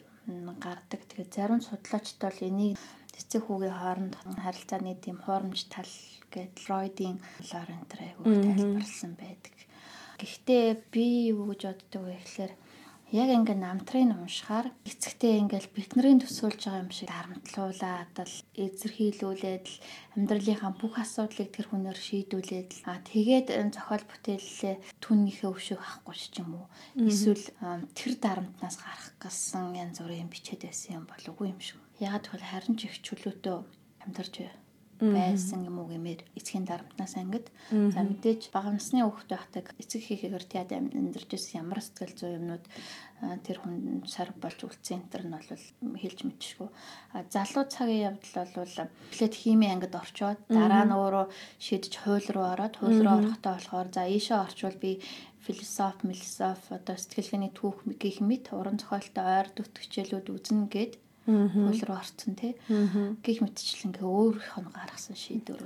гардаг. 0.59 1.01
Тэгээд 1.07 1.35
зарим 1.35 1.61
судлаачид 1.63 2.19
бол 2.19 2.41
энийг 2.43 2.79
цэцэг 3.15 3.47
хүүгийн 3.47 3.79
хооронд 3.79 4.15
харилцааны 4.45 4.95
тийм 4.99 5.19
хуурамч 5.23 5.71
тал 5.71 5.93
гэдэг 6.33 6.59
Фройдийн 6.65 7.19
Лорентер 7.51 8.01
айгуу 8.03 8.27
тайлбарлсан 8.27 9.13
байдаг. 9.19 9.55
Гэхдээ 10.23 10.65
би 10.95 11.35
юу 11.35 11.51
гэж 11.51 11.63
боддог 11.67 12.03
вэ 12.07 12.17
гэхээр 12.23 12.53
яг 13.13 13.29
ингээ 13.29 13.59
намтрын 13.61 14.17
уншихаар 14.17 14.73
эцэгтэй 14.89 15.37
ингээл 15.45 15.69
бидний 15.77 16.17
төсөөлж 16.17 16.65
байгаа 16.65 16.81
юм 16.81 16.91
шиг 16.97 17.13
дарамтлуулаад 17.13 18.15
л 18.25 18.37
эзэрхийлүүлээд 18.57 19.65
л 19.69 19.77
амьдралынхаа 20.17 20.73
бүх 20.81 20.97
асуудлыг 20.97 21.53
тэр 21.53 21.67
хүнээр 21.69 21.99
шийдүүлээд 21.99 22.71
л 22.73 22.85
аа 22.89 23.05
тэгээд 23.05 23.53
зохиол 23.69 24.05
бүтээлээ 24.09 24.75
түүнийхээ 25.05 25.51
өвшөг 25.53 25.81
авахгүй 25.83 26.17
ч 26.17 26.41
юм 26.41 26.51
уу 26.57 26.67
эсвэл 26.97 27.45
тэр 27.93 28.13
дарамтнаас 28.17 28.77
гарах 28.81 29.11
гэсэн 29.21 29.77
янз 29.77 30.01
бүрийн 30.01 30.33
бичээд 30.33 30.65
байсан 30.65 31.05
юм 31.05 31.07
болов 31.11 31.37
уу 31.37 31.53
юм 31.53 31.61
шиг. 31.61 31.77
Ягаад 32.01 32.33
гэвэл 32.33 32.49
харин 32.49 32.75
ч 32.81 32.89
их 32.89 32.97
чөлөөтэй 33.05 33.61
амьдарч 34.09 34.35
байсан 35.03 35.67
юм 35.67 35.83
уу 35.83 35.91
гэмээр 35.91 36.23
эцгийн 36.39 36.63
дарамтнаас 36.63 37.19
ангид. 37.19 37.51
За 37.71 38.07
мэдээж 38.07 38.55
бага 38.55 38.71
насны 38.71 39.03
хүүхэд 39.03 39.31
байхдаа 39.35 39.63
эцэг 39.83 40.03
хийхээр 40.07 40.47
тяд 40.47 40.71
амьдарч 40.71 41.35
ирсэн 41.35 41.67
ямар 41.67 41.83
сэтгэл 41.83 42.15
зүй 42.15 42.39
юмнууд 42.39 42.65
тэр 43.43 43.59
хүн 43.63 44.07
сар 44.07 44.31
болж 44.39 44.59
үлдсэн 44.63 45.11
энэ 45.11 45.27
нь 45.27 45.35
бол 45.35 45.99
хэлж 45.99 46.19
мэдчихгүй. 46.27 46.71
Залуу 47.31 47.65
цагийн 47.67 48.15
явдал 48.15 48.51
бол 48.55 48.75
эхлээд 49.11 49.35
хими 49.35 49.67
ангид 49.71 49.95
орчоод 49.95 50.39
дараа 50.51 50.87
нь 50.87 50.95
өөрөө 50.95 51.27
шийдэж 51.59 51.93
хууль 52.03 52.29
руу 52.35 52.47
ороод 52.55 52.75
хууль 52.79 53.03
руу 53.03 53.19
орохдоо 53.23 53.59
болохоор 53.59 53.89
за 53.95 54.03
ийшээ 54.07 54.39
орчвол 54.43 54.79
би 54.79 54.99
философи, 55.43 56.07
философи 56.07 56.71
одоо 56.79 56.97
сэтгэлгээний 56.99 57.53
түүх 57.55 57.83
гэх 57.99 58.23
мэт 58.23 58.55
уран 58.55 58.79
зохиолтой 58.79 59.27
ойр 59.43 59.49
дүтгэжлүүд 59.55 60.27
үзнэ 60.31 60.67
гэд 60.71 60.93
хууль 61.27 61.83
руу 61.87 61.99
орцсон 61.99 62.35
тий. 62.35 62.57
Гэх 63.23 63.39
мэтчлэн 63.43 63.95
ингээ 63.95 64.07
өөрийнх 64.07 64.57
нь 64.59 64.75
гаргасан 64.75 65.17
шийдвэр. 65.17 65.63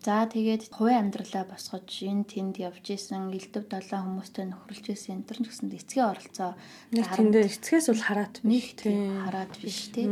За 0.00 0.24
тэгээд 0.24 0.72
хувийн 0.72 1.12
амьдралаа 1.12 1.44
босгож 1.52 1.90
энэ 2.00 2.24
тэнд 2.24 2.56
явж 2.64 2.96
исэн 2.96 3.28
элдв 3.28 3.68
долоо 3.68 4.00
хүмүүстэй 4.08 4.48
нөхөрлж 4.48 4.86
исэн 4.88 5.20
энэ 5.20 5.26
төр 5.28 5.38
гэсэн 5.44 5.68
эцгийн 5.68 6.08
оролцоо 6.16 6.50
тэндээ 6.88 7.44
эцгээс 7.44 7.86
бол 7.92 8.04
хараат 8.08 8.36
нэг 8.40 8.64
тийм 8.80 9.20
хараат 9.20 9.52
биш 9.60 9.92
тий. 9.92 10.08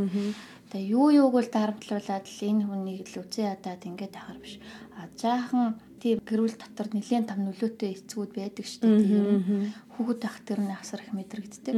Тэгээ 0.68 0.92
юу 0.92 1.08
юуг 1.16 1.32
бол 1.40 1.48
дарамтлуулаад 1.48 2.26
л 2.28 2.40
энэ 2.44 2.64
хүнийг 2.68 3.08
л 3.08 3.24
үзээ 3.24 3.56
ядаад 3.56 3.82
ингээд 3.88 4.14
ахаар 4.20 4.38
биш. 4.44 4.60
А 5.00 5.08
жаахан 5.16 5.80
тийм 6.04 6.20
гэрүүл 6.20 6.60
дотор 6.60 6.92
нэлээд 6.92 7.32
том 7.32 7.48
нөлөөтэй 7.48 7.96
эцгүүд 7.96 8.32
байдаг 8.36 8.66
шүү 8.68 8.84
дээ. 8.84 9.08
Тийм 9.08 9.72
хүүхэд 9.96 10.22
ах 10.28 10.38
тэр 10.44 10.60
нь 10.60 10.76
асар 10.76 11.00
их 11.00 11.16
мэдрэгддэг. 11.16 11.72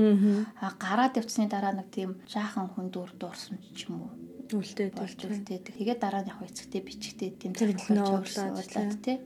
А 0.58 0.74
гараад 0.74 1.14
явцсны 1.14 1.46
дараа 1.46 1.78
нэг 1.78 1.94
тийм 1.94 2.18
жаахан 2.26 2.66
хүн 2.74 2.90
дүр 2.90 3.14
дуурсан 3.14 3.62
ч 3.70 3.86
юм 3.86 4.02
уу 4.02 4.10
үлдээд 4.50 4.98
болж 4.98 5.18
үлдээд. 5.22 5.78
Тэгээд 5.78 6.02
дараа 6.02 6.26
нь 6.26 6.30
яг 6.34 6.42
эцэгтэй 6.42 6.82
бичгтэй 6.82 7.30
тийм 7.38 7.54
зөвлөлөө 7.54 8.26
уурлаад 8.26 8.98
тий. 8.98 9.22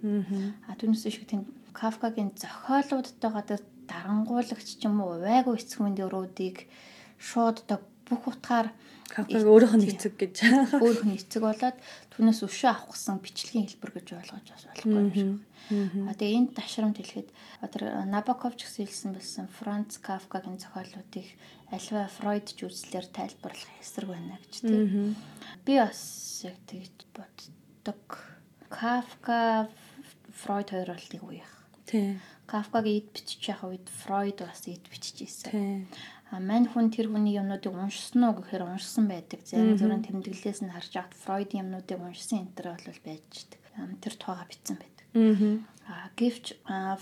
А 0.69 0.77
түүнээс 0.77 1.09
шиг 1.09 1.25
тийм 1.25 1.49
Кафкагийн 1.73 2.37
зохиолуудтайгаа 2.37 3.45
тэр 3.49 3.65
дарангуулагч 3.89 4.69
ч 4.77 4.85
юм 4.85 5.01
уу 5.01 5.17
увайгүй 5.17 5.57
эцэг 5.57 5.81
мэндийн 5.81 6.13
өрөөдийг 6.13 6.69
шууд 7.17 7.65
одоо 7.65 7.81
бүх 8.05 8.29
утгаар 8.29 8.69
Кафкаг 9.11 9.43
өөрийнх 9.43 9.75
нь 9.75 9.91
эцэг 9.91 10.15
гэж 10.15 10.35
өөрийнх 10.85 11.07
нь 11.11 11.19
эцэг 11.19 11.43
болоод 11.43 11.77
түүнээс 12.15 12.47
өшөө 12.47 12.71
авах 12.71 12.95
гэсэн 12.95 13.19
бичлэгийн 13.19 13.67
хэлбэр 13.67 13.93
гэж 13.99 14.07
ойлгож 14.23 14.47
бас 14.47 14.65
болохгүй 14.71 15.03
юм 15.03 15.11
шиг. 15.11 15.31
А 16.07 16.15
тэгээ 16.15 16.39
энэ 16.39 16.55
ташрамд 16.55 16.95
хэлэхэд 16.95 17.29
одоо 17.59 18.07
Набоков 18.07 18.55
ч 18.55 18.71
гэсэн 18.71 18.87
хэлсэн 18.87 19.11
байсан 19.19 19.47
Франц 19.51 19.99
Кафкагийн 19.99 20.63
зохиолуудыг 20.63 21.27
альва 21.75 22.07
Фройд 22.07 22.55
ч 22.55 22.63
үзлэр 22.63 23.07
тайлбарлах 23.11 23.75
эсрэг 23.83 24.15
байна 24.15 24.39
гэж 24.47 24.55
тийм. 24.63 25.19
Би 25.67 25.75
бас 25.83 26.47
яг 26.47 26.55
тэгж 26.71 27.11
боддог. 27.11 28.03
Кафка 28.71 29.67
Фройд 30.39 30.71
хоёр 30.71 30.95
бол 30.95 31.09
нэг 31.11 31.23
үеих. 31.27 31.51
Тийм. 31.91 32.23
Кафкагийн 32.47 33.03
эд 33.03 33.11
бичиж 33.11 33.43
явах 33.51 33.75
үед 33.75 33.87
Фройд 33.91 34.39
бас 34.47 34.63
эд 34.71 34.87
бичиж 34.87 35.27
ирсэн. 35.27 35.51
Тийм 35.51 35.79
мань 36.39 36.71
хүн 36.71 36.95
тэр 36.95 37.11
хүний 37.11 37.35
юмнуудыг 37.35 37.75
уншсан 37.75 38.23
уу 38.23 38.39
гэхээр 38.39 38.63
уншсан 38.71 39.11
байдаг. 39.11 39.43
Зарим 39.43 39.75
зүрийн 39.75 40.07
тэмдэглэлээс 40.07 40.63
нь 40.63 40.71
харж 40.71 40.93
авт 40.95 41.15
Фройдын 41.27 41.67
юмнуудыг 41.67 41.99
уншсан 41.99 42.47
энэ 42.47 42.55
төр 42.55 42.67
бол 42.79 43.03
байж 43.03 43.35
дээ. 43.51 43.99
Тэр 43.99 44.15
тухайга 44.15 44.47
бичсэн 44.47 44.77
байдаг. 44.79 45.07
Аа 45.91 46.07
гэвч 46.15 46.55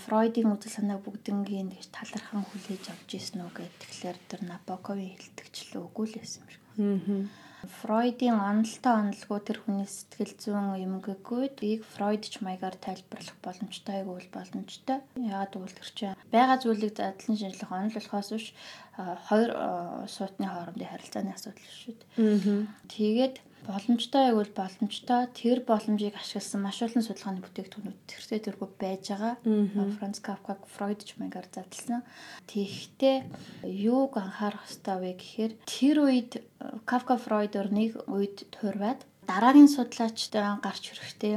Фройдын 0.09 0.49
үзэл 0.49 0.73
санааг 0.81 1.05
бүгднгийн 1.05 1.69
гэж 1.69 1.93
талархан 1.93 2.41
хүлээж 2.41 2.89
авч 2.89 3.09
ирсэн 3.21 3.45
үү 3.45 3.69
тэгэхээр 3.77 4.17
тэр 4.25 4.41
Набоковын 4.49 5.13
хэлтгчлээ 5.13 5.77
үгүй 5.77 6.05
л 6.09 6.17
байсан 6.17 6.41
юм 6.41 6.49
шиг. 6.49 6.63
Аа. 6.81 7.48
Фройдын 7.59 8.39
онолтой 8.39 8.93
онолгүй 8.95 9.39
тэр 9.43 9.57
хүний 9.59 9.83
сэтгэл 9.83 10.33
зүйн 10.39 10.79
юмгэгүйд 10.87 11.59
ийг 11.59 11.81
Фройдч 11.83 12.39
маягаар 12.39 12.79
тайлбарлах 12.79 13.35
боломжтой 13.43 13.99
айгүй 13.99 14.15
бол 14.15 14.29
боломжтой. 14.31 14.99
Яагаад 15.19 15.51
гэвэл 15.51 15.75
тэр 15.75 15.89
чинь 15.91 16.19
байгаа 16.31 16.57
зүйлийг 16.63 16.95
задлан 16.95 17.35
шинжлэх 17.35 17.71
онол 17.71 17.95
болохоос 17.99 18.29
биш 18.31 18.47
хоёр 19.27 19.49
суутны 20.07 20.47
хоорондын 20.47 20.87
харилцааны 20.87 21.35
асуудал 21.35 21.67
шүү 21.67 21.95
дээ. 21.99 22.67
Тэгээд 22.87 23.35
боломжтой 23.69 24.33
бол 24.33 24.49
боломжтой. 24.49 25.29
Тэр 25.37 25.61
боломжийг 25.61 26.17
ашигласан 26.17 26.65
маш 26.65 26.81
олон 26.81 27.05
судалгааны 27.05 27.45
бүтээгдэхүүнүүд 27.45 27.99
тэртээ 28.09 28.39
тэргүй 28.49 28.69
байж 28.81 29.05
байгаа. 29.13 29.33
Франц 30.01 30.17
Кафкаг 30.25 30.65
Фройд 30.65 31.05
ч 31.05 31.13
маягаар 31.21 31.45
задлсан. 31.53 32.01
Тэгэхдээ 32.49 33.17
юуг 33.69 34.17
анхаарах 34.17 34.65
ёстой 34.65 34.97
вэ 34.97 35.11
гэхээр 35.21 35.53
тэр 35.69 35.97
үед 36.01 36.31
Кафка 36.89 37.21
Фройд 37.21 37.53
нэг 37.69 38.01
үед 38.09 38.49
туурваад 38.49 39.05
дараагийн 39.29 39.69
судлаачтай 39.69 40.41
гарч 40.65 40.83
ирэхдээ 40.89 41.35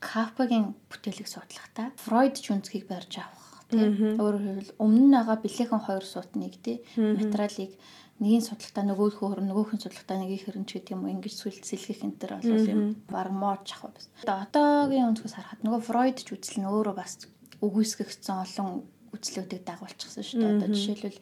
Кафкагийн 0.00 0.72
бүтээлийг 0.88 1.28
судлахдаа 1.28 1.92
Фройд 2.08 2.40
ч 2.40 2.52
үнцгийг 2.56 2.88
барьж 2.88 3.20
авах. 3.20 3.64
Тийм 3.68 4.16
өөрөөр 4.22 4.44
хэлбэл 4.46 4.78
өмнө 4.78 5.04
нь 5.10 5.14
байгаа 5.16 5.36
бэлэхэн 5.42 5.82
хоёр 5.82 6.04
суутныг 6.06 6.54
тийм 6.62 6.78
материалыг 6.96 7.72
нэгийн 8.16 8.44
судалтаа 8.44 8.84
нөгөөх 8.88 9.20
өөр 9.20 9.40
нөгөөх 9.44 9.70
нь 9.76 9.82
судалтаа 9.84 10.16
нэгийг 10.20 10.42
хэрэн 10.48 10.64
ч 10.64 10.80
гэдэг 10.80 10.94
юм 10.96 11.04
уу 11.04 11.12
ингэж 11.12 11.34
сэлгэх 11.36 12.00
энэ 12.00 12.16
төр 12.16 12.32
бол 12.40 12.72
юм 12.72 12.82
баг 13.12 13.28
мооч 13.28 13.68
ах 13.76 13.92
бас. 13.92 14.08
Одоогийн 14.24 15.12
өнцгөөс 15.12 15.34
харахад 15.36 15.60
нөгөө 15.60 15.82
Фройд 15.84 16.18
ч 16.24 16.28
үзэл 16.32 16.64
нь 16.64 16.70
өөрөө 16.70 16.94
бас 16.96 17.28
үгүйсгэгдсэн 17.60 18.36
олон 18.40 18.88
үзлүүдийг 19.12 19.62
дагуулчихсан 19.68 20.24
шүү 20.24 20.40
дээ. 20.40 20.54
Одоо 20.56 20.68
жишээлбэл 20.72 21.20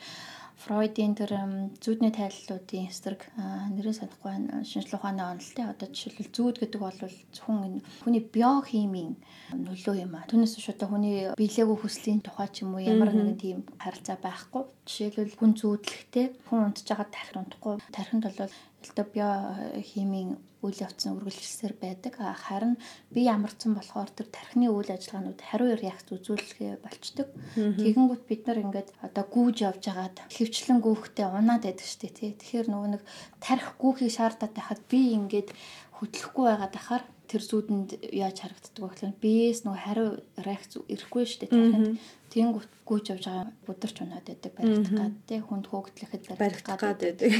Фройдийн 0.63 1.19
тэр 1.19 1.35
зүүдний 1.83 2.15
тайллуудын 2.15 2.87
эсрэг 2.87 3.27
нэрээ 3.37 3.95
санахгүй. 3.99 4.63
Шинжлэх 4.63 5.03
ухааны 5.03 5.23
онолтой 5.35 5.67
одоо 5.67 5.89
жишээлбэл 5.91 6.31
зүүд 6.31 6.57
гэдэг 6.63 6.81
бол 6.81 7.01
зөвхөн 7.35 7.59
энэ 7.67 7.81
хүний 8.07 8.23
биохимийн 8.23 9.19
нөлөө 9.51 9.95
юм 10.07 10.15
а. 10.15 10.25
Түүнээс 10.31 10.55
одоо 10.71 10.89
хүний 10.89 11.35
биелээгүй 11.35 11.79
хүслийн 11.83 12.23
тухай 12.23 12.49
ч 12.55 12.63
юм 12.63 12.79
уу 12.79 12.87
ямар 12.87 13.11
нэгэн 13.13 13.37
тийм 13.37 13.59
харилцаа 13.83 14.17
байхгүй. 14.23 14.63
Жишээлбэл 14.87 15.37
хүн 15.37 15.53
зүүдлэхтэй 15.59 16.27
хүн 16.49 16.71
унтж 16.71 16.87
байгаа 16.87 17.09
тархи 17.11 17.37
унтахгүй. 17.41 17.75
Тархинд 17.93 18.25
бол 18.25 18.55
одоо 18.93 19.07
биохимийн 19.09 20.37
үйл 20.65 20.81
явц 20.81 21.05
нь 21.05 21.13
үргэлжилсээр 21.13 21.75
байдаг. 21.77 22.15
Харин 22.17 22.81
би 23.13 23.29
ямарсан 23.29 23.77
болохоор 23.77 24.09
тэр 24.17 24.29
тархины 24.33 24.73
үйл 24.73 24.89
ажиллагаанууд 24.89 25.41
хариу 25.45 25.77
реакц 25.77 26.09
үзүүлэхээ 26.09 26.81
болчдөг. 26.81 27.29
Тэгэнгүүт 27.55 28.25
бид 28.25 28.43
нар 28.49 28.59
ингээд 28.65 28.91
одоо 29.05 29.25
гүүж 29.29 29.57
явж 29.69 29.83
байгаад 29.85 30.17
хөвчлэн 30.33 30.81
гүүхтэй 30.81 31.27
унаад 31.29 31.69
байдаг 31.69 31.85
шүү 31.85 32.01
дээ 32.01 32.13
тий. 32.17 32.31
Тэгэхээр 32.33 32.69
нөгөө 32.73 32.91
нэг 32.97 33.03
тарих 33.45 33.69
гүүхийг 33.77 34.13
шаардаад 34.17 34.55
байхад 34.57 34.81
би 34.89 35.01
ингээд 35.13 35.53
хөдлөхгүй 36.01 36.45
байгаад 36.49 36.75
ахаар 36.81 37.05
тэр 37.29 37.43
зүүдэнд 37.45 37.91
яаж 38.13 38.37
харагддаг 38.45 38.81
вэ 38.85 38.89
гэхээр 38.93 39.15
биес 39.21 39.65
нөгөө 39.65 39.85
хариу 39.85 40.11
реакц 40.45 40.73
ирэхгүй 40.77 41.25
шүү 41.25 41.41
дээ. 41.49 41.97
Тэнгүүт 42.35 42.73
гүйж 42.83 43.07
явж 43.15 43.25
байгаа 43.31 43.55
бүдэрч 43.63 43.97
унаад 44.03 44.27
байдаг 44.27 44.53
баригдах 44.59 44.99
гад 44.99 45.15
тий 45.31 45.39
хүнд 45.39 45.67
хөөгдлөхэд 45.71 46.23
баригдах 46.35 46.81
гад 46.83 46.99
байдаг. 46.99 47.31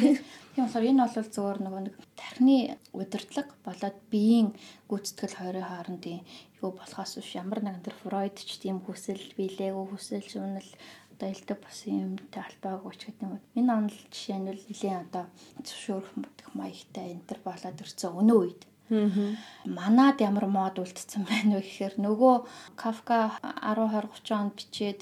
Тийм 0.55 0.63
болохоор 0.63 0.87
энэ 0.87 1.03
бол 1.03 1.35
зөвөр 1.35 1.59
нөгөө 1.67 1.83
нэг 1.83 1.95
тархины 2.15 2.57
удирдлага 2.95 3.55
болоод 3.67 3.99
биеийн 4.13 4.49
гүйцэтгэл 4.87 5.39
хоёрын 5.43 5.67
хоорондын 5.67 6.23
юу 6.63 6.71
болохоос 6.79 7.13
биш 7.19 7.31
ямар 7.35 7.61
нэгэн 7.67 7.83
тэр 7.83 7.97
Фройд 8.07 8.39
ч 8.39 8.63
тийм 8.63 8.79
хүсэл 8.87 9.35
биелээгүй 9.35 9.87
хүсэл 9.91 10.23
шүүнэл 10.31 10.71
одоо 11.15 11.29
элдв 11.31 11.59
бас 11.59 11.79
юмтай 11.91 12.43
албаагүй 12.47 12.95
ч 12.95 13.01
гэдэг 13.11 13.27
юм. 13.27 13.43
Энэ 13.59 13.75
онол 13.75 13.99
жишээ 14.15 14.39
нь 14.39 14.47
нэлийн 14.47 15.03
одоо 15.05 15.25
зөвшөөрөх 15.67 16.13
мутах 16.19 16.51
маягтай 16.55 17.19
энэ 17.19 17.27
төр 17.29 17.41
болоод 17.43 17.83
ирсэн 17.83 18.15
өнөө 18.19 18.39
үед 18.43 18.63
Манад 18.91 20.21
ямар 20.21 20.47
мод 20.47 20.77
үлдсэн 20.83 21.25
байна 21.25 21.59
вэ 21.59 21.65
гэхээр 21.65 21.95
нөгөө 22.05 22.35
Кафка 22.77 23.39
10 23.43 23.89
20 23.93 24.13
30 24.13 24.41
онд 24.41 24.53
бичээд 24.59 25.01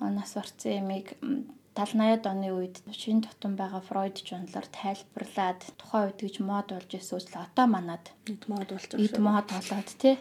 нас 0.00 0.30
барцсан 0.36 0.72
ямиг 0.80 1.06
70 1.20 1.60
80-ад 1.74 2.26
оны 2.26 2.50
үед 2.50 2.82
шинэ 2.90 3.30
тутам 3.30 3.54
байгаа 3.54 3.80
Фройд 3.80 4.20
журналаар 4.26 4.66
тайлбарлаад 4.74 5.60
тухайн 5.78 6.10
үед 6.10 6.18
гэж 6.18 6.36
мод 6.42 6.66
болж 6.74 6.90
ирсэн 6.90 7.16
үсэл 7.22 7.40
одоо 7.46 7.66
манад 7.70 8.04
эд 8.26 8.42
мод 8.50 8.68
болж 8.74 8.90
байгаа. 8.90 9.06
Эд 9.06 9.16
мод 9.22 9.46
болоод 9.48 9.90
тий. 9.94 10.18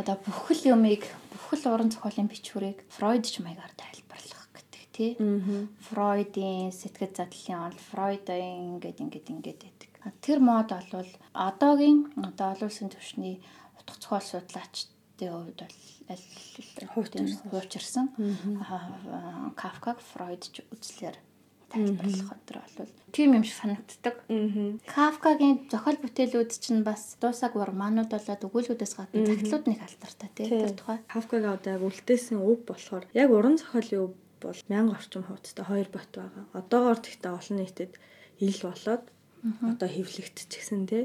Одоо 0.00 0.16
бүхэл 0.24 0.72
юмыг 0.74 1.04
бүхэл 1.28 1.68
уран 1.70 1.92
зохиолын 1.92 2.32
бичвэрийг 2.32 2.78
Фройд 2.88 3.28
ч 3.28 3.44
маягаар 3.44 3.74
тайлбарлах 3.76 4.48
гэдэг 4.56 4.84
тий. 4.96 5.10
Фройдын 5.92 6.72
сэтгэл 6.72 7.12
задлалын 7.12 7.68
онол 7.68 7.82
Фройдын 7.92 8.80
ингээд 8.80 8.98
ингээд 9.04 9.28
ингээд 9.28 9.60
Тэр 10.20 10.38
мод 10.40 10.70
бол 10.92 11.10
одоогийн 11.32 12.12
одоо 12.16 12.52
олон 12.52 12.68
улсын 12.68 12.90
түвшний 12.92 13.42
утга 13.78 13.94
зохиол 14.00 14.42
судлаачдын 14.42 15.30
хувьд 15.32 15.60
бол 17.16 17.34
хуучирсан. 17.50 18.06
Кафкаг 19.56 19.98
Фройд 20.00 20.42
ч 20.54 20.62
үзлэр 20.72 21.16
тайлбарлах 21.68 22.32
өдр 22.32 22.56
бол 22.78 22.92
тийм 23.12 23.34
юм 23.36 23.44
шиг 23.44 23.56
санагддаг. 23.60 24.16
Кафкагийн 24.88 25.68
зохиол 25.68 26.00
бүтээлүүд 26.00 26.50
чинь 26.56 26.86
бас 26.86 27.16
дуусаг 27.20 27.56
урманууд 27.56 28.08
болоод 28.08 28.46
өгүүлбүүдээс 28.48 28.94
гадна 28.96 29.26
загтлууд 29.28 29.64
нэг 29.68 29.80
алдартай 29.84 30.28
тийм 30.32 30.48
тэр 30.48 30.72
тухай. 30.72 30.98
Кафкагийн 31.12 31.52
одоо 31.52 31.70
яг 31.76 31.82
үлдээсэн 31.84 32.40
өв 32.40 32.64
болохоор 32.64 33.04
яг 33.12 33.28
уран 33.30 33.60
зохиолын 33.60 34.00
өв 34.08 34.12
бол 34.40 34.60
мянга 34.72 34.96
орчим 34.96 35.22
хуудастай 35.28 35.64
хоёр 35.66 35.88
бот 35.92 36.10
байгаа. 36.14 36.44
Одоогоор 36.56 36.98
тэгтээ 37.04 37.32
олон 37.36 37.56
нийтэд 37.60 37.92
ил 38.40 38.60
болоод 38.64 39.04
одоо 39.62 39.88
хэвлэгдчихсэн 39.88 40.82
тий. 40.90 41.04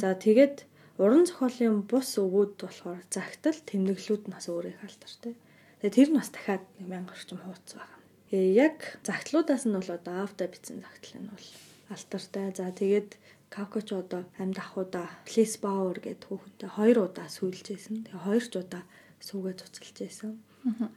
За 0.00 0.14
тэгээд 0.14 0.64
уран 0.98 1.24
зохиолын 1.28 1.86
бус 1.86 2.18
өвүүд 2.18 2.52
болохоор 2.60 3.00
загтал 3.10 3.58
тэмдэглүүд 3.68 4.24
нас 4.28 4.50
өөр 4.50 4.74
их 4.74 4.80
алдартай. 4.82 5.34
Тэгээд 5.80 5.96
тэр 5.96 6.08
нь 6.10 6.18
бас 6.18 6.30
дахиад 6.34 6.64
1000 6.82 7.12
орчим 7.14 7.38
хуудас 7.42 7.72
байгаа. 7.78 8.00
Тэгээ 8.28 8.52
яг 8.58 8.76
загтлуудаас 9.06 9.64
нь 9.66 9.76
бол 9.78 9.90
одоо 9.94 10.14
авто 10.26 10.44
бичсэн 10.50 10.82
загтал 10.82 11.16
нь 11.22 11.30
бол 11.30 11.48
алдартай. 11.94 12.46
За 12.52 12.66
тэгээд 12.74 13.10
Кавкач 13.48 13.88
одоо 13.96 14.28
амьд 14.36 14.58
ахуда 14.60 15.08
Флис 15.24 15.56
Бауэр 15.56 16.04
гэдэг 16.04 16.28
хүүхэнтэй 16.28 16.68
хоёр 16.68 17.08
удаа 17.08 17.28
сүйлж 17.32 17.64
байсан. 17.72 18.04
Тэгээ 18.04 18.26
хоёр 18.28 18.44
ч 18.44 18.54
удаа 18.60 18.84
сүүгээ 19.24 19.54
цуцалж 19.56 19.96
байсан. 19.96 20.30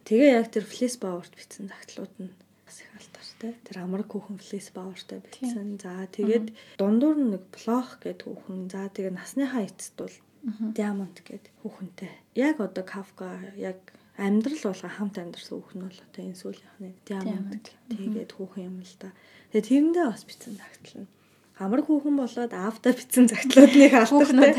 Тэгээ 0.04 0.32
яг 0.36 0.48
тэр 0.52 0.66
Флис 0.68 1.00
Бауэрт 1.00 1.32
бичсэн 1.32 1.72
загтлууд 1.72 2.12
нь 2.20 2.36
алдартай. 3.42 3.58
Тэр 3.66 3.78
амраг 3.82 4.10
хүүхэн 4.10 4.38
флес 4.38 4.70
баавартай 4.74 5.20
байсан. 5.26 5.78
За 5.82 6.06
тэгээд 6.06 6.54
дундуур 6.78 7.18
нь 7.18 7.32
нэг 7.34 7.44
блох 7.50 7.98
гэдэг 8.02 8.28
хүүхэн. 8.30 8.70
За 8.70 8.90
тэгээд 8.94 9.18
насныхаа 9.18 9.66
эцэст 9.66 9.96
бол 9.98 10.16
диамонд 10.78 11.18
гэдэг 11.26 11.54
хүүхэнтэй. 11.66 12.12
Яг 12.38 12.62
одоо 12.62 12.86
Кавка 12.86 13.42
яг 13.58 13.80
амьдрал 14.18 14.62
болго 14.62 14.90
хамт 14.90 15.18
амьдарсан 15.18 15.58
хүүхэн 15.58 15.82
бол 15.90 16.00
одоо 16.06 16.22
энэ 16.22 16.42
сүүлийнхний 16.42 16.94
диамонд 17.06 17.66
тэгээд 17.90 18.32
хүүхэн 18.38 18.66
юм 18.70 18.78
л 18.82 18.96
да. 19.02 19.10
Тэгээд 19.50 19.68
тэрэндээ 19.70 20.06
бас 20.06 20.24
бичсэн 20.26 20.54
загтлаа 20.58 21.06
амар 21.62 21.82
хүүхэн 21.86 22.18
болоод 22.18 22.54
аавда 22.58 22.90
бичсэн 22.98 23.30
загтлуудныг 23.30 23.94
алдартай. 23.94 24.52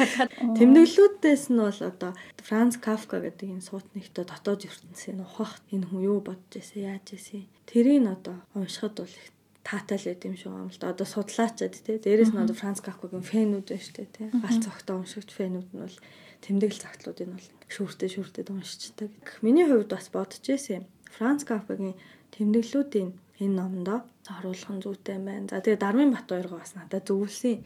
Тэмдэглэлүүдээс 0.55 1.45
нь 1.51 1.59
бол 1.59 1.81
одоо 1.83 2.11
Франц 2.39 2.79
Кафка 2.79 3.19
гэдэг 3.19 3.59
энэ 3.59 3.67
суутнигтай 3.67 4.23
дотоод 4.23 4.63
ертөнцийн 4.63 5.19
ухах 5.27 5.59
энэ 5.75 5.91
хүн 5.91 6.01
юу 6.07 6.19
бодож 6.23 6.55
байсан 6.55 6.81
яаж 6.95 7.07
байсан. 7.11 7.51
Тэрийг 7.67 8.07
одоо 8.07 8.37
уншихад 8.55 9.03
бол 9.03 9.11
их 9.11 9.27
таатай 9.67 9.99
л 9.99 10.07
байд 10.11 10.23
юм 10.27 10.37
шиг 10.39 10.51
юм 10.55 10.71
л 10.71 10.79
да. 10.79 10.95
Одоо 10.95 11.07
судлаачаад 11.07 11.75
тий. 11.75 11.99
Дээрээс 11.99 12.35
нь 12.35 12.43
одоо 12.43 12.55
Франц 12.55 12.79
Кафкагийн 12.83 13.27
фэнүүд 13.27 13.67
байна 13.71 13.83
шүү 13.83 13.97
дээ 13.99 14.11
тий. 14.15 14.29
Галц 14.31 14.63
цогтой 14.67 14.97
уншигч 15.03 15.31
фэнүүд 15.35 15.69
нь 15.75 15.83
бол 15.83 15.99
тэмдэглэл 16.43 16.83
загтлуудыг 16.83 17.27
нь 17.31 17.35
бол 17.39 17.49
шүүртэй 17.71 18.11
шүүртэй 18.11 18.43
уншичдаг. 18.51 19.11
Миний 19.43 19.67
хувьд 19.67 19.91
бас 19.95 20.11
бодож 20.11 20.43
юм. 20.43 20.87
Франц 21.15 21.47
Кафкагийн 21.47 21.95
тэмдэглэлүүдийн 22.35 23.11
энэ 23.43 23.59
номдоо 23.59 23.99
оруулах 24.30 24.70
нь 24.70 24.82
зүйтэй 24.82 25.18
байна. 25.18 25.51
За 25.51 25.59
тэгээ 25.59 25.82
Дармын 25.82 26.14
Бат 26.14 26.30
хоёргоо 26.30 26.62
бас 26.62 26.74
надад 26.78 27.07
зөвлөсөн. 27.11 27.59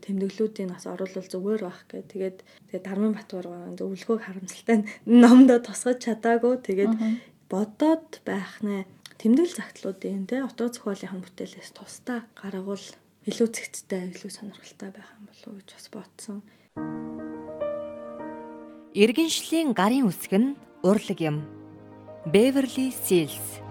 Тэмдэглэлүүдийг 0.00 0.68
бас 0.72 0.84
оруулал 0.88 1.28
зүгээр 1.28 1.62
байх 1.62 1.80
гэ. 1.90 2.08
Тэгээд 2.08 2.38
тэгээ 2.72 2.82
Дармын 2.88 3.12
Бат 3.12 3.28
хоёргоо 3.28 3.76
зөвлөгөөг 3.76 4.22
харамсалтай 4.24 4.76
номдоо 5.04 5.58
тусгаж 5.60 5.98
чадаагүй. 6.00 6.54
Тэгээд 6.64 6.94
бодоод 7.52 8.24
байх 8.24 8.64
нэ. 8.64 8.88
Тэмдэглэл 9.20 9.58
загтлуудын 9.58 10.24
тэ 10.30 10.46
утга 10.46 10.70
зохиолынхан 10.70 11.20
бүтээлээс 11.26 11.74
тусдаа 11.74 12.24
гаргавал 12.38 12.80
илүү 13.26 13.48
зэгцтэй, 13.50 14.14
илүү 14.14 14.30
сонирхолтой 14.30 14.90
байх 14.94 15.10
юм 15.18 15.26
болов 15.26 15.46
уу 15.50 15.58
гэж 15.58 15.68
бас 15.74 15.86
бодсон. 15.92 16.38
Иргэншлийн 18.94 19.74
гарын 19.74 20.06
үсэг 20.06 20.32
нь 20.38 20.56
урлаг 20.86 21.18
юм. 21.18 21.42
Beverly 22.30 22.94
Seals 22.94 23.67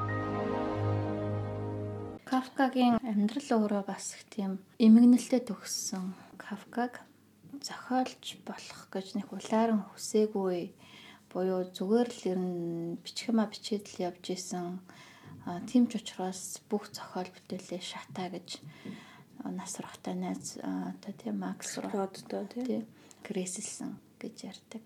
Кафкагийн 2.28 3.00
амьдрал 3.00 3.50
өөрөө 3.56 3.84
бас 3.88 4.12
их 4.12 4.28
тийм 4.28 4.60
эмгэнэлтэд 4.84 5.48
төгссөн. 5.48 6.12
Кафкаг 6.36 7.00
зохиолч 7.64 8.44
болох 8.44 8.82
гэж 8.92 9.16
нэг 9.16 9.32
улааран 9.32 9.88
хүсээгүй 9.88 10.76
буюу 11.32 11.64
зүгээр 11.72 12.10
л 12.12 12.24
ер 12.32 12.40
нь 12.44 13.00
бичгэмаа 13.00 13.48
бичээд 13.48 13.86
л 13.96 14.12
явж 14.12 14.24
исэн 14.36 14.84
тийм 15.72 15.88
ч 15.88 16.04
учраас 16.04 16.60
бүх 16.68 16.92
зохиол 16.92 17.32
бүтээлээ 17.32 17.80
шатаа 17.80 18.28
гэж 18.36 18.60
нас 19.48 19.80
урахтай 19.80 20.16
найз 20.20 20.60
одоо 20.60 21.14
тийм 21.16 21.40
Макс 21.40 21.80
Родтой 21.80 22.44
тийм 22.52 22.84
грэсэлсэн 23.24 23.96
гэж 24.20 24.36
ярьдаг. 24.52 24.84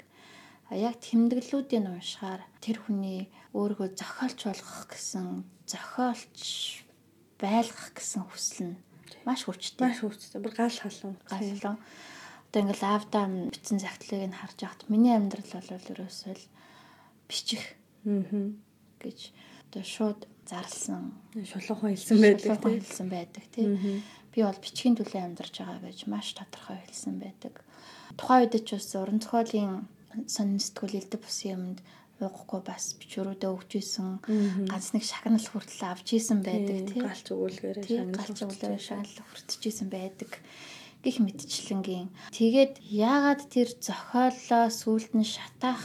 А 0.70 0.78
яг 0.78 1.02
тэмдэглэлүүдийг 1.02 1.89
уншихаар 1.89 2.46
тэр 2.62 2.78
хүний 2.86 3.34
өөрийгөө 3.58 3.98
зохиолч 3.98 4.39
болгох 4.46 4.94
гэсэн 4.94 5.42
зохиолч 5.66 6.86
байлгах 7.42 7.89
гэсэн 7.98 8.24
хүсэл 8.30 8.62
нь 8.70 8.78
маш 9.26 9.46
хүчтэй. 9.46 9.89
Маш 9.89 10.00
хүчтэй. 10.02 10.42
Бүр 10.42 10.54
гал 10.56 10.72
халуун. 10.72 11.18
Галлаа. 11.26 11.78
Одоо 12.52 12.60
ингээл 12.62 12.86
аавдаа 12.86 13.26
бичсэн 13.52 13.80
загтлыг 13.82 14.30
нь 14.30 14.38
харж 14.38 14.58
байхад 14.62 14.82
миний 14.88 15.16
амьдрал 15.16 15.50
бол 15.50 15.89
ерөөсөө 15.92 16.34
л 16.38 16.46
бичих. 17.28 17.64
Аа. 18.06 18.54
гэж 19.02 19.20
одоо 19.72 19.84
шууд 19.84 20.20
зарлсан. 20.46 21.14
Шулуухан 21.34 21.96
хэлсэн 21.96 22.18
байдаг. 22.22 22.46
Шулуухан 22.46 22.76
хэлсэн 22.82 23.08
байдаг 23.10 23.44
тийм. 23.56 24.04
Би 24.32 24.39
бол 24.44 24.60
бичгийн 24.62 24.98
төлөө 24.98 25.22
амьдарч 25.22 25.56
байгаа 25.60 25.80
гэж 25.86 26.00
маш 26.08 26.34
тодорхой 26.38 26.80
хэлсэн 26.86 27.16
байдаг. 27.20 27.54
Тухайн 28.18 28.46
үед 28.46 28.56
ч 28.68 28.70
бас 28.78 28.89
уран 28.96 29.20
зохиолын 29.24 29.88
сонин 30.28 30.60
сэтгүүл 30.60 31.00
элдв 31.00 31.20
бусын 31.24 31.52
юмд 31.56 31.80
уухгүй 32.28 32.61
бас 32.61 32.93
бичвэрүүдээ 33.01 33.49
өгч 33.49 33.72
исэн. 33.82 34.22
Ганц 34.69 34.93
нэг 34.93 35.05
шагнал 35.07 35.41
хүртэл 35.41 35.84
авч 35.89 36.07
исэн 36.17 36.45
байдаг 36.45 36.78
тийм 36.86 37.05
галч 37.05 37.26
өгүүлгээрээ 37.34 38.78
шагнал 38.78 39.17
хүртэж 39.26 39.61
исэн 39.65 39.89
байдаг. 39.89 40.32
Гих 41.01 41.17
мэдчлэнгийн 41.17 42.13
тэгээд 42.30 42.78
яагаад 42.86 43.41
тэр 43.49 43.74
зохиолоо 43.74 44.69
сүулт 44.69 45.17
нь 45.17 45.26
шатаах 45.26 45.82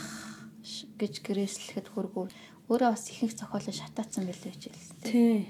гэж 1.00 1.24
гэрээслэхэд 1.24 1.88
хөргөө 1.88 2.26
өөрөө 2.68 2.90
бас 2.92 3.04
ихэнх 3.08 3.34
зохиолоо 3.38 3.74
шатаацсан 3.74 4.26
байлээ 4.26 4.52
гэж 4.52 4.62
хэлсэн 4.68 4.96
тийм 5.06 5.46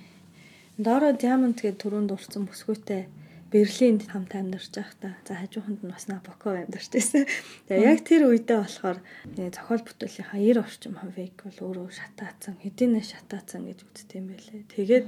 Доро 0.76 1.16
Diamond 1.16 1.56
гэдэг 1.56 1.80
төрөнд 1.80 2.12
урцсан 2.12 2.44
бүсгүйтэй 2.44 3.08
Берлинд 3.52 4.02
хамт 4.10 4.34
амьдарч 4.34 4.74
байхдаа 4.74 5.14
за 5.22 5.34
хажууханд 5.38 5.80
нь 5.86 5.92
бас 5.94 6.10
Набоков 6.10 6.58
амьдарч 6.58 6.90
байсан. 6.90 7.24
Тэгээ 7.70 7.90
яг 7.94 8.00
тэр 8.02 8.22
үедээ 8.26 8.58
болохоор 8.58 8.98
зохиол 9.38 9.82
бүтээлийн 9.86 10.58
90 10.58 10.66
орчим 10.66 10.94
хувийг 10.98 11.36
бол 11.46 11.58
өөрөө 11.62 11.88
шатаацсан, 11.94 12.54
хэдийнэ 12.58 13.00
шатаацсан 13.06 13.62
гэж 13.70 13.78
үздэг 13.86 14.18
юм 14.18 14.26
байлээ. 14.34 14.62
Тэгээд 14.74 15.06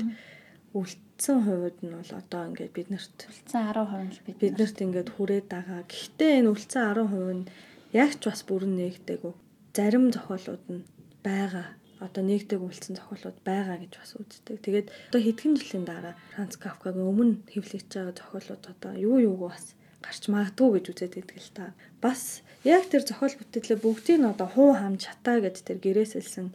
үлдсэн 0.78 1.38
хувьд 1.42 1.78
нь 1.82 1.96
бол 1.98 2.12
одоо 2.14 2.42
ингээд 2.46 2.76
биднэрт 2.78 3.16
үлдсэн 3.26 3.62
10% 3.74 4.22
нь 4.22 4.38
биднэрт 4.38 4.78
ингээд 4.86 5.08
хүрээд 5.18 5.46
байгаа. 5.50 5.82
Гэхдээ 5.90 6.32
энэ 6.38 6.50
үлдсэн 6.54 6.82
10% 6.94 7.42
нь 7.42 7.50
яг 7.90 8.12
ч 8.20 8.22
бас 8.30 8.40
бүрэн 8.46 8.74
нэгдэггүй. 8.78 9.34
Зарим 9.74 10.14
зохиолууд 10.14 10.64
нь 10.70 10.86
байгаа 11.26 11.74
одоо 11.98 12.22
нэгдэг 12.22 12.60
үлдсэн 12.62 12.94
зохиолууд 12.96 13.38
байгаа 13.42 13.76
гэж 13.82 13.92
бас 13.98 14.12
үздэг. 14.14 14.56
Тэгээд 14.62 14.88
одоо 15.10 15.20
хэдхэн 15.22 15.54
жилийн 15.58 15.84
дараа 15.86 16.14
Франц 16.34 16.54
Кафкагийн 16.56 17.10
өмнө 17.10 17.34
хэвлэгдэж 17.50 17.92
байгаа 17.94 18.14
зохиолууд 18.14 18.64
одоо 18.72 18.92
юу 18.94 19.16
юуг 19.18 19.50
бас 19.50 19.74
гарч 20.02 20.22
магадгүй 20.30 20.68
гэж 20.78 20.84
үзээд 20.94 21.14
байдаг 21.18 21.38
л 21.42 21.52
та. 21.54 21.64
Бас 21.98 22.22
яг 22.62 22.86
тэр 22.86 23.02
зохиол 23.02 23.34
бүтээлээ 23.38 23.78
бүгдийг 23.82 24.18
нь 24.22 24.30
одоо 24.30 24.48
хуу 24.48 24.78
хамж 24.78 25.10
чатаа 25.10 25.42
гэж 25.42 25.56
тэр 25.66 25.78
гэрээсэлсэн 25.82 26.46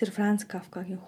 тэр 0.00 0.10
Франц 0.16 0.48
Кафкагийн 0.48 1.00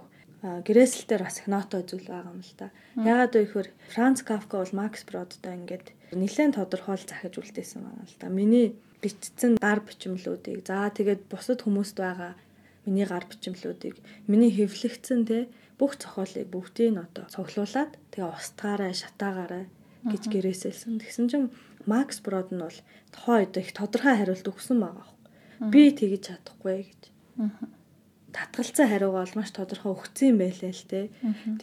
гэрээсэлтээр 0.43 1.23
бас 1.27 1.43
их 1.43 1.49
ноото 1.51 1.83
зүйл 1.83 2.07
байгаа 2.07 2.31
юм 2.31 2.43
л 2.47 2.55
та. 2.55 2.71
Ягаад 2.95 3.35
вэ 3.35 3.43
гэхээр 3.43 3.69
Франц 3.91 4.23
Кафка 4.23 4.63
бол 4.63 4.73
Макс 4.77 5.03
Бродтой 5.03 5.55
ингээд 5.59 5.87
нэлээд 6.15 6.55
тодорхойл 6.55 7.03
захиж 7.03 7.35
үлдээсэн 7.43 7.83
байна 7.83 8.07
л 8.07 8.19
та. 8.23 8.31
Миний 8.31 8.79
бичсэн 9.03 9.59
гар 9.59 9.83
бичмлүүдийг 9.83 10.63
за 10.63 10.95
тэгээд 10.95 11.27
бусад 11.27 11.67
хүмүүст 11.67 11.99
байгаа 11.99 12.39
миний 12.89 13.05
гар 13.05 13.29
бичмлүүдийг 13.29 14.01
миний 14.25 14.53
хэвлэгдсэн 14.57 15.21
те 15.29 15.53
бүх 15.77 16.01
зохиолыг 16.01 16.49
бүгдийг 16.49 16.91
нь 16.97 17.03
одоо 17.05 17.29
цуглуулад 17.29 17.93
тэгээ 18.11 18.33
устгаарай 18.33 18.93
шатаагаарай 18.97 19.65
гэж 20.09 20.23
гэрээсэлсэн. 20.33 20.99
Тэгсэн 20.99 21.27
чинь 21.29 21.47
Макс 21.87 22.19
Брод 22.25 22.51
нь 22.51 22.63
бол 22.63 22.79
тухайн 23.13 23.47
үед 23.47 23.55
их 23.61 23.71
тодорхой 23.77 24.15
хариулт 24.17 24.47
өгсөн 24.49 24.79
байгаа 24.81 25.07
юм. 25.07 25.71
Би 25.71 25.91
тэгж 25.93 26.33
чадахгүй 26.33 26.89
гэж. 26.89 27.03
Татгалцсан 28.35 28.87
хариугаа 28.89 29.25
бол 29.27 29.39
маш 29.39 29.51
тодорхой 29.55 29.93
өгсөн 29.95 30.35
юм 30.35 30.39
байлээ 30.43 30.73
л 30.75 30.85
те. 30.91 31.01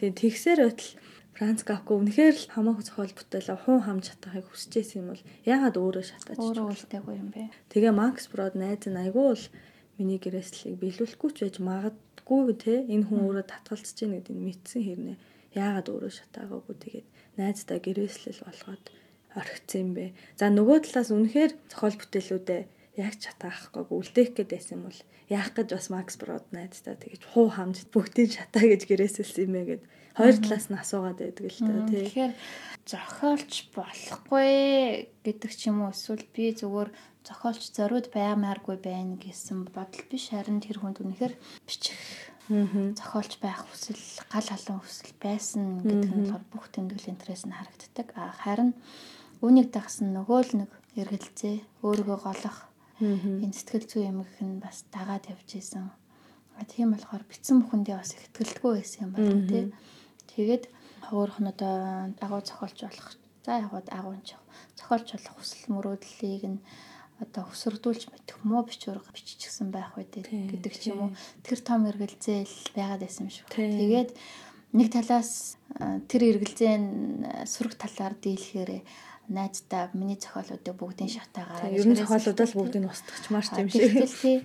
Тэгээ 0.00 0.20
тэгсээр 0.20 0.60
байтал 0.64 0.92
Франц 1.36 1.60
Кафка 1.68 1.92
үнэхээр 1.92 2.32
л 2.32 2.48
хамаагүй 2.48 2.84
зохиол 2.88 3.12
бүтээлээ 3.12 3.58
хун 3.60 3.84
хамж 3.84 4.08
чадахыг 4.08 4.48
хүсэж 4.48 4.72
байсан 4.72 4.96
юм 5.04 5.08
бол 5.12 5.22
ягаад 5.44 5.76
өөрөө 5.76 6.04
шатаач. 6.08 6.40
Өөрөө 6.40 6.66
үлдээгүй 6.72 7.14
юм 7.20 7.28
бэ. 7.28 7.52
Тэгээ 7.68 7.92
Макс 7.92 8.24
Брод 8.32 8.56
найз 8.56 8.88
нь 8.88 8.96
айгүй 8.96 9.36
л 9.36 9.44
миний 9.98 10.20
гэрээслийг 10.20 10.76
биелүүлэхгүй 10.80 11.30
ч 11.32 11.38
байж 11.44 11.56
магадгүй 11.60 12.54
те. 12.60 12.74
Энэ 12.86 13.06
хүн 13.08 13.20
өөрөө 13.26 13.46
татгалзаж 13.48 13.96
байна 14.00 14.20
гэдгийг 14.20 14.40
мэдсэн 14.44 14.82
хэрнээ. 14.84 15.18
Яагаад 15.56 15.88
өөрөө 15.92 16.12
шатаагаагүй 16.12 16.76
тэгээд 16.80 17.06
найздаа 17.40 17.78
гэрээслэл 17.80 18.44
болгоод 18.44 18.84
орхицсан 19.36 19.80
юм 19.80 19.90
бэ. 19.96 20.06
За 20.40 20.48
нөгөө 20.48 20.78
талаас 20.84 21.10
үнэхээр 21.12 21.52
зохиол 21.72 21.96
бүтээлүүдээ 22.00 22.62
яг 22.96 23.14
чатаахгүй 23.20 23.84
үлдээх 23.92 24.30
гээд 24.32 24.50
байсан 24.56 24.80
юм 24.80 24.84
бол 24.88 25.00
яах 25.28 25.52
гэж 25.52 25.68
бас 25.76 25.88
Макс 25.92 26.16
Брод 26.16 26.48
найздаа 26.52 26.96
тэгэж 26.96 27.22
хуу 27.28 27.52
хамж 27.52 27.92
бүгдийг 27.92 28.32
шатаа 28.32 28.64
гэж 28.64 28.88
гэрээсэлсэн 28.88 29.44
юм 29.52 29.54
ээ 29.60 29.66
гэд 29.68 29.82
хоёр 30.16 30.36
талаас 30.40 30.66
нь 30.72 30.80
асуугаад 30.80 31.18
байдаг 31.20 31.44
л 31.44 31.60
та 31.60 31.72
тий. 31.92 32.08
Тэгэхээр 32.08 32.34
зохиолч 32.88 33.52
болохгүй 33.76 34.52
гэдэг 35.20 35.52
ч 35.52 35.60
юм 35.68 35.84
уу 35.84 35.92
эсвэл 35.92 36.24
би 36.32 36.56
зүгээр 36.56 36.88
зохиолч 37.26 37.64
зориуд 37.74 38.06
баймааргүй 38.14 38.76
байна 38.78 39.18
гэсэн 39.18 39.66
бодол 39.74 40.04
биш 40.10 40.30
харин 40.30 40.62
тэр 40.62 40.78
хүнд 40.78 41.02
үнэхээр 41.02 41.34
бичих 41.66 41.98
зохиолч 42.46 43.42
байх 43.42 43.66
хүсэл 43.66 43.98
гал 44.30 44.46
халуун 44.46 44.78
хүсэл 44.78 45.12
байсан 45.18 45.82
гэдэг 45.82 46.10
нь 46.14 46.22
болохоор 46.30 46.44
бүх 46.54 46.66
тэмдэглэл 46.70 47.10
интерес 47.10 47.42
нь 47.42 47.56
харагддаг. 47.58 48.08
А 48.14 48.30
харин 48.30 48.70
үүнийг 49.42 49.74
дагсан 49.74 50.14
нөгөө 50.14 50.40
л 50.46 50.52
нэг 50.62 50.70
эргэлзээ 50.94 51.82
өөрийгөө 51.82 52.18
голох 52.22 52.70
энэ 53.02 53.50
сэтгэл 53.50 53.86
зүй 53.90 54.02
юм 54.06 54.22
гэх 54.22 54.38
нь 54.46 54.62
бас 54.62 54.86
дагаад 54.94 55.26
явж 55.26 55.50
исэн. 55.58 55.90
Тийм 56.70 56.94
болохоор 56.94 57.26
битсэн 57.26 57.66
бүхэндээ 57.66 57.96
бас 57.98 58.14
их 58.14 58.22
ихтгэлгүй 58.30 58.72
байсан 58.78 59.00
юм 59.04 59.12
байна 59.12 59.42
тий. 59.50 59.64
Тэгээд 60.30 60.64
хөөх 61.10 61.36
нь 61.42 61.50
одоо 61.50 61.74
дагуу 62.16 62.40
зохиолч 62.46 62.78
болох. 62.86 63.08
За 63.44 63.58
яг 63.58 63.74
агуунч 63.74 64.38
зохиолч 64.78 65.08
болох 65.12 65.34
хүсэл 65.36 65.66
мөрөөдлийг 65.74 66.44
нь 66.46 66.58
одоо 67.22 67.48
өсөрдүүлж 67.48 68.12
мэдэх 68.12 68.44
муу 68.44 68.64
бичвэр 68.68 69.00
биччихсэн 69.00 69.72
байх 69.72 69.96
үед 69.96 70.12
гэдэг 70.12 70.74
ч 70.76 70.92
юм 70.92 71.08
уу. 71.08 71.10
тэр 71.40 71.60
том 71.64 71.88
эргэлзээл 71.88 72.76
байгаад 72.76 73.00
байсан 73.00 73.26
юм 73.26 73.32
шиг. 73.32 73.48
Тэгээд 73.48 74.10
нэг 74.76 74.88
талаас 74.92 75.56
тэр 76.12 76.36
эргэлзээ 76.36 76.74
сөрөг 77.48 77.74
талаар 77.80 78.14
дийлэхээр 78.20 78.84
найздаа 79.28 79.90
миний 79.92 80.14
зохиолуудыг 80.20 80.76
бүгдийн 80.78 81.10
шатаагаараа 81.10 81.74
ер 81.74 81.82
нь 81.82 81.98
зохиолуудаа 81.98 82.46
л 82.46 82.58
бүгдийг 82.62 82.86
устгachмаар 82.86 83.46
тийм 83.48 83.68
шиг. 83.72 83.90
Тэгэл 83.90 84.22
тий 84.22 84.36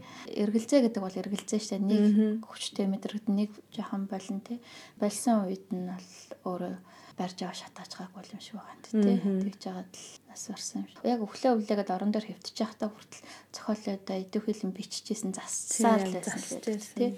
эргэлзээ 0.41 0.80
гэдэг 0.89 1.01
бол 1.05 1.19
эргэлзээ 1.22 1.59
штэ 1.61 1.78
нэг 1.78 2.41
хүчтэй 2.41 2.89
мэдрэгд 2.89 3.30
нэг 3.30 3.51
жоохон 3.69 4.09
болон 4.09 4.41
тий. 4.41 4.57
Болсон 4.97 5.45
үед 5.45 5.69
нь 5.69 5.86
бол 5.86 6.09
өөрөө 6.49 6.76
барьж 7.18 7.38
аваа 7.43 7.57
шатааж 7.57 7.91
байгаагүй 7.97 8.34
юм 8.36 8.41
шиг 8.41 8.55
байгаа 8.55 8.76
юм 8.76 8.82
тий. 8.84 9.18
Тэгж 9.22 9.59
жагаад 9.62 9.91
л 9.91 10.07
нас 10.30 10.43
барсан 10.47 10.78
юм 10.82 10.88
шиг. 10.88 10.99
Яг 11.03 11.20
өглөө 11.26 11.51
өвлөөгээд 11.57 11.93
орон 11.95 12.12
дээр 12.12 12.28
хөвтөж 12.32 12.55
явахдаа 12.62 12.89
хүртэл 12.91 13.24
зохиолоодоо 13.55 14.18
идэвхэлэн 14.22 14.72
биччихсэн 14.76 15.32
зассаар 15.36 16.01
л 16.07 16.16
байсан 16.16 16.59
тий. 16.95 17.12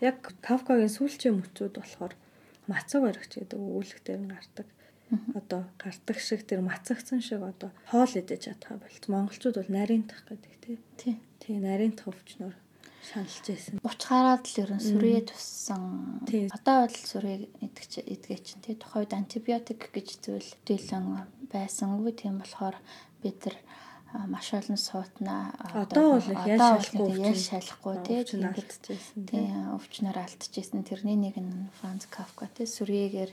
Яг 0.00 0.16
Кавкагийн 0.42 0.92
сүүлчийн 0.92 1.38
мөчүүд 1.38 1.74
болохоор 1.78 2.14
мацаг 2.70 3.00
баригч 3.04 3.32
гэдэг 3.36 3.58
өгүүлэг 3.58 4.00
дээр 4.04 4.22
нь 4.24 4.32
гардаг. 4.32 4.68
Одоо 5.36 5.62
гардаг 5.78 6.18
шиг 6.18 6.42
тэр 6.48 6.64
мацагцсан 6.64 7.20
шиг 7.20 7.44
одоо 7.44 7.70
хоол 7.92 8.12
идэж 8.12 8.50
чадхаа 8.50 8.80
болт. 8.80 9.04
Монголчууд 9.06 9.56
бол 9.60 9.70
нарийнтах 9.70 10.24
гэдэг 10.26 10.52
тий. 10.64 10.76
Тий. 10.98 11.14
Тий 11.38 11.56
нарийнтах 11.60 12.10
өвчнөр 12.10 12.56
шаналж 13.04 13.36
байсан. 13.44 13.74
Уучгаараад 13.84 14.44
л 14.48 14.60
ерөн 14.64 14.80
сүрээ 14.80 15.20
туссан. 15.28 15.82
Одоо 16.56 16.76
бол 16.88 16.96
сүрээ 16.96 17.36
идэгч 17.60 17.92
идгээ 18.00 18.40
чинь 18.40 18.64
тий 18.64 18.76
тухайд 18.80 19.12
антибиотик 19.12 19.92
гэж 19.92 20.08
зүйл 20.24 20.50
дийлэн 20.64 21.28
байсангүй 21.52 22.12
тийм 22.16 22.40
болохоор 22.40 22.76
бид 23.20 23.38
нар 23.44 23.56
маш 24.14 24.54
олон 24.54 24.78
суутна 24.78 25.50
одоо 25.74 26.18
бол 26.22 26.28
яаж 26.46 26.86
шалахгүй 26.86 27.18
яаж 27.18 27.40
шалахгүй 27.50 27.96
тийм 28.06 28.22
тийм 29.26 29.74
өвчнөр 29.74 30.16
алдчихсан 30.22 30.86
тэрний 30.86 31.18
нэг 31.18 31.34
нь 31.42 31.66
Франц 31.80 32.06
Кафка 32.06 32.46
тийм 32.54 32.70
сүрьегээр 32.70 33.30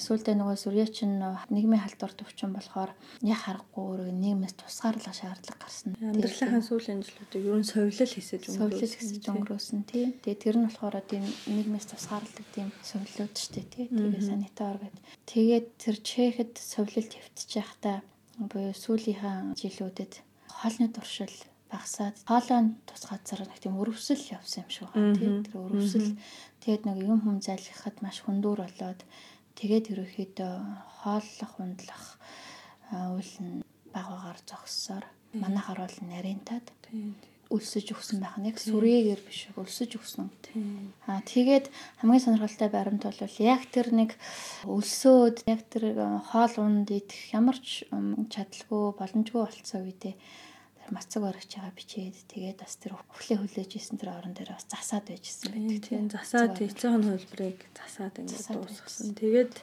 сүултээ 0.00 0.34
нөгөө 0.40 0.56
сүрье 0.56 0.86
чинь 0.88 1.20
нийгмийн 1.52 1.84
халдварт 1.84 2.24
өвчин 2.24 2.56
болохоор 2.56 2.96
яг 3.20 3.40
харахгүй 3.44 3.84
өөрөө 3.84 4.12
нийгмээс 4.16 4.54
тусгаарлах 4.56 5.12
шаардлага 5.12 5.60
гарсан. 5.60 5.92
Амьдралынхаа 6.00 6.64
сүүлийн 6.64 7.04
жилүүдийг 7.04 7.44
ер 7.44 7.58
нь 7.60 7.68
совилол 7.68 8.12
хийсэж 8.16 8.42
өнгөрөөсөн 8.48 8.64
совилол 8.64 8.96
хийсэж 8.96 9.24
өнгөрөөсөн 9.28 9.80
тийм 9.92 10.08
тэгээ 10.24 10.40
тэр 10.40 10.56
нь 10.56 10.66
болохоор 10.72 10.96
тийм 11.04 11.24
нийгмээс 11.52 11.86
тусгаарлах 11.92 12.48
тийм 12.56 12.68
совилууд 12.80 13.34
штэ 13.36 13.60
тийм 13.68 13.88
тэгээ 13.92 14.24
санитар 14.24 14.76
гэдэг 14.80 15.04
тэгээд 15.28 15.66
тэр 15.76 15.96
чехэд 16.00 16.52
совилолт 16.56 17.12
хэвтэж 17.12 17.50
байхдаа 17.60 17.98
буюу 18.38 18.74
сүүлийнхаа 18.74 19.58
жилүүдэд 19.58 20.12
хоолны 20.46 20.86
туршил 20.94 21.34
багасаад 21.70 22.16
хоолойн 22.24 22.78
тус 22.88 23.02
газар 23.10 23.44
нэг 23.44 23.58
тийм 23.60 23.76
өрөвсөл 23.76 24.22
явсан 24.32 24.64
юм 24.64 24.70
шиг 24.70 24.88
байна 24.94 25.18
тийм. 25.18 25.34
Тэр 25.44 25.56
өрөвсөл. 25.66 26.16
Тэгээд 26.62 26.82
нэг 26.88 26.98
юм 27.04 27.20
хүм 27.20 27.36
залхихад 27.44 28.00
маш 28.00 28.22
хүндүүр 28.24 28.60
болоод 28.64 29.00
тэгээд 29.58 29.90
ерөөхдөө 29.92 30.54
хооллох 31.02 31.52
ундлах 31.60 32.06
үйл 33.18 33.34
нь 33.44 33.60
багаагаар 33.92 34.38
зогссоор 34.48 35.04
манайхаар 35.34 35.80
бол 35.84 35.96
нарийнтаад 36.08 36.66
өлсөж 37.48 37.96
өгсөн 37.96 38.20
байх 38.20 38.36
нь 38.36 38.48
яг 38.52 38.60
сүрээгээр 38.60 39.20
биш 39.24 39.48
өлсөж 39.56 39.96
өгсөн. 39.96 40.28
Аа 41.08 41.24
тэгээд 41.24 41.72
хамгийн 42.04 42.24
сонирхолтой 42.24 42.68
баримт 42.68 43.08
бол 43.08 43.20
яг 43.40 43.62
тэр 43.72 43.88
нэг 43.96 44.10
өлсөөд 44.68 45.48
яг 45.48 45.64
тэр 45.72 45.96
хоол 46.28 46.54
унд 46.60 46.92
идэх 46.92 47.32
ямар 47.32 47.56
ч 47.56 47.88
чадалгүй 47.88 48.92
боломжгүй 49.00 49.40
болцсон 49.40 49.88
үедээ 49.88 50.14
мацаг 50.92 51.22
барагч 51.22 51.56
байгаа 51.56 51.72
бичээд 51.76 52.16
тэгээд 52.32 52.58
бас 52.64 52.76
тэр 52.80 52.96
өхлөө 52.96 53.38
хүлээж 53.44 53.70
исэн 53.76 54.00
тэр 54.00 54.16
орон 54.16 54.32
дээр 54.32 54.56
бас 54.56 54.64
засаад 54.68 55.06
байжсэн 55.08 55.52
байдаг 55.52 55.80
тийм 55.84 56.08
засаад 56.08 56.56
нь 56.56 57.08
хөлбрийг 57.12 57.60
засаад 57.76 58.14
ингээд 58.24 58.48
дуусгасан. 58.56 59.12
Тэгээд 59.16 59.54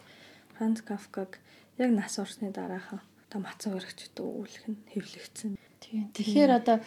Франц 0.57 0.79
Кафкаг 0.86 1.41
яг 1.81 1.89
нас 1.93 2.17
орсны 2.21 2.53
дараахан 2.53 3.01
та 3.29 3.41
мацаг 3.41 3.73
барагчд 3.73 4.17
өвлөх 4.21 4.65
нь 4.69 4.77
хэвлэгдсэн. 4.93 5.57
Тийм. 5.81 6.09
Тэгэхээр 6.13 6.51
одоо 6.61 6.77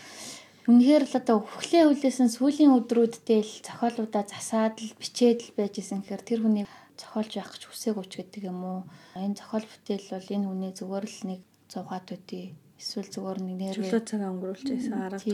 Үнэхээр 0.68 1.04
л 1.08 1.14
одоо 1.16 1.36
өхлөө 1.40 1.96
хүлээсэн 1.96 2.28
сүүлийн 2.28 2.76
өдрүүддээ 2.76 3.40
л 3.40 3.54
зохиолуудаа 3.64 4.28
засаад 4.28 4.76
л 4.84 4.92
бичээд 5.00 5.40
л 5.48 5.56
байж 5.56 5.80
исэн 5.80 6.04
гэхээр 6.04 6.22
тэр 6.28 6.40
хүний 6.44 6.68
зохиолж 7.00 7.32
байх 7.40 7.50
гэж 7.56 7.62
хүсээгүй 7.72 8.04
ч 8.04 8.12
гэдэг 8.20 8.52
юм 8.52 8.60
уу. 8.60 8.80
Энэ 9.16 9.40
зохиол 9.40 9.64
бүтээл 9.64 10.12
бол 10.12 10.28
энэ 10.28 10.44
хүний 10.44 10.72
зүгээр 10.76 11.06
л 11.08 11.20
нэг 11.24 11.40
зугаад 11.72 12.08
үдий 12.12 12.52
эсвэл 12.76 13.08
зүгээр 13.08 13.38
нэг 13.48 13.56
нэрвээ 13.64 13.88
чөлөө 13.88 14.04
цаг 14.04 14.20
өнгөрүүлж 14.28 14.66
байсан 14.68 15.00
арга 15.00 15.24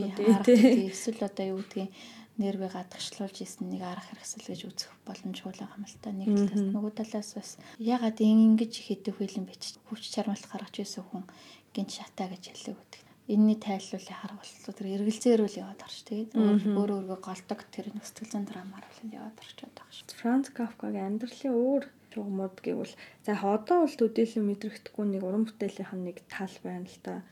тий. 0.46 0.86
Эсвэл 0.94 1.26
одоо 1.26 1.44
юу 1.50 1.58
гэдгийг 1.66 1.90
нервээ 2.38 2.70
гадагшлуулж 2.70 3.36
исэн 3.42 3.74
нэг 3.74 3.82
арга 3.82 4.06
хэрэгсэл 4.14 4.48
гэж 4.54 4.60
үзэх 4.70 4.92
боломжгүй 5.02 5.50
л 5.50 5.66
та. 5.98 6.14
Нэг 6.14 6.30
талаас 6.30 6.62
нөгөө 6.62 6.92
талаас 6.94 7.30
бас 7.34 7.50
ягаад 7.82 8.22
ингэж 8.22 8.70
их 8.70 8.86
хэдэх 8.86 9.18
хүйлийн 9.18 9.50
бич 9.50 9.82
хүч 9.90 10.14
чармалт 10.14 10.46
гаргаж 10.46 10.78
ирсэн 10.78 11.02
хүн 11.10 11.26
гинт 11.74 11.90
шатаа 11.90 12.30
гэж 12.30 12.54
хэллэг 12.54 12.78
үүдэг 12.78 13.03
энэний 13.24 13.56
тайллуулын 13.56 14.20
харга 14.20 14.36
болтол 14.36 14.76
тэр 14.76 14.88
эргэлзээрүүл 15.00 15.60
яваад 15.64 15.80
орч 15.80 15.98
тэгээд 16.04 16.30
өөр 16.76 16.90
өөргөө 16.92 17.18
голдог 17.24 17.60
тэр 17.72 17.86
нөхцөл 17.96 18.28
зүйн 18.28 18.44
драмаар 18.44 18.84
бол 18.84 19.16
яваад 19.16 19.36
орчод 19.40 19.72
байгаа 19.72 19.96
шүү. 19.96 20.20
Франц 20.20 20.46
Кафкагийн 20.52 21.08
амьдралын 21.08 21.56
өөр 21.56 21.84
чугмууд 22.12 22.56
гэвэл 22.60 22.94
за 23.24 23.32
одоо 23.40 23.88
бол 23.88 23.96
төдийлөн 23.96 24.44
мэдрэгдэхгүй 24.44 25.06
нэг 25.08 25.22
уран 25.24 25.48
бүтээлийнх 25.48 25.92
нь 25.96 26.06
нэг 26.12 26.16
тал 26.28 26.54
байна 26.60 26.84
л 26.84 26.98
да. 27.00 27.24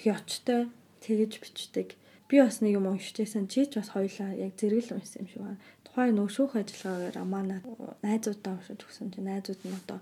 Хёчтой 0.00 0.72
тэгэж 1.04 1.32
бичдэг. 1.44 1.88
Би 2.32 2.40
бас 2.40 2.64
нэг 2.64 2.80
юм 2.80 2.88
уншижсэн 2.88 3.46
чи 3.52 3.68
ч 3.68 3.76
бас 3.76 3.92
хоёлаа 3.92 4.32
яг 4.34 4.56
зэрэгэл 4.56 4.96
уншсан 4.96 5.20
юм 5.20 5.28
шиг 5.28 5.42
байна. 5.44 5.60
Тухайн 5.84 6.16
нөө 6.16 6.28
шүүх 6.32 6.52
ажиллагаагаар 6.56 7.16
амаа 7.20 7.42
найзуудаа 8.02 8.56
уншиж 8.56 8.80
өгсөн 8.82 9.12
чи 9.12 9.20
найзууд 9.20 9.60
нь 9.62 9.78
одоо 9.84 10.00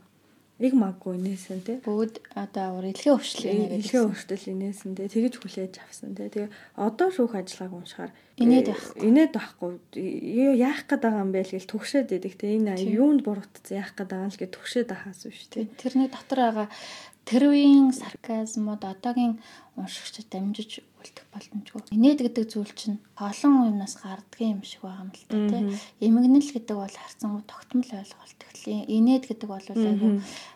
Иг 0.55 0.71
маггүй 0.79 1.19
нээсэн 1.19 1.67
тий. 1.67 1.79
Бүгд 1.83 2.23
одоо 2.39 2.79
урилгын 2.79 3.19
өвчлөл 3.19 3.75
нээсэн. 3.75 4.07
өвчлөл 4.07 4.55
нээсэн 4.55 4.95
тий. 4.95 5.11
Тэгэж 5.11 5.35
хүлээж 5.43 5.75
авсан 5.83 6.15
тий. 6.15 6.31
Тэгээ 6.31 6.79
одоо 6.79 7.09
шүүх 7.11 7.35
ажиллагааг 7.35 7.75
уншихаар 7.75 8.13
инээд 8.39 8.71
байхгүй. 8.71 9.03
Инээд 9.03 9.33
байхгүй. 9.35 9.73
Яах 10.55 10.87
гээд 10.87 11.03
байгаа 11.03 11.25
юм 11.27 11.35
бэ 11.35 11.43
л 11.43 11.55
гэл 11.59 11.73
түгшээд 11.75 12.15
идэг 12.15 12.35
тий. 12.39 12.55
Энэ 12.63 12.79
юунд 12.87 13.27
буруутсан 13.27 13.83
яах 13.83 13.99
гээд 13.99 14.11
байгаа 14.15 14.31
л 14.31 14.41
гэж 14.47 14.51
түгшээд 14.55 14.89
ахаас 14.95 15.27
биш 15.27 15.43
тий. 15.51 15.67
Тэрний 15.75 16.07
дотор 16.07 16.39
байгаа 16.39 16.69
тэр 17.25 17.51
үеийн 17.51 17.93
сарказмууд 17.97 18.85
одоогийн 18.85 19.41
уншигчд 19.75 20.29
дамжиж 20.31 20.85
үлдэх 21.03 21.27
боломжгүй. 21.33 21.81
Инээд 21.97 22.21
гэдэг 22.23 22.45
зүйл 22.47 22.73
чинь 22.77 23.03
олон 23.19 23.75
юмнаас 23.75 23.99
гарддаг 23.99 24.39
юм 24.39 24.63
шиг 24.63 24.87
байгаа 24.87 25.03
юм 25.03 25.11
л 25.11 25.27
та 25.27 25.37
тийм. 25.51 25.67
Эмгэнэл 26.05 26.55
гэдэг 26.55 26.77
бол 26.79 26.95
харцангуй 26.95 27.43
тогтмол 27.49 27.91
ойлголт. 27.91 28.41
Тэгэхээр 28.55 28.87
инээд 28.87 29.25
гэдэг 29.27 29.49
бол 29.51 29.67
айгүй 29.67 30.13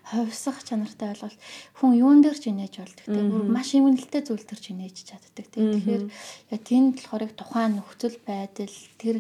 ховсох 0.07 0.59
чанартай 0.63 1.09
ойлголт. 1.13 1.41
Хүн 1.83 1.93
юун 1.99 2.21
дээр 2.23 2.39
ч 2.39 2.45
инээж 2.53 2.75
болдог 2.79 3.07
тийм. 3.11 3.27
Бүр 3.33 3.45
маш 3.49 3.75
эмгэнэлтэй 3.75 4.23
зүйл 4.23 4.47
төр 4.47 4.61
ч 4.63 4.67
инээж 4.71 4.97
чаддаг 5.09 5.47
тийм. 5.51 5.67
Тэгэхээр 5.73 6.05
яг 6.55 6.63
тэнд 6.63 6.97
болохоор 7.03 7.33
тухайн 7.35 7.73
нөхцөл 7.81 8.17
байдал 8.23 8.77
тэр 9.03 9.17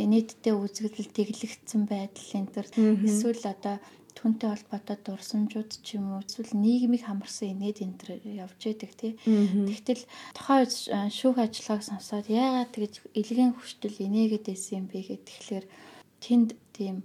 инээдтэй 0.00 0.54
үзэгдэл 0.56 1.12
тэглэгдсэн 1.12 1.82
байдал 1.86 2.28
энэ 2.40 2.52
төр 2.56 2.66
эсвэл 3.04 3.44
одоо 3.52 3.76
түнтэй 4.18 4.48
холбоотой 4.52 4.98
дурсамжууд 5.02 5.70
ч 5.84 5.98
юм 5.98 6.14
уу 6.14 6.22
эсвэл 6.22 6.52
нийгмийг 6.52 7.04
хамарсан 7.08 7.52
инээд 7.54 7.78
энэ 7.84 7.98
төр 7.98 8.10
явж 8.44 8.60
идэг 8.68 8.92
тий. 8.94 9.12
Тэгтэл 9.24 10.04
тухайн 10.36 11.10
шүүх 11.10 11.38
ажиллагааг 11.40 11.82
сонсоод 11.82 12.26
яагаад 12.28 12.70
тэгж 12.76 12.94
илгэн 13.16 13.52
хүчтэл 13.56 14.04
инээгээд 14.06 14.46
байсан 14.48 14.74
юм 14.80 14.86
бэ? 14.92 14.98
гэхэлэр 15.26 15.64
тэнд 16.22 16.48
тийм 16.76 16.96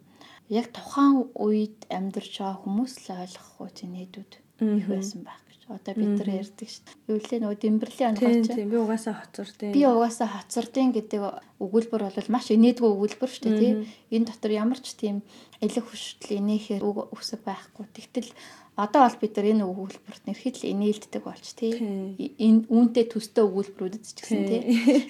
яг 0.50 0.72
тухайн 0.72 1.28
үед 1.36 1.78
амьдарч 1.92 2.34
байгаа 2.40 2.62
хүмүүс 2.64 2.94
л 3.08 3.24
ойлгохгүй 3.24 3.70
зинээдүүд 3.76 4.32
их 4.80 4.88
байсан 4.88 5.22
байх 5.28 5.47
одоо 5.68 5.94
бид 6.00 6.16
нар 6.16 6.30
ярьдаг 6.40 6.68
шүү. 6.72 6.84
Юу 7.12 7.20
лээ 7.20 7.40
нөгөө 7.44 7.60
Дэмбэрлийн 7.60 8.10
онгорч. 8.16 8.48
Тийм 8.56 8.72
би 8.72 8.78
угаасаа 8.80 9.16
хоцордیں۔ 9.20 9.76
Би 9.76 9.84
угаасаа 9.84 10.30
хоцордیں 10.32 10.96
гэдэг 10.96 11.22
өгүүлбэр 11.60 12.04
бол 12.08 12.32
маш 12.32 12.48
инээдгүй 12.56 12.88
өгүүлбэр 12.88 13.32
шүү 13.32 13.44
дээ 13.52 13.60
тий. 13.60 13.74
Энэ 14.16 14.28
дотор 14.32 14.52
ямар 14.56 14.80
ч 14.80 14.96
тийм 14.96 15.28
элэг 15.60 15.84
хүчтэй 15.84 16.40
инээхээр 16.40 16.84
үг 16.88 17.12
өсөв 17.12 17.44
байхгүй. 17.44 17.84
Тэгтэл 17.92 18.32
одоо 18.80 19.10
бол 19.10 19.18
бид 19.20 19.34
нар 19.36 19.48
энэ 19.52 19.66
өгүүлбэрт 19.68 20.24
нэрхэл 20.30 20.70
инээлддэг 20.72 21.24
болч 21.26 21.48
тий. 21.58 21.74
Энэ 22.16 22.70
үүнтэй 22.70 23.06
төстэй 23.10 23.44
өгүүлбэрүүдэд 23.44 24.04
ч 24.08 24.24
гэсэн 24.24 24.44
тий. 24.48 24.62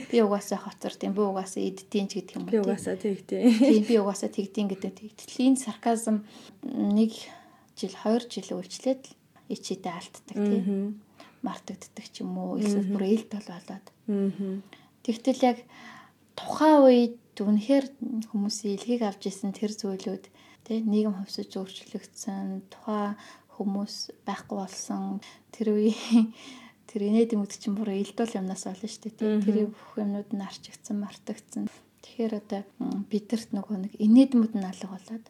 Би 0.08 0.24
угаасаа 0.24 0.58
хоцордیں۔ 0.64 1.12
Би 1.12 1.22
угаасаа 1.22 1.62
иддэйн 1.62 2.08
ч 2.08 2.24
гэдэг 2.24 2.34
юм 2.34 2.43
байна. 2.47 2.55
Би 2.55 2.64
угаасаа 2.64 2.95
тэгдэйн. 2.95 3.45
Тийм 3.60 3.84
би 3.84 3.95
угаасаа 3.99 4.32
тэгдэйн 4.32 4.68
гэдэг. 4.72 4.91
Тэгтэл 5.20 5.51
энэ 5.51 5.60
сарказм 5.60 6.24
нэг 6.64 7.12
жил 7.76 7.93
2 7.93 8.32
жил 8.32 8.58
үйлчлээд 8.58 9.03
л 9.03 9.14
ичээдээ 9.49 9.93
алддаг 9.93 10.37
тийм 10.37 11.01
мартагддаг 11.41 12.05
ч 12.11 12.21
юм 12.21 12.37
уу 12.37 12.59
эсвэл 12.59 12.91
бүр 12.91 13.05
ээлт 13.07 13.31
бол 13.33 13.49
болоод. 13.53 13.87
Тэгтэл 15.05 15.41
яг 15.45 15.57
тухайн 16.35 16.79
үед 16.83 17.17
үнэхээр 17.37 17.85
хүмүүсийн 18.29 18.75
илгийг 18.75 19.01
авч 19.05 19.29
исэн 19.29 19.53
тэр 19.53 19.71
зүйлүүд 19.71 20.25
тийм 20.65 20.83
нийгэм 20.89 21.15
хөвсөж 21.21 21.51
өөрчлөгдсөн 21.53 22.67
тухайн 22.73 23.15
хүмүүс 23.55 23.95
байхгүй 24.27 24.57
болсон 24.57 25.23
тэр 25.53 25.77
үеийн 25.77 26.33
тэр 26.89 27.01
инээдийн 27.07 27.41
үд 27.41 27.53
чинь 27.55 27.77
бүр 27.77 27.93
элдвэл 27.93 28.37
юмнаас 28.37 28.65
болно 28.67 28.87
шүү 28.89 29.01
дээ 29.05 29.17
тийм 29.17 29.41
тэр 29.43 29.57
бүх 29.69 29.91
юмнууд 29.97 30.29
нь 30.33 30.45
арчигдсан 30.45 30.97
мартагдсан. 31.01 31.63
Тэгэхээр 32.03 32.33
одоо 32.41 32.61
бидэрт 33.11 33.49
нөгөө 33.51 33.77
нэг 33.81 33.93
инээдмүүд 33.97 34.53
нь 34.55 34.67
алга 34.67 34.87
болоод 34.93 35.25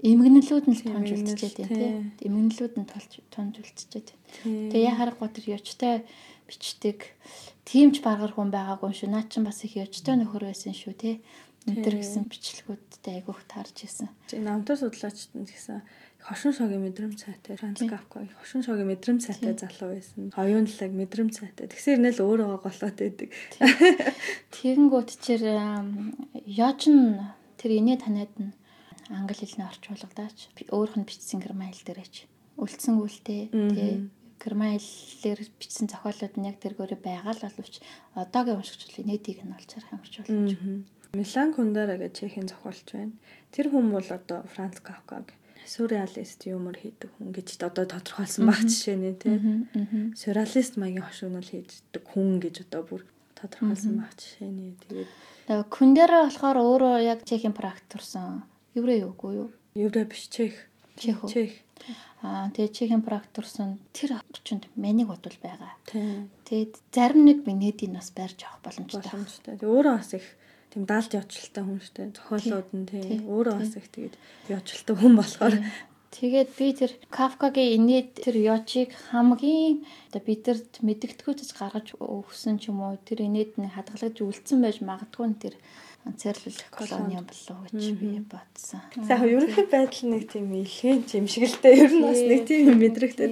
эмгэнэлүүд 0.00 0.66
нь 0.68 0.76
л 0.76 0.84
тунж 0.88 1.08
үлдчихэд 1.12 1.56
байна 1.60 1.76
тийм. 1.76 1.96
Эмгэнэлүүд 2.24 2.74
нь 2.80 2.88
тулж 2.88 3.12
тунж 3.28 3.54
үлдчихэд 3.60 4.08
байна. 4.12 4.72
Тэгээ 4.72 4.88
яхаар 4.88 5.12
готор 5.16 5.44
ёчтой 5.44 5.94
бичдэг. 6.48 6.98
Тимч 7.68 8.00
баргар 8.00 8.32
хүн 8.32 8.48
байгаагүй 8.48 8.96
шүү. 8.96 9.12
Наа 9.12 9.28
чин 9.28 9.44
бас 9.44 9.60
их 9.62 9.76
ёчтой 9.76 10.16
нөхөр 10.16 10.48
байсан 10.48 10.72
шүү 10.72 10.94
тий. 10.96 11.14
Өнтер 11.68 12.00
гэсэн 12.00 12.24
бичлэгүүдтэй 12.32 13.20
айгүйх 13.20 13.44
таарч 13.44 13.84
исэн. 13.84 14.08
Намтар 14.40 14.80
судлаачд 14.80 15.36
нь 15.36 15.44
гэсэн 15.44 15.84
хошин 16.24 16.56
шогийн 16.56 16.80
мэдрэмж 16.88 17.20
цайтай 17.20 17.60
Франц 17.60 17.84
Кафка 17.84 18.24
хошин 18.40 18.64
шогийн 18.64 18.88
мэдрэмж 18.88 19.28
цайтай 19.28 19.52
залуу 19.52 19.92
байсан. 19.92 20.32
Оюунлаг 20.40 20.92
мэдрэмж 20.96 21.32
цайтай. 21.36 21.68
Тэгсэр 21.68 22.00
нэл 22.00 22.24
өөрөө 22.24 22.64
голоод 22.64 22.96
байдаг. 22.96 23.28
Тэгэнгүүт 24.56 25.10
чир 25.20 25.40
яоч 26.48 26.82
нь 26.88 27.20
тэр 27.60 27.70
инээ 27.76 28.08
танаад 28.08 28.32
нь 28.40 28.56
англи 29.10 29.34
хэлний 29.34 29.66
орчуулгадаач 29.66 30.38
өөрөх 30.70 30.96
нь 30.98 31.08
бичсэн 31.08 31.42
герман 31.42 31.70
хэл 31.74 31.86
дээрээч 31.86 32.14
үлдсэн 32.62 32.94
үлтэй 33.02 33.42
герман 34.40 34.78
хэлээр 34.80 35.40
бичсэн 35.60 35.86
зохиолууд 35.92 36.34
нь 36.38 36.48
яг 36.48 36.56
тэргээрээ 36.62 37.00
байгаа 37.02 37.34
л 37.36 37.44
боловч 37.44 37.74
одоогийн 38.16 38.58
уншигчдын 38.62 39.06
нийтийг 39.06 39.44
нь 39.44 39.52
олж 39.52 39.70
харах 39.76 39.92
юмч 40.00 40.14
болж 40.16 40.30
байна. 40.30 40.84
Милан 41.12 41.50
Кундара 41.52 41.94
гэж 41.98 42.12
чехийн 42.22 42.48
зохиолч 42.48 42.88
байна. 42.94 43.12
Тэр 43.52 43.66
хүн 43.68 43.90
бол 43.92 44.08
одоо 44.08 44.46
Франц 44.48 44.80
Кафкаг 44.80 45.34
сюрреалист 45.66 46.46
юмор 46.48 46.76
хийдэг 46.78 47.10
хүн 47.18 47.30
гэж 47.36 47.60
одоо 47.60 47.84
тодорхойлсон 47.84 48.46
баг 48.48 48.64
жишээ 48.64 48.96
нэ 48.96 49.12
тий. 49.20 49.36
Сюрреалист 50.16 50.80
маягийн 50.80 51.04
хошигнол 51.04 51.46
хийдэг 51.46 52.04
хүн 52.06 52.40
гэж 52.40 52.64
одоо 52.64 52.82
бүр 52.88 53.02
тодорхойлсон 53.36 53.94
баг 54.00 54.12
жишээ 54.16 54.50
нэ. 54.50 54.74
Тэгээд 54.82 55.10
Кундара 55.68 56.26
болохоор 56.26 56.58
өөрөө 56.58 56.96
яг 57.04 57.22
чехийн 57.28 57.54
практик 57.54 58.00
турсан 58.00 58.42
Еврей 58.74 59.02
үгүй 59.02 59.32
юу? 59.34 59.48
Еврей 59.74 60.04
биш 60.06 60.28
чех. 60.30 60.54
Чех. 60.96 61.18
Чех. 61.26 61.50
Аа 62.20 62.52
тэгээ 62.52 62.76
чехийн 62.76 63.02
практикурсан 63.02 63.80
тэр 63.96 64.20
орчинд 64.20 64.68
манийг 64.76 65.08
бодвол 65.08 65.38
байгаа. 65.40 65.72
Тэгээд 65.88 66.76
зарим 66.92 67.24
нэг 67.24 67.48
Венедиг 67.48 67.90
бас 67.96 68.12
барьж 68.12 68.44
авах 68.44 68.60
боломжтой. 68.60 69.00
Боломжтой. 69.00 69.54
Тэгээ 69.56 69.72
өөрөө 69.72 69.94
бас 69.96 70.12
их 70.12 70.26
тийм 70.68 70.84
даалж 70.84 71.10
явчлалтай 71.16 71.64
хүн 71.64 71.80
штэ. 71.80 72.12
Зохиолууд 72.12 72.68
нь 72.76 72.86
тийм 72.86 73.24
өөрөө 73.24 73.56
бас 73.56 73.72
их 73.74 73.88
тэгээд 73.88 74.14
явчлалтай 74.52 74.94
хүн 75.00 75.14
болохоор 75.16 75.54
Тэгээд 76.10 76.50
би 76.58 76.66
тэр 76.74 76.92
Кафкагийн 77.06 77.86
инээд 77.86 78.26
тэр 78.26 78.36
Йожиг 78.42 78.90
хамгийн 79.14 79.86
одоо 80.10 80.22
бидэрт 80.26 80.82
мэддэгтгүүцэж 80.82 81.50
гаргаж 81.54 81.94
өгсөн 81.94 82.58
ч 82.58 82.74
юм 82.74 82.82
уу 82.82 82.98
тэр 83.06 83.22
инээд 83.30 83.54
нь 83.62 83.70
хадгалж 83.70 84.18
үлдсэн 84.18 84.58
байж 84.58 84.82
магадгүй 84.82 85.38
тэр 85.38 85.54
цэрлүүлэх 86.00 86.72
колони 86.72 87.20
юм 87.20 87.28
болов 87.28 87.56
уу 87.60 87.68
гэж 87.68 87.86
би 88.00 88.24
бодсон. 88.24 88.80
За 89.04 89.20
ерөнхий 89.20 89.68
байдал 89.68 90.08
нэг 90.08 90.32
тийм 90.32 90.48
илхэн 90.56 91.04
юм 91.04 91.26
шиг 91.28 91.44
л 91.44 91.60
дээ. 91.60 91.76
Ер 91.76 91.92
нь 91.92 92.04
бас 92.08 92.20
нэг 92.24 92.42
тийм 92.48 92.72
мэдрэгтэй. 92.80 93.28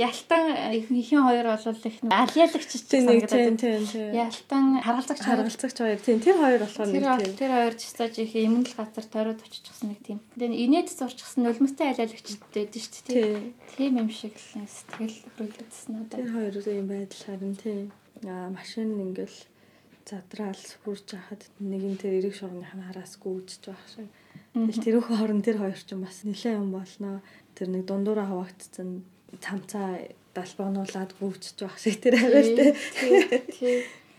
Ялтан 0.00 0.44
ихнийхэн 0.72 1.20
хоёр 1.20 1.46
бол 1.52 1.84
их 1.84 1.96
алиалагч 2.08 2.70
ч 2.72 2.80
санагдаад 2.88 3.60
байна. 3.60 4.08
Ялтан 4.08 4.64
харгалзагч 4.80 5.20
харгалзагч 5.20 5.76
хоёр 5.76 6.00
тийм 6.00 6.18
тэр 6.24 6.36
хоёр 6.40 6.60
болохоор 6.64 6.88
нэг 6.88 7.04
тийм. 7.04 7.32
Тэр 7.36 7.52
хоёр 7.60 7.74
ч 7.76 7.82
цааж 7.92 8.14
их 8.24 8.32
эмгэл 8.40 8.72
газар 8.72 9.06
тойроод 9.12 9.44
очихсан 9.44 9.92
нэг 9.92 10.00
тийм. 10.00 10.18
Тэгээд 10.32 10.56
инээд 10.64 10.88
зурчихсан 10.96 11.44
нулимстай 11.44 11.92
алиалагчтэй 11.92 12.72
байдаг 12.72 12.80
шүү 12.80 13.04
дээ. 13.04 13.52
Тийм 13.76 13.92
юм 14.00 14.08
шиг 14.08 14.32
л 14.32 14.64
сэтгэл 14.64 15.16
хөдлөлтсөн 15.36 15.92
надад. 15.92 16.16
Тэр 16.16 16.32
хоёр 16.32 16.54
юм 16.56 16.88
байдал 16.88 17.20
харин 17.20 17.52
тийм. 17.52 17.92
Аа 18.24 18.48
машин 18.48 18.96
ингээл 18.96 19.51
задраал 20.06 20.62
хурж 20.84 21.06
хахад 21.14 21.42
нэг 21.60 21.82
нь 21.82 21.98
тэр 22.00 22.18
эрэг 22.18 22.34
шугамных 22.34 22.72
нь 22.74 22.86
хараас 22.86 23.14
гүйжж 23.20 23.62
байх 23.66 23.84
шиг. 23.88 24.08
Тэгэл 24.52 24.84
тэрүүхэн 24.84 25.18
хорон 25.18 25.42
тэр 25.42 25.58
хоёр 25.62 25.78
ч 25.78 25.94
юм 25.94 26.04
бас 26.04 26.22
нэлээд 26.26 26.60
юм 26.60 26.70
болно. 26.74 27.22
Тэр 27.54 27.68
нэг 27.72 27.82
дундуура 27.86 28.26
хавагдсан 28.26 29.02
цамцаа 29.40 30.12
далбагнуулаад 30.34 31.12
гүйжж 31.16 31.56
байх 31.60 31.76
шиг 31.78 32.00
тэр 32.02 32.18
аваар 32.18 32.48
тэ. 32.52 32.76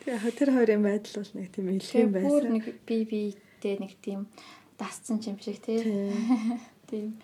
Тэгээ 0.03 0.35
тэр 0.35 0.49
хоёрын 0.51 0.83
байдал 0.83 1.21
бол 1.21 1.33
нэг 1.37 1.47
тийм 1.53 1.67
илхэн 1.73 2.11
байсан. 2.11 2.29
Бүр 2.29 2.45
нэг 2.49 2.65
би 2.87 2.97
битэй 3.07 3.75
нэг 3.79 3.93
тийм 4.01 4.27
дасцсан 4.79 5.21
юм 5.23 5.37
шиг 5.39 5.61
тий. 5.63 5.79
Тийм. 6.89 7.17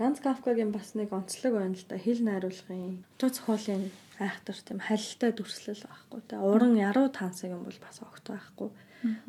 Ганц 0.00 0.20
Кафкагийн 0.24 0.72
бас 0.72 0.94
нэг 0.94 1.12
онцлог 1.12 1.54
байна 1.54 1.76
л 1.76 1.84
да. 1.88 1.98
Хил 1.98 2.24
найруулгын 2.24 3.04
тоо 3.18 3.28
зохиолын 3.28 3.90
айхтар 4.20 4.58
тийм 4.60 4.78
халилтай 4.84 5.30
дүрслэл 5.32 5.82
байхгүй 5.88 6.20
те. 6.28 6.36
Уран 6.36 6.76
яруу 6.76 7.08
тансаг 7.08 7.50
юм 7.50 7.64
бол 7.64 7.80
бас 7.80 7.98
огт 8.04 8.24
байхгүй. 8.28 8.68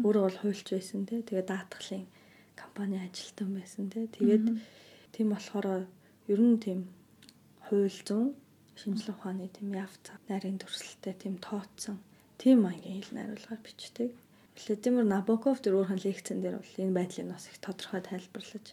Өөрөө 0.03 0.23
бол 0.27 0.39
хуульч 0.43 0.67
байсан 0.75 1.07
те. 1.07 1.23
Тэгээд 1.23 1.47
даатгалын 1.47 2.05
компани 2.59 2.99
ажилтан 2.99 3.49
байсан 3.55 3.87
те. 3.87 4.11
Тэгээд 4.11 4.45
тийм 5.15 5.27
болохоор 5.31 5.87
ер 6.27 6.41
нь 6.43 6.59
тийм 6.59 6.79
хууль 7.65 7.87
зүүн 7.87 8.35
шинжлэх 8.75 9.17
ухааны 9.19 9.47
тийм 9.55 9.71
явц 9.75 10.11
нарийн 10.27 10.59
дүрслэлтэй 10.59 11.15
тийм 11.15 11.35
тооцсон 11.39 11.97
тийм 12.41 12.65
маягийн 12.65 12.99
хэл 12.99 13.15
найруулгаар 13.15 13.61
бичдэг. 13.63 14.09
Владимир 14.57 15.05
Набоков 15.05 15.61
тэр 15.61 15.79
өөрхөн 15.79 16.03
лекцэн 16.03 16.41
дээр 16.41 16.59
бол 16.59 16.75
энэ 16.83 16.97
байдлыг 16.97 17.27
бас 17.31 17.47
их 17.47 17.57
тодорхой 17.63 18.01
тайлбарлаж 18.03 18.65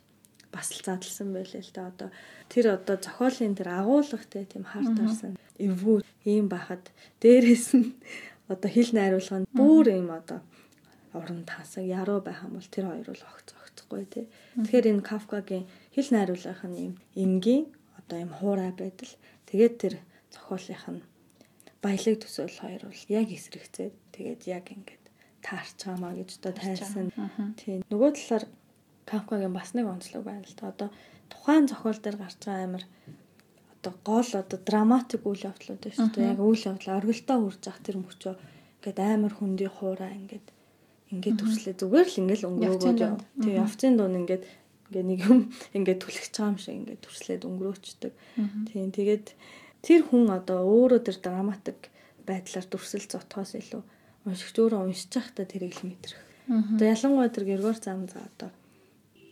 бас 0.53 0.69
л 0.73 0.81
задлсан 0.85 1.29
байлээ 1.37 1.63
л 1.63 1.73
да 1.77 1.83
одоо 1.93 2.09
тэр 2.49 2.65
одоо 2.81 2.97
зохиолын 2.97 3.55
тэр 3.55 3.69
агуулгатай 3.77 4.45
тийм 4.49 4.65
хард 4.65 4.97
орсон 4.97 5.37
эвгүй 5.67 5.99
ийм 6.25 6.47
бахад 6.49 6.85
дээрээс 7.23 7.67
нь 7.79 7.95
одоо 8.53 8.71
хил 8.71 8.91
найруулга 8.95 9.39
нь 9.43 9.51
бүр 9.59 9.87
ийм 9.93 10.09
одоо 10.19 10.41
уран 11.15 11.43
тасаг 11.45 11.85
яруу 11.85 12.21
байх 12.25 12.41
юм 12.47 12.57
бол 12.57 12.69
тэр 12.75 12.85
хоёр 12.89 13.09
бол 13.11 13.25
огц 13.33 13.49
огцхгүй 13.59 14.05
тий. 14.13 14.27
Тэгэхээр 14.57 14.91
энэ 14.91 15.09
Кафкагийн 15.11 15.65
хил 15.95 16.09
найруулгах 16.13 16.63
нь 16.69 16.79
ийм 16.83 16.93
энгийн 17.23 17.65
одоо 17.99 18.17
ийм 18.23 18.33
хуурай 18.39 18.73
байдал. 18.73 19.13
Тэгээд 19.49 19.75
тэр 19.83 19.95
зохиолынх 20.33 20.85
нь 20.93 21.03
баялаг 21.83 22.17
төсөөл 22.21 22.59
хоёр 22.61 22.83
бол 22.89 23.03
яг 23.09 23.27
эсрэгцээ. 23.33 23.89
Тэгээд 24.15 24.43
яг 24.49 24.65
ингээд 24.75 25.05
таарч 25.45 25.73
чамаа 25.81 26.13
гэж 26.17 26.31
одоо 26.39 26.53
тайлсан. 26.53 27.09
Тийм. 27.61 27.81
Нөгөө 27.91 28.11
талаар 28.17 28.45
Кафкагийн 29.09 29.55
бас 29.57 29.73
нэг 29.73 29.87
онцлог 29.89 30.23
байна 30.25 30.45
л 30.45 30.57
да. 30.59 30.69
Одоо 30.73 30.89
тухайн 31.33 31.65
зохиол 31.69 32.01
дээр 32.01 32.17
гарч 32.21 32.37
байгаа 32.45 32.65
амир 32.69 32.85
одоо 33.79 33.95
гол 34.05 34.31
одоо 34.35 34.59
драматик 34.59 35.23
үйл 35.25 35.47
явдлууд 35.47 35.83
шүү 35.87 36.11
дээ. 36.13 36.35
Яг 36.35 36.41
үйл 36.43 36.63
явдлаа 36.67 36.99
оргилдоо 36.99 37.39
хүрж 37.39 37.63
явах 37.63 37.83
тэр 37.87 37.97
мөчөө 38.03 38.35
ингээд 38.83 38.99
амар 38.99 39.35
хүндий 39.39 39.71
хуурай 39.71 40.13
ингээд 40.19 40.47
ингээд 41.15 41.39
төрслөө 41.41 41.75
зүгээр 41.79 42.09
л 42.11 42.21
ингээд 42.21 42.43
өнгөрөөгөө 42.49 43.11
тий 43.43 43.53
явцын 43.57 43.95
дуун 43.97 44.19
ингээд 44.23 44.45
ингээд 44.89 45.07
нэг 45.09 45.21
юм 45.25 45.41
ингээд 45.77 46.03
түлхэж 46.05 46.33
байгаа 46.37 46.53
юм 46.53 46.59
шиг 46.59 46.75
ингээд 46.81 47.05
төрслээд 47.05 47.43
өнгөрөөчдөг. 47.49 48.13
Тийм 48.69 48.89
тэгээд 48.93 49.27
тэр 49.85 50.01
хүн 50.09 50.25
одоо 50.33 50.59
өөрөө 50.65 51.01
тэр 51.05 51.17
драматик 51.23 51.81
байдлаар 52.29 52.67
дүрсэл 52.69 53.09
зотхоос 53.09 53.53
илүү 53.57 53.83
уншигч 54.29 54.57
өөрөө 54.61 54.81
уншиж 54.85 55.11
байхдаа 55.13 55.47
тэрийг 55.49 55.75
л 55.81 55.89
мэдрэх. 55.89 56.21
Одоо 56.49 56.87
ялангуяа 56.89 57.33
тэр 57.33 57.45
Григор 57.45 57.77
зам 57.77 58.09
за 58.09 58.21
одоо 58.25 58.51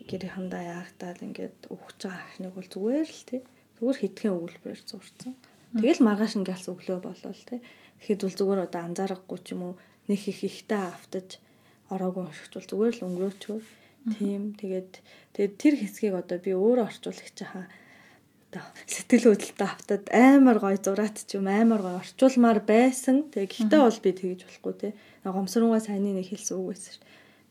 гэрийнхандаа 0.09 0.63
яагтаад 0.81 1.19
ингээд 1.25 1.59
өгч 1.73 1.99
байгаа 2.05 2.25
ахныг 2.25 2.53
бол 2.57 2.69
зүгээр 2.69 3.09
л 3.09 3.25
тий. 3.29 3.41
Зүгээр 3.77 3.99
хитгэн 4.01 4.35
өгүүлбэрээр 4.37 4.83
зурцсан. 4.85 5.35
Тэгэл 5.77 6.05
маргааш 6.05 6.35
ингээл 6.41 6.73
өглөө 6.73 6.99
болол 7.05 7.43
тий. 7.45 7.61
Тэгэхэд 8.01 8.21
бол 8.25 8.39
зүгээр 8.41 8.61
одоо 8.65 8.81
анзаарахгүй 8.81 9.39
ч 9.45 9.47
юм 9.53 9.63
уу 9.63 9.75
нэг 10.09 10.21
их 10.25 10.41
ихтэй 10.45 10.83
автаж 10.95 11.29
ороогүй 11.93 12.23
уншигч 12.25 12.53
бол 12.57 12.71
зүгээр 12.71 12.95
л 12.97 13.07
өнгөрөөчөө. 13.07 13.59
Тийм 14.17 14.55
тэгээд 14.55 14.93
тэгээд 15.35 15.55
тэр 15.59 15.75
хэсгийг 15.83 16.15
одоо 16.15 16.39
би 16.39 16.55
өөрөө 16.55 16.87
орчуулагч 16.87 17.39
хаа 17.43 17.67
сэтгэл 18.87 19.35
хөдлөлтөд 19.35 19.61
автаад 19.61 20.05
амар 20.15 20.59
гой 20.63 20.77
зураад 20.79 21.17
ч 21.19 21.37
юм 21.37 21.51
амар 21.51 21.83
гой 21.83 21.95
орчуулмаар 22.01 22.61
байсан. 22.63 23.29
Тэгээ 23.35 23.51
гэхдээ 23.67 23.81
бол 23.83 24.01
би 24.01 24.11
тэгж 24.15 24.41
болохгүй 24.47 24.75
те. 24.81 24.89
Гомсрууга 25.27 25.83
сайнны 25.83 26.15
нэг 26.15 26.31
хэлсэн 26.31 26.57
үг 26.57 26.73
байсан. 26.73 26.97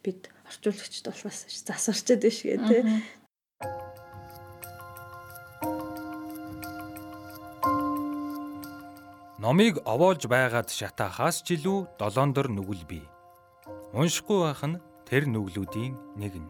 Бид 0.02 0.22
орчуулагчд 0.50 1.06
бол 1.06 1.22
бас 1.28 1.38
засварчод 1.46 2.22
биш 2.24 2.40
гээ 2.48 2.58
тий. 2.66 2.82
Номыг 9.36 9.84
овоолж 9.84 10.32
байгаад 10.32 10.72
шатаахаас 10.72 11.44
ч 11.44 11.60
илүү 11.60 12.00
долоондор 12.00 12.48
нүгэл 12.48 12.84
бий. 12.88 13.06
Уншихгүй 13.92 14.40
байх 14.48 14.64
нь 14.64 14.80
тэр 15.04 15.28
нүглүүдийн 15.28 15.94
нэг 16.16 16.34
нь. 16.40 16.50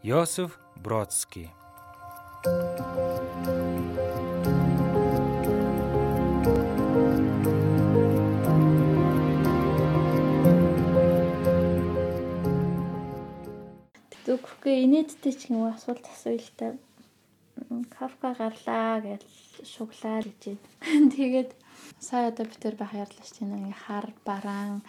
Йосеф 0.00 0.56
Бродский 0.80 1.52
Үгүй 14.66 14.82
инээдтэй 14.82 15.30
ч 15.30 15.52
юм 15.52 15.62
уу 15.62 15.70
асуулт 15.70 16.02
та. 16.58 16.74
Кафка 17.94 18.34
гарлаа 18.34 18.98
гэж 18.98 19.22
шуглаа 19.62 20.18
гэж. 20.26 20.58
Тэгээд 21.14 21.54
сая 22.00 22.30
одоо 22.30 22.44
бид 22.46 22.60
төр 22.62 22.76
байх 22.78 22.92
ярьлаа 22.94 23.26
чинь 23.26 23.54
ингээ 23.54 23.82
хар 23.86 24.06
бараан 24.24 24.82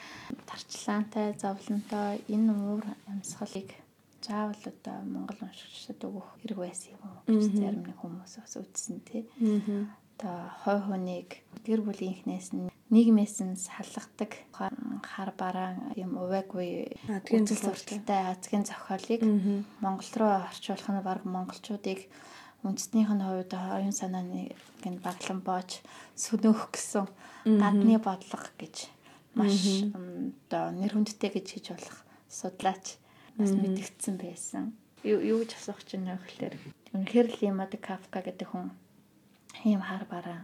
тарчлаантай 0.49 1.37
зовлонтой 1.41 2.21
энэ 2.27 2.51
уур 2.53 2.85
амьсгалыг 3.11 3.69
заавал 4.21 4.63
одоо 4.65 4.97
Монгол 5.07 5.39
уншигчдад 5.41 6.01
өгөх 6.03 6.27
хэрэг 6.41 6.59
байсан 6.59 6.91
юм 6.95 7.01
уу? 7.05 7.17
Гэж 7.27 7.53
зарим 7.55 7.83
нэг 7.87 7.97
хүмүүс 8.01 8.33
бас 8.41 8.53
үзсэн 8.59 8.99
тий. 9.07 9.23
Одоо 10.17 10.37
хой 10.65 10.77
хүнийг 10.81 11.29
гэр 11.63 11.81
бүлийн 11.85 12.13
ихнээс 12.17 12.49
нь 12.57 12.73
нийгмээс 12.89 13.43
нь 13.43 13.55
салгадаг 13.59 14.31
хар 14.55 15.31
бараан 15.37 15.91
юм 15.95 16.17
увайгүй 16.17 16.97
азгийн 17.07 17.45
зурталтай 17.45 18.31
азгийн 18.31 18.63
зохиолыг 18.63 19.21
Монгол 19.83 20.11
руу 20.19 20.33
орчуулах 20.47 20.89
нь 20.91 21.03
баг 21.03 21.21
монголчуудыг 21.27 22.07
үндэстнийх 22.65 23.11
нь 23.13 23.23
хувьд 23.25 23.53
оюун 23.53 23.93
санааны 23.93 24.53
гэн 24.81 24.97
баглан 25.03 25.39
боож 25.45 25.81
сүнөөх 26.17 26.73
гэсэн 26.73 27.05
гадны 27.61 27.97
бодлого 28.01 28.49
гэж 28.57 28.89
маш 29.37 29.85
одоо 29.85 30.73
нэр 30.73 30.93
хүндтэй 30.97 31.29
гэж 31.29 31.47
хийж 31.53 31.67
болох 31.73 31.97
судлаач 32.29 32.97
бас 33.37 33.51
мэдгдсэн 33.53 34.15
байсан. 34.17 34.73
Юу 35.05 35.45
гэж 35.45 35.53
асуух 35.53 35.85
чинь 35.85 36.09
нөх 36.09 36.25
гэхээр 36.25 36.55
үнэхээр 36.97 37.27
л 37.29 37.39
юм 37.45 37.61
ада 37.61 37.77
Кафка 37.77 38.25
гэдэг 38.25 38.49
хүн 38.49 38.73
ийм 39.63 39.81
хар 39.85 40.09
бараа 40.09 40.41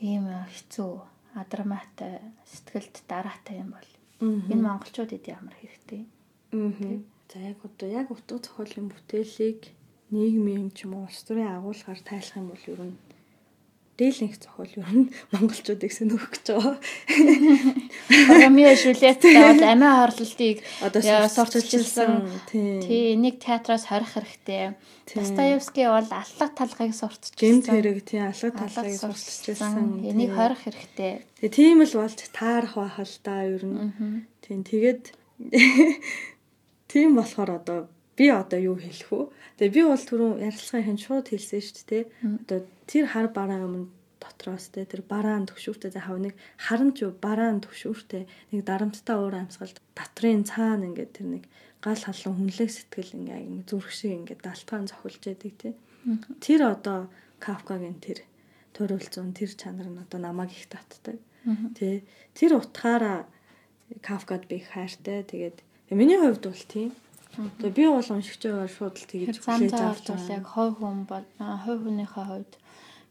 ийм 0.00 0.24
хэцүү 0.28 0.90
адраматай 1.36 2.24
сэтгэлд 2.48 3.04
дараатай 3.04 3.60
юм 3.60 3.76
бол 3.76 3.90
энэ 4.24 4.64
монголчуудад 4.64 5.24
ямар 5.28 5.54
хэрэгтэй. 5.60 6.08
Аа. 6.56 7.04
За 7.28 7.38
яг 7.44 7.60
одоо 7.60 7.88
яг 7.88 8.08
утга 8.10 8.40
зохиолын 8.40 8.88
бүтээлийг 8.88 9.68
нийгмийн 10.14 10.70
ч 10.72 10.84
юм 10.86 10.96
уу 10.96 11.04
улс 11.08 11.20
төрийн 11.26 11.56
агуулгаар 11.58 12.00
тайлах 12.00 12.36
юм 12.40 12.48
бол 12.52 12.64
ер 12.72 12.80
нь 12.88 12.96
дээлэнх 13.98 14.38
зохиол 14.38 14.72
ер 14.78 14.90
нь 14.94 15.10
монголчуудыг 15.34 15.90
сөнөх 15.90 16.30
гэж 16.30 16.46
байгаа. 16.54 16.78
Ромео 18.30 18.72
Жюльеттэй 18.78 19.34
бол 19.42 19.58
амиа 19.58 20.06
хорлолтыг 20.06 20.62
сурталчилсан. 21.34 22.30
Тий, 22.46 23.18
нэг 23.18 23.42
театраас 23.42 23.90
хорих 23.90 24.14
хэрэгтэй. 24.14 24.78
Достоевский 25.10 25.90
бол 25.90 26.06
аллах 26.14 26.52
талхыг 26.54 26.94
сурталчилсан. 26.94 27.42
Гэмт 27.42 27.66
хэрэг 27.66 27.98
тий, 28.06 28.22
аллах 28.22 28.54
талхыг 28.54 28.94
сурталчилсан. 29.02 30.06
Энийг 30.06 30.30
хорих 30.30 30.62
хэрэгтэй. 30.62 31.26
Тэгээ 31.42 31.58
тийм 31.58 31.82
л 31.82 31.98
болж 31.98 32.18
таарах 32.30 32.78
байх 32.78 33.02
л 33.02 33.16
да 33.26 33.34
ер 33.50 33.66
нь. 33.66 34.22
Тийм 34.46 34.62
тэгээд 34.62 35.10
тийм 36.92 37.18
болохоор 37.18 37.50
одоо 37.58 37.90
би 38.18 38.26
одоо 38.34 38.58
юу 38.58 38.76
хэлэх 38.76 39.08
вэ? 39.14 39.30
Тэгээ 39.62 39.74
би 39.78 39.82
бол 39.86 40.04
түрүүн 40.10 40.42
ярилцлагын 40.42 40.98
шууд 40.98 41.26
хэлсэн 41.30 41.62
шүү 41.62 41.86
дээ. 41.86 42.04
Одоо 42.42 42.58
тэр 42.90 43.04
хар 43.06 43.30
бараа 43.30 43.62
өмнө 43.62 43.94
дотроос 44.18 44.68
те 44.74 44.84
тэр 44.84 45.02
бараан 45.06 45.46
төвшүүртэй 45.46 45.90
за 45.94 46.02
хав 46.02 46.18
нэг 46.18 46.34
харамч 46.58 46.98
бараан 47.22 47.62
төвшүүртэй 47.62 48.26
нэг 48.52 48.60
дарамттай 48.66 49.16
уур 49.16 49.34
амьсгалд 49.38 49.78
дотрын 49.94 50.42
цаана 50.42 50.90
ингээд 50.90 51.12
тэр 51.14 51.26
нэг 51.38 51.44
гал 51.82 52.02
халуун 52.02 52.50
хүнлэг 52.50 52.70
сэтгэл 52.70 53.14
ингээ 53.14 53.66
зүрх 53.70 53.90
шиг 53.94 54.12
ингээ 54.18 54.42
далтгаан 54.42 54.90
зохилж 54.90 55.22
яадаг 55.22 55.54
те 55.62 55.70
тэр 56.42 56.60
одоо 56.74 57.06
кафкагийн 57.38 57.98
тэр 58.02 58.26
төрөлцөн 58.74 59.34
тэр 59.38 59.50
чанар 59.54 59.86
нь 59.86 60.02
одоо 60.02 60.18
намайг 60.18 60.50
их 60.50 60.66
татдаг 60.66 61.18
те 61.78 62.02
тэр 62.34 62.58
утгаараа 62.58 63.26
кафкад 64.02 64.50
би 64.50 64.58
хайртай 64.58 65.22
тэгээд 65.22 65.62
миний 65.94 66.18
хувьд 66.18 66.42
бол 66.42 66.64
тийм 66.66 66.90
Тэгээ 67.38 67.70
би 67.70 67.84
бол 67.86 68.02
уншигч 68.02 68.42
байгаа 68.50 68.66
шууд 68.66 68.96
л 68.98 69.06
тэгэж 69.06 69.36
хүлээж 69.38 69.74
авч 69.78 70.06
байгаа. 70.10 70.42
Яг 70.42 70.46
хой 70.50 70.70
хүн 70.74 71.06
бол 71.06 71.26
хой 71.38 71.76
хүнийхээ 71.78 72.26
хувьд 72.26 72.52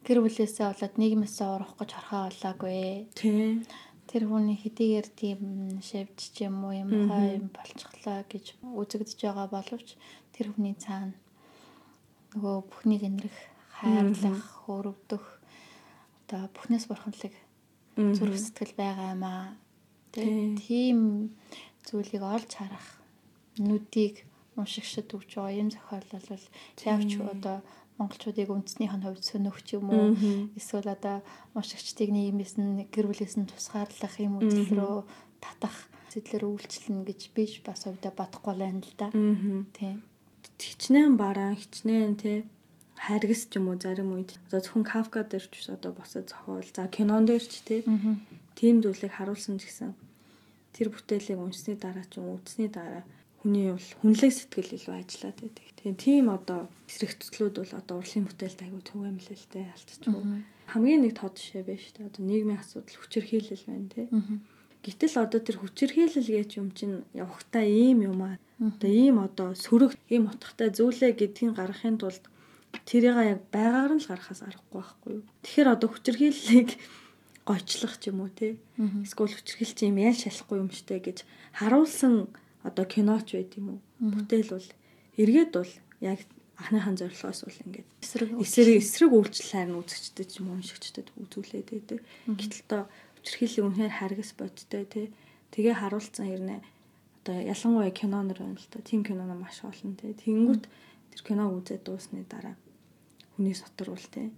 гэр 0.03 0.19
бүлээсээ 0.19 0.67
болоод 0.67 0.95
нийгэмээсээ 0.99 1.47
урах 1.47 1.73
гэж 1.79 1.89
харахаа 1.95 2.27
болоогүй. 2.27 3.07
Тийм. 3.15 3.63
Тэр 4.11 4.23
хүний 4.27 4.59
хэдийгээр 4.59 5.07
тийм 5.15 5.39
шавж 5.79 6.19
ч 6.19 6.43
юм 6.43 6.59
уу 6.67 6.75
юм 6.75 6.91
хой 7.07 7.39
юм 7.39 7.47
болчихлоо 7.55 8.27
гэж 8.27 8.45
үзэгдэж 8.67 9.19
байгаа 9.23 9.47
боловч 9.47 9.95
тэр 10.35 10.51
хүний 10.51 10.75
цаана 10.75 11.15
нөгөө 12.35 12.55
бүхнийг 12.67 13.03
энэрх 13.07 13.37
хайрлах, 13.79 14.43
хөрөвдөх 14.67 15.23
одоо 16.27 16.51
бүхнээс 16.51 16.85
бурханлаг 16.91 17.35
зүрх 17.95 18.35
сэтгэл 18.35 18.75
байгаа 18.75 19.07
юм 19.15 19.23
аа. 19.23 19.55
Тийм 20.11 21.31
зүйлийг 21.87 22.23
олж 22.23 22.51
харах 22.51 22.87
нүдийг 23.59 24.25
уншигчд 24.57 25.13
өгч 25.13 25.37
байгаа 25.37 25.61
юм 25.61 25.69
зохиолол. 25.69 26.27
Бол 26.29 26.45
явч 26.85 27.11
одоо 27.21 27.57
монголчуудыг 27.97 28.49
үндэснийх 28.49 28.93
нь 28.93 29.05
хувьд 29.05 29.25
сөнөгч 29.25 29.67
юм 29.77 29.87
уу. 29.89 30.07
Эсвэл 30.57 30.89
одоо 30.93 31.25
уншигчдыг 31.57 32.09
нийгмээс 32.13 32.57
нь 32.61 32.85
гэр 32.93 33.09
бүлээс 33.09 33.37
нь 33.37 33.49
тусгаарлах 33.49 34.15
юм 34.21 34.41
үзэл 34.41 34.73
рүү 34.77 34.97
татах 35.41 35.75
сэтлэр 36.13 36.45
үйлчлэн 36.45 37.05
гэж 37.05 37.21
бич 37.33 37.61
бас 37.65 37.85
хувьдаа 37.85 38.13
бодохгүй 38.13 38.55
байна 38.57 38.81
л 38.81 38.93
да. 38.97 39.09
Тийм. 39.77 40.01
Хичнээн 40.57 41.17
бараа 41.17 41.53
хичнээн 41.53 42.15
тий 42.17 42.37
хайргас 42.97 43.49
ч 43.49 43.61
юм 43.61 43.69
уу 43.69 43.77
зарим 43.77 44.13
үед. 44.13 44.37
Одоо 44.49 44.61
зөвхөн 44.61 44.85
Кафка 44.85 45.21
дээр 45.21 45.45
ч 45.49 45.69
одоо 45.69 45.93
босоо 45.93 46.25
зохиол. 46.25 46.65
За 46.73 46.89
кинон 46.89 47.25
дээр 47.29 47.45
ч 47.45 47.61
тий 47.61 47.81
тийм 48.57 48.81
зүйлийг 48.81 49.13
харуулсан 49.13 49.61
гэсэн 49.61 49.93
тэр 50.73 50.89
бүтээлийг 50.89 51.37
уншсны 51.37 51.77
дараа 51.77 52.05
ч 52.09 52.17
үзсний 52.17 52.69
дараа 52.69 53.05
хүний 53.47 53.71
бол 53.71 53.89
хүнлэг 54.03 54.31
сэтгэл 54.35 54.75
илүү 54.75 54.95
ажиллаад 54.99 55.37
байдаг. 55.39 55.65
Тэгээ 55.79 55.95
тийм 55.95 56.25
одоо 56.27 56.67
эсрэгцлүүд 56.91 57.55
бол 57.63 57.73
одоо 57.79 57.95
урлагийн 58.03 58.27
бүтээлд 58.27 58.59
аягүй 58.59 58.83
төв 58.83 58.99
юм 59.07 59.17
л 59.23 59.29
л 59.31 59.47
дээ 59.55 59.71
алдчихгүй. 59.71 60.23
Хамгийн 60.67 61.01
нэг 61.07 61.13
тод 61.15 61.39
жишээ 61.39 61.63
шүү 61.63 61.93
дээ. 61.95 62.09
Одоо 62.11 62.23
нийгмийн 62.27 62.59
асуудал 62.59 62.99
хүчирхийлэл 62.99 63.63
байна 63.71 63.87
тий. 63.87 64.07
Гэтэл 64.83 65.15
одоо 65.23 65.39
тэр 65.39 65.57
хүчирхийлэл 65.63 66.27
гэж 66.27 66.49
юм 66.59 66.75
чинь 66.75 67.07
явахтаа 67.15 67.63
ийм 67.63 68.03
юм 68.03 68.19
аа. 68.27 68.35
Одоо 68.59 68.91
ийм 68.91 69.23
одоо 69.23 69.55
сөрөг 69.55 69.95
ийм 70.11 70.27
утгатай 70.27 70.75
зүйлээ 70.75 71.15
гэдгийг 71.15 71.55
гаргахын 71.55 72.03
тулд 72.03 72.23
тэрийг 72.83 73.15
яг 73.15 73.41
байгаагаар 73.55 73.95
нь 73.95 74.03
л 74.03 74.09
гаргахаас 74.11 74.43
аргагүй 74.43 74.75
байхгүй 74.75 75.11
юу. 75.23 75.23
Тэгэхээр 75.43 75.71
одоо 75.71 75.87
хүчирхийллийг 75.87 76.69
гойчлох 77.47 77.95
ч 77.95 78.11
юм 78.11 78.27
уу 78.27 78.31
тий. 78.31 78.59
Эсвэл 78.75 79.31
хүчирхийлч 79.31 79.87
юм 79.87 79.97
ял 80.03 80.15
шалахгүй 80.19 80.57
юм 80.59 80.71
штэ 80.71 80.99
гэж 80.99 81.23
харуулсан 81.55 82.27
одоо 82.63 82.85
киноч 82.85 83.33
байд 83.33 83.51
юм 83.59 83.77
уу. 83.77 83.79
Бүтээл 83.99 84.53
бол 84.55 84.69
эргээд 85.17 85.51
бол 85.53 85.73
яг 86.01 86.19
анхныхан 86.57 86.97
зорилгоос 86.97 87.45
бол 87.45 87.61
ингээд 87.65 87.87
эсрэг 88.01 88.29
эсрэг 88.81 89.11
үйлчлэлээр 89.13 89.69
нь 89.69 89.79
үзэгчдэд 89.81 90.29
ч 90.29 90.33
юм 90.41 90.57
уншигчдэд 90.57 91.07
үзүүлээд 91.21 91.67
байдаг. 91.69 91.99
Гэтэл 92.25 92.65
тоо 92.65 92.81
хүчрхийлэг 93.21 93.65
үнээр 93.65 93.93
харгас 93.93 94.31
бодтой 94.33 94.85
тий. 94.89 95.13
Тэгээ 95.53 95.75
харуулсан 95.77 96.25
хэрнээ 96.25 96.59
одоо 97.21 97.37
ялангуяа 97.45 97.93
кинонор 97.93 98.37
байна 98.41 98.57
л 98.57 98.69
да. 98.73 98.81
Тим 98.81 99.05
киноно 99.05 99.37
маш 99.37 99.61
олон 99.61 99.93
тий. 99.99 100.17
Тэнгүүт 100.17 100.65
тэр 101.13 101.21
киног 101.21 101.53
үзээд 101.61 101.85
дуусны 101.85 102.25
дараа 102.25 102.57
хүний 103.37 103.53
соторвол 103.53 104.01
тий. 104.09 104.33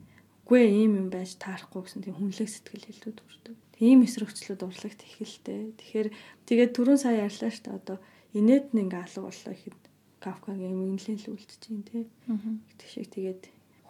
Үгүй 0.50 0.66
ийм 0.66 0.98
юм 0.98 1.08
байж 1.14 1.38
таарахгүй 1.38 1.86
гэсэн 1.86 2.02
тийм 2.10 2.18
хүнлэг 2.18 2.50
сэтгэл 2.50 2.90
хэлдэг 2.90 3.14
төрдөг. 3.22 3.56
Тийм 3.78 4.02
эсрэгчлүүд 4.02 4.66
урлагт 4.66 5.06
ихэлтэй. 5.06 5.78
Тэгэхээр 5.78 6.10
тэгээд 6.50 6.72
түрүүн 6.74 6.98
сая 6.98 7.30
ярьлаа 7.30 7.54
шүү 7.54 7.70
дээ 7.70 7.78
одоо 7.78 7.98
инээд 8.34 8.74
нэг 8.74 8.90
ингээ 8.90 9.06
алга 9.06 9.30
боллоо 9.30 9.54
гэхэд 9.54 9.78
Кафкагийн 10.26 10.74
эмгэнлэн 10.74 11.22
л 11.22 11.32
үлдчихээн 11.38 11.84
тий. 11.86 12.04
Гэдэг 12.26 12.88
шиг 12.90 13.08
тэгээд 13.14 13.42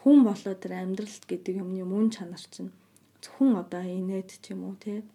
хүн 0.04 0.18
болоо 0.28 0.54
тэр 0.60 0.74
амьдралт 0.84 1.24
гэдэг 1.32 1.64
юмны 1.64 1.88
мөн 1.88 2.12
чанар 2.12 2.44
чинь 2.52 2.76
зөвхөн 3.24 3.56
одоо 3.56 3.80
инээд 3.80 4.44
ч 4.44 4.52
юм 4.52 4.68
уу 4.68 4.76
тий. 4.76 5.08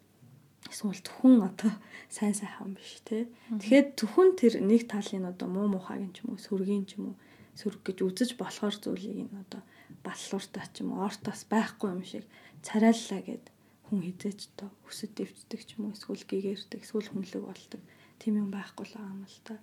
Эсвэл 0.73 0.97
зөвхөн 0.97 1.45
одоо 1.45 1.77
сайн 2.09 2.33
сайхан 2.33 2.73
биш 2.73 3.05
тий. 3.05 3.29
Тэгэхээр 3.53 4.01
зөвхөн 4.01 4.33
тэр 4.41 4.65
нэг 4.65 4.89
талын 4.89 5.29
одоо 5.29 5.53
муу 5.53 5.69
мухагийн 5.77 6.17
ч 6.17 6.25
юм 6.25 6.33
уу 6.33 6.41
сүргийн 6.41 6.89
ч 6.89 6.97
юм 6.97 7.13
уу 7.13 7.17
сүрэг 7.53 7.85
гэж 7.85 7.99
үзэж 8.01 8.31
болохоор 8.41 8.75
зүйлийг 8.81 9.29
нь 9.29 9.37
одоо 9.45 9.61
баллууртаа 10.05 10.67
ч 10.73 10.83
юм 10.83 10.95
уу 10.95 11.09
ортоос 11.09 11.43
байхгүй 11.53 11.89
юм 11.95 12.03
шиг 12.05 12.25
царайллаа 12.67 13.21
гэд 13.29 13.45
хүн 13.87 14.01
хизээч 14.07 14.41
одоо 14.57 14.71
өсөд 14.89 15.13
дэвчдэг 15.17 15.61
ч 15.65 15.69
юм 15.77 15.83
уу 15.89 15.97
эсвэл 15.97 16.25
гэгэрдэг 16.31 16.81
эсвэл 16.83 17.09
хүнлэг 17.11 17.43
болдог 17.45 17.83
тийм 18.21 18.35
юм 18.43 18.49
байхгүй 18.51 18.85
л 18.89 18.97
байгаа 18.97 19.15
юм 19.15 19.25
л 19.29 19.41
та. 19.45 19.55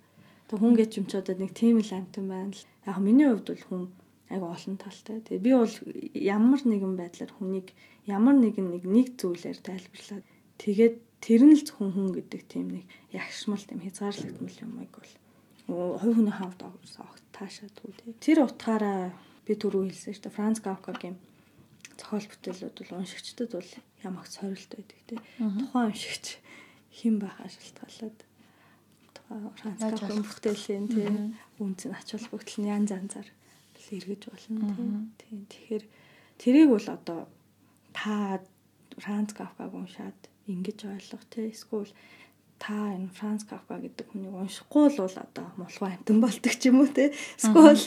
Тэг 0.48 0.58
хүн 0.60 0.74
гэж 0.78 0.90
юм 1.00 1.06
ч 1.10 1.12
одоо 1.18 1.34
нэг 1.34 1.52
тийм 1.56 1.76
л 1.82 1.92
амтан 1.92 2.26
байна 2.30 2.54
л. 2.54 2.64
Яг 2.86 2.98
миний 3.02 3.26
хувьд 3.26 3.48
бол 3.50 3.64
хүн 3.66 3.84
айгу 4.30 4.46
олон 4.48 4.76
талтай. 4.78 5.18
Тэгээ 5.20 5.46
би 5.46 5.52
бол 5.52 5.74
ямар 6.14 6.62
нэгэн 6.62 6.94
байдлаар 6.96 7.32
хүнийг 7.34 7.68
ямар 8.06 8.36
нэгэн 8.38 8.68
нэг 8.70 8.84
нэг 8.86 9.08
зүйлээр 9.18 9.58
тайлбарлаад 9.60 10.24
тэгээд 10.62 10.94
тэр 11.20 11.42
нь 11.42 11.56
л 11.58 11.66
хүн 11.66 11.90
хүн 11.92 12.08
гэдэг 12.16 12.42
тийм 12.48 12.66
нэг 12.70 12.86
ягшмал 13.12 13.62
тийм 13.62 13.80
хязгаарлагдмал 13.82 14.58
юм 14.62 14.72
айг 14.80 14.92
бол 14.94 15.12
хувь 16.00 16.14
хүний 16.16 16.34
хавд 16.34 16.60
огт 16.62 17.24
таашаадгүй 17.34 17.92
тий. 17.98 18.12
Тэр 18.22 18.46
утгаараа 18.46 19.12
би 19.52 19.60
түрүү 19.60 19.92
хэлсэн 19.92 20.16
шүү 20.16 20.24
дээ. 20.24 20.36
Франц 20.40 20.58
Кавкагийн 20.64 21.16
зохиол 22.00 22.26
бүтээлүүд 22.32 22.76
бол 22.80 22.96
уншигчдад 23.04 23.52
бол 23.52 23.70
ямагт 24.00 24.32
сорилт 24.32 24.72
байдаг 24.72 25.00
тий. 25.04 25.20
Тухайн 25.36 25.92
уншигч 25.92 26.26
хэн 26.96 27.20
байхаа 27.20 27.48
шалтгаалаад 27.52 28.18
Францын 29.60 30.24
бүтээлийн 30.24 30.86
тийм 30.88 31.16
үнц 31.60 31.84
нь 31.88 31.96
ач 31.96 32.16
холбогдол 32.16 32.58
нь 32.60 32.72
янз 32.72 32.90
янзаар 32.92 33.28
эргэж 33.92 34.22
болно 34.28 35.08
тийм. 35.20 35.48
Тэгэхээр 35.48 35.84
тэрийг 36.40 36.68
бол 36.72 36.88
одоо 36.88 37.28
та 37.92 38.40
Франц 38.96 39.32
Кафкаг 39.32 39.72
уншаад 39.72 40.16
ингэж 40.48 40.78
ойлгох 40.84 41.24
тийм 41.32 41.52
эсвэл 41.52 41.92
та 42.60 42.92
энэ 42.92 43.12
Франц 43.16 43.44
Кафка 43.44 43.80
гэдэг 43.80 44.06
хүнийг 44.12 44.36
уншихгүй 44.36 44.92
л 44.92 45.00
бол 45.04 45.16
одоо 45.16 45.46
мулхуу 45.56 45.88
амтан 45.88 46.18
болдог 46.20 46.52
ч 46.52 46.68
юм 46.68 46.84
уу 46.84 46.88
те. 46.92 47.12
Эсвэл 47.36 47.84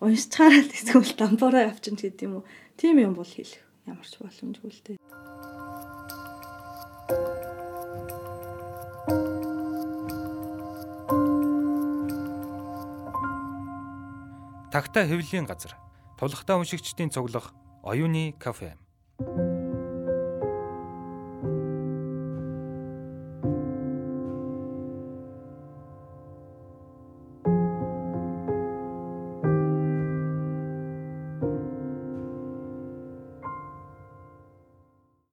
уншичаараа 0.00 0.64
эсвэл 0.68 1.12
дампуураа 1.16 1.72
явчихна 1.72 2.00
гэдэг 2.00 2.26
юм 2.26 2.34
уу 2.40 2.44
тийм 2.76 2.96
юм 3.00 3.12
бол 3.16 3.28
хэлэх 3.28 3.62
ямар 3.88 4.06
ч 4.06 4.14
боломжгүй 4.20 4.70
л 4.72 4.82
те 4.84 4.92
Тагтаа 14.76 15.08
хэвлэлийн 15.08 15.48
газар. 15.48 15.72
Тулхтаа 16.20 16.60
уншигчдийн 16.60 17.08
цуглах 17.08 17.56
оюуны 17.80 18.36
кафе. 18.36 18.76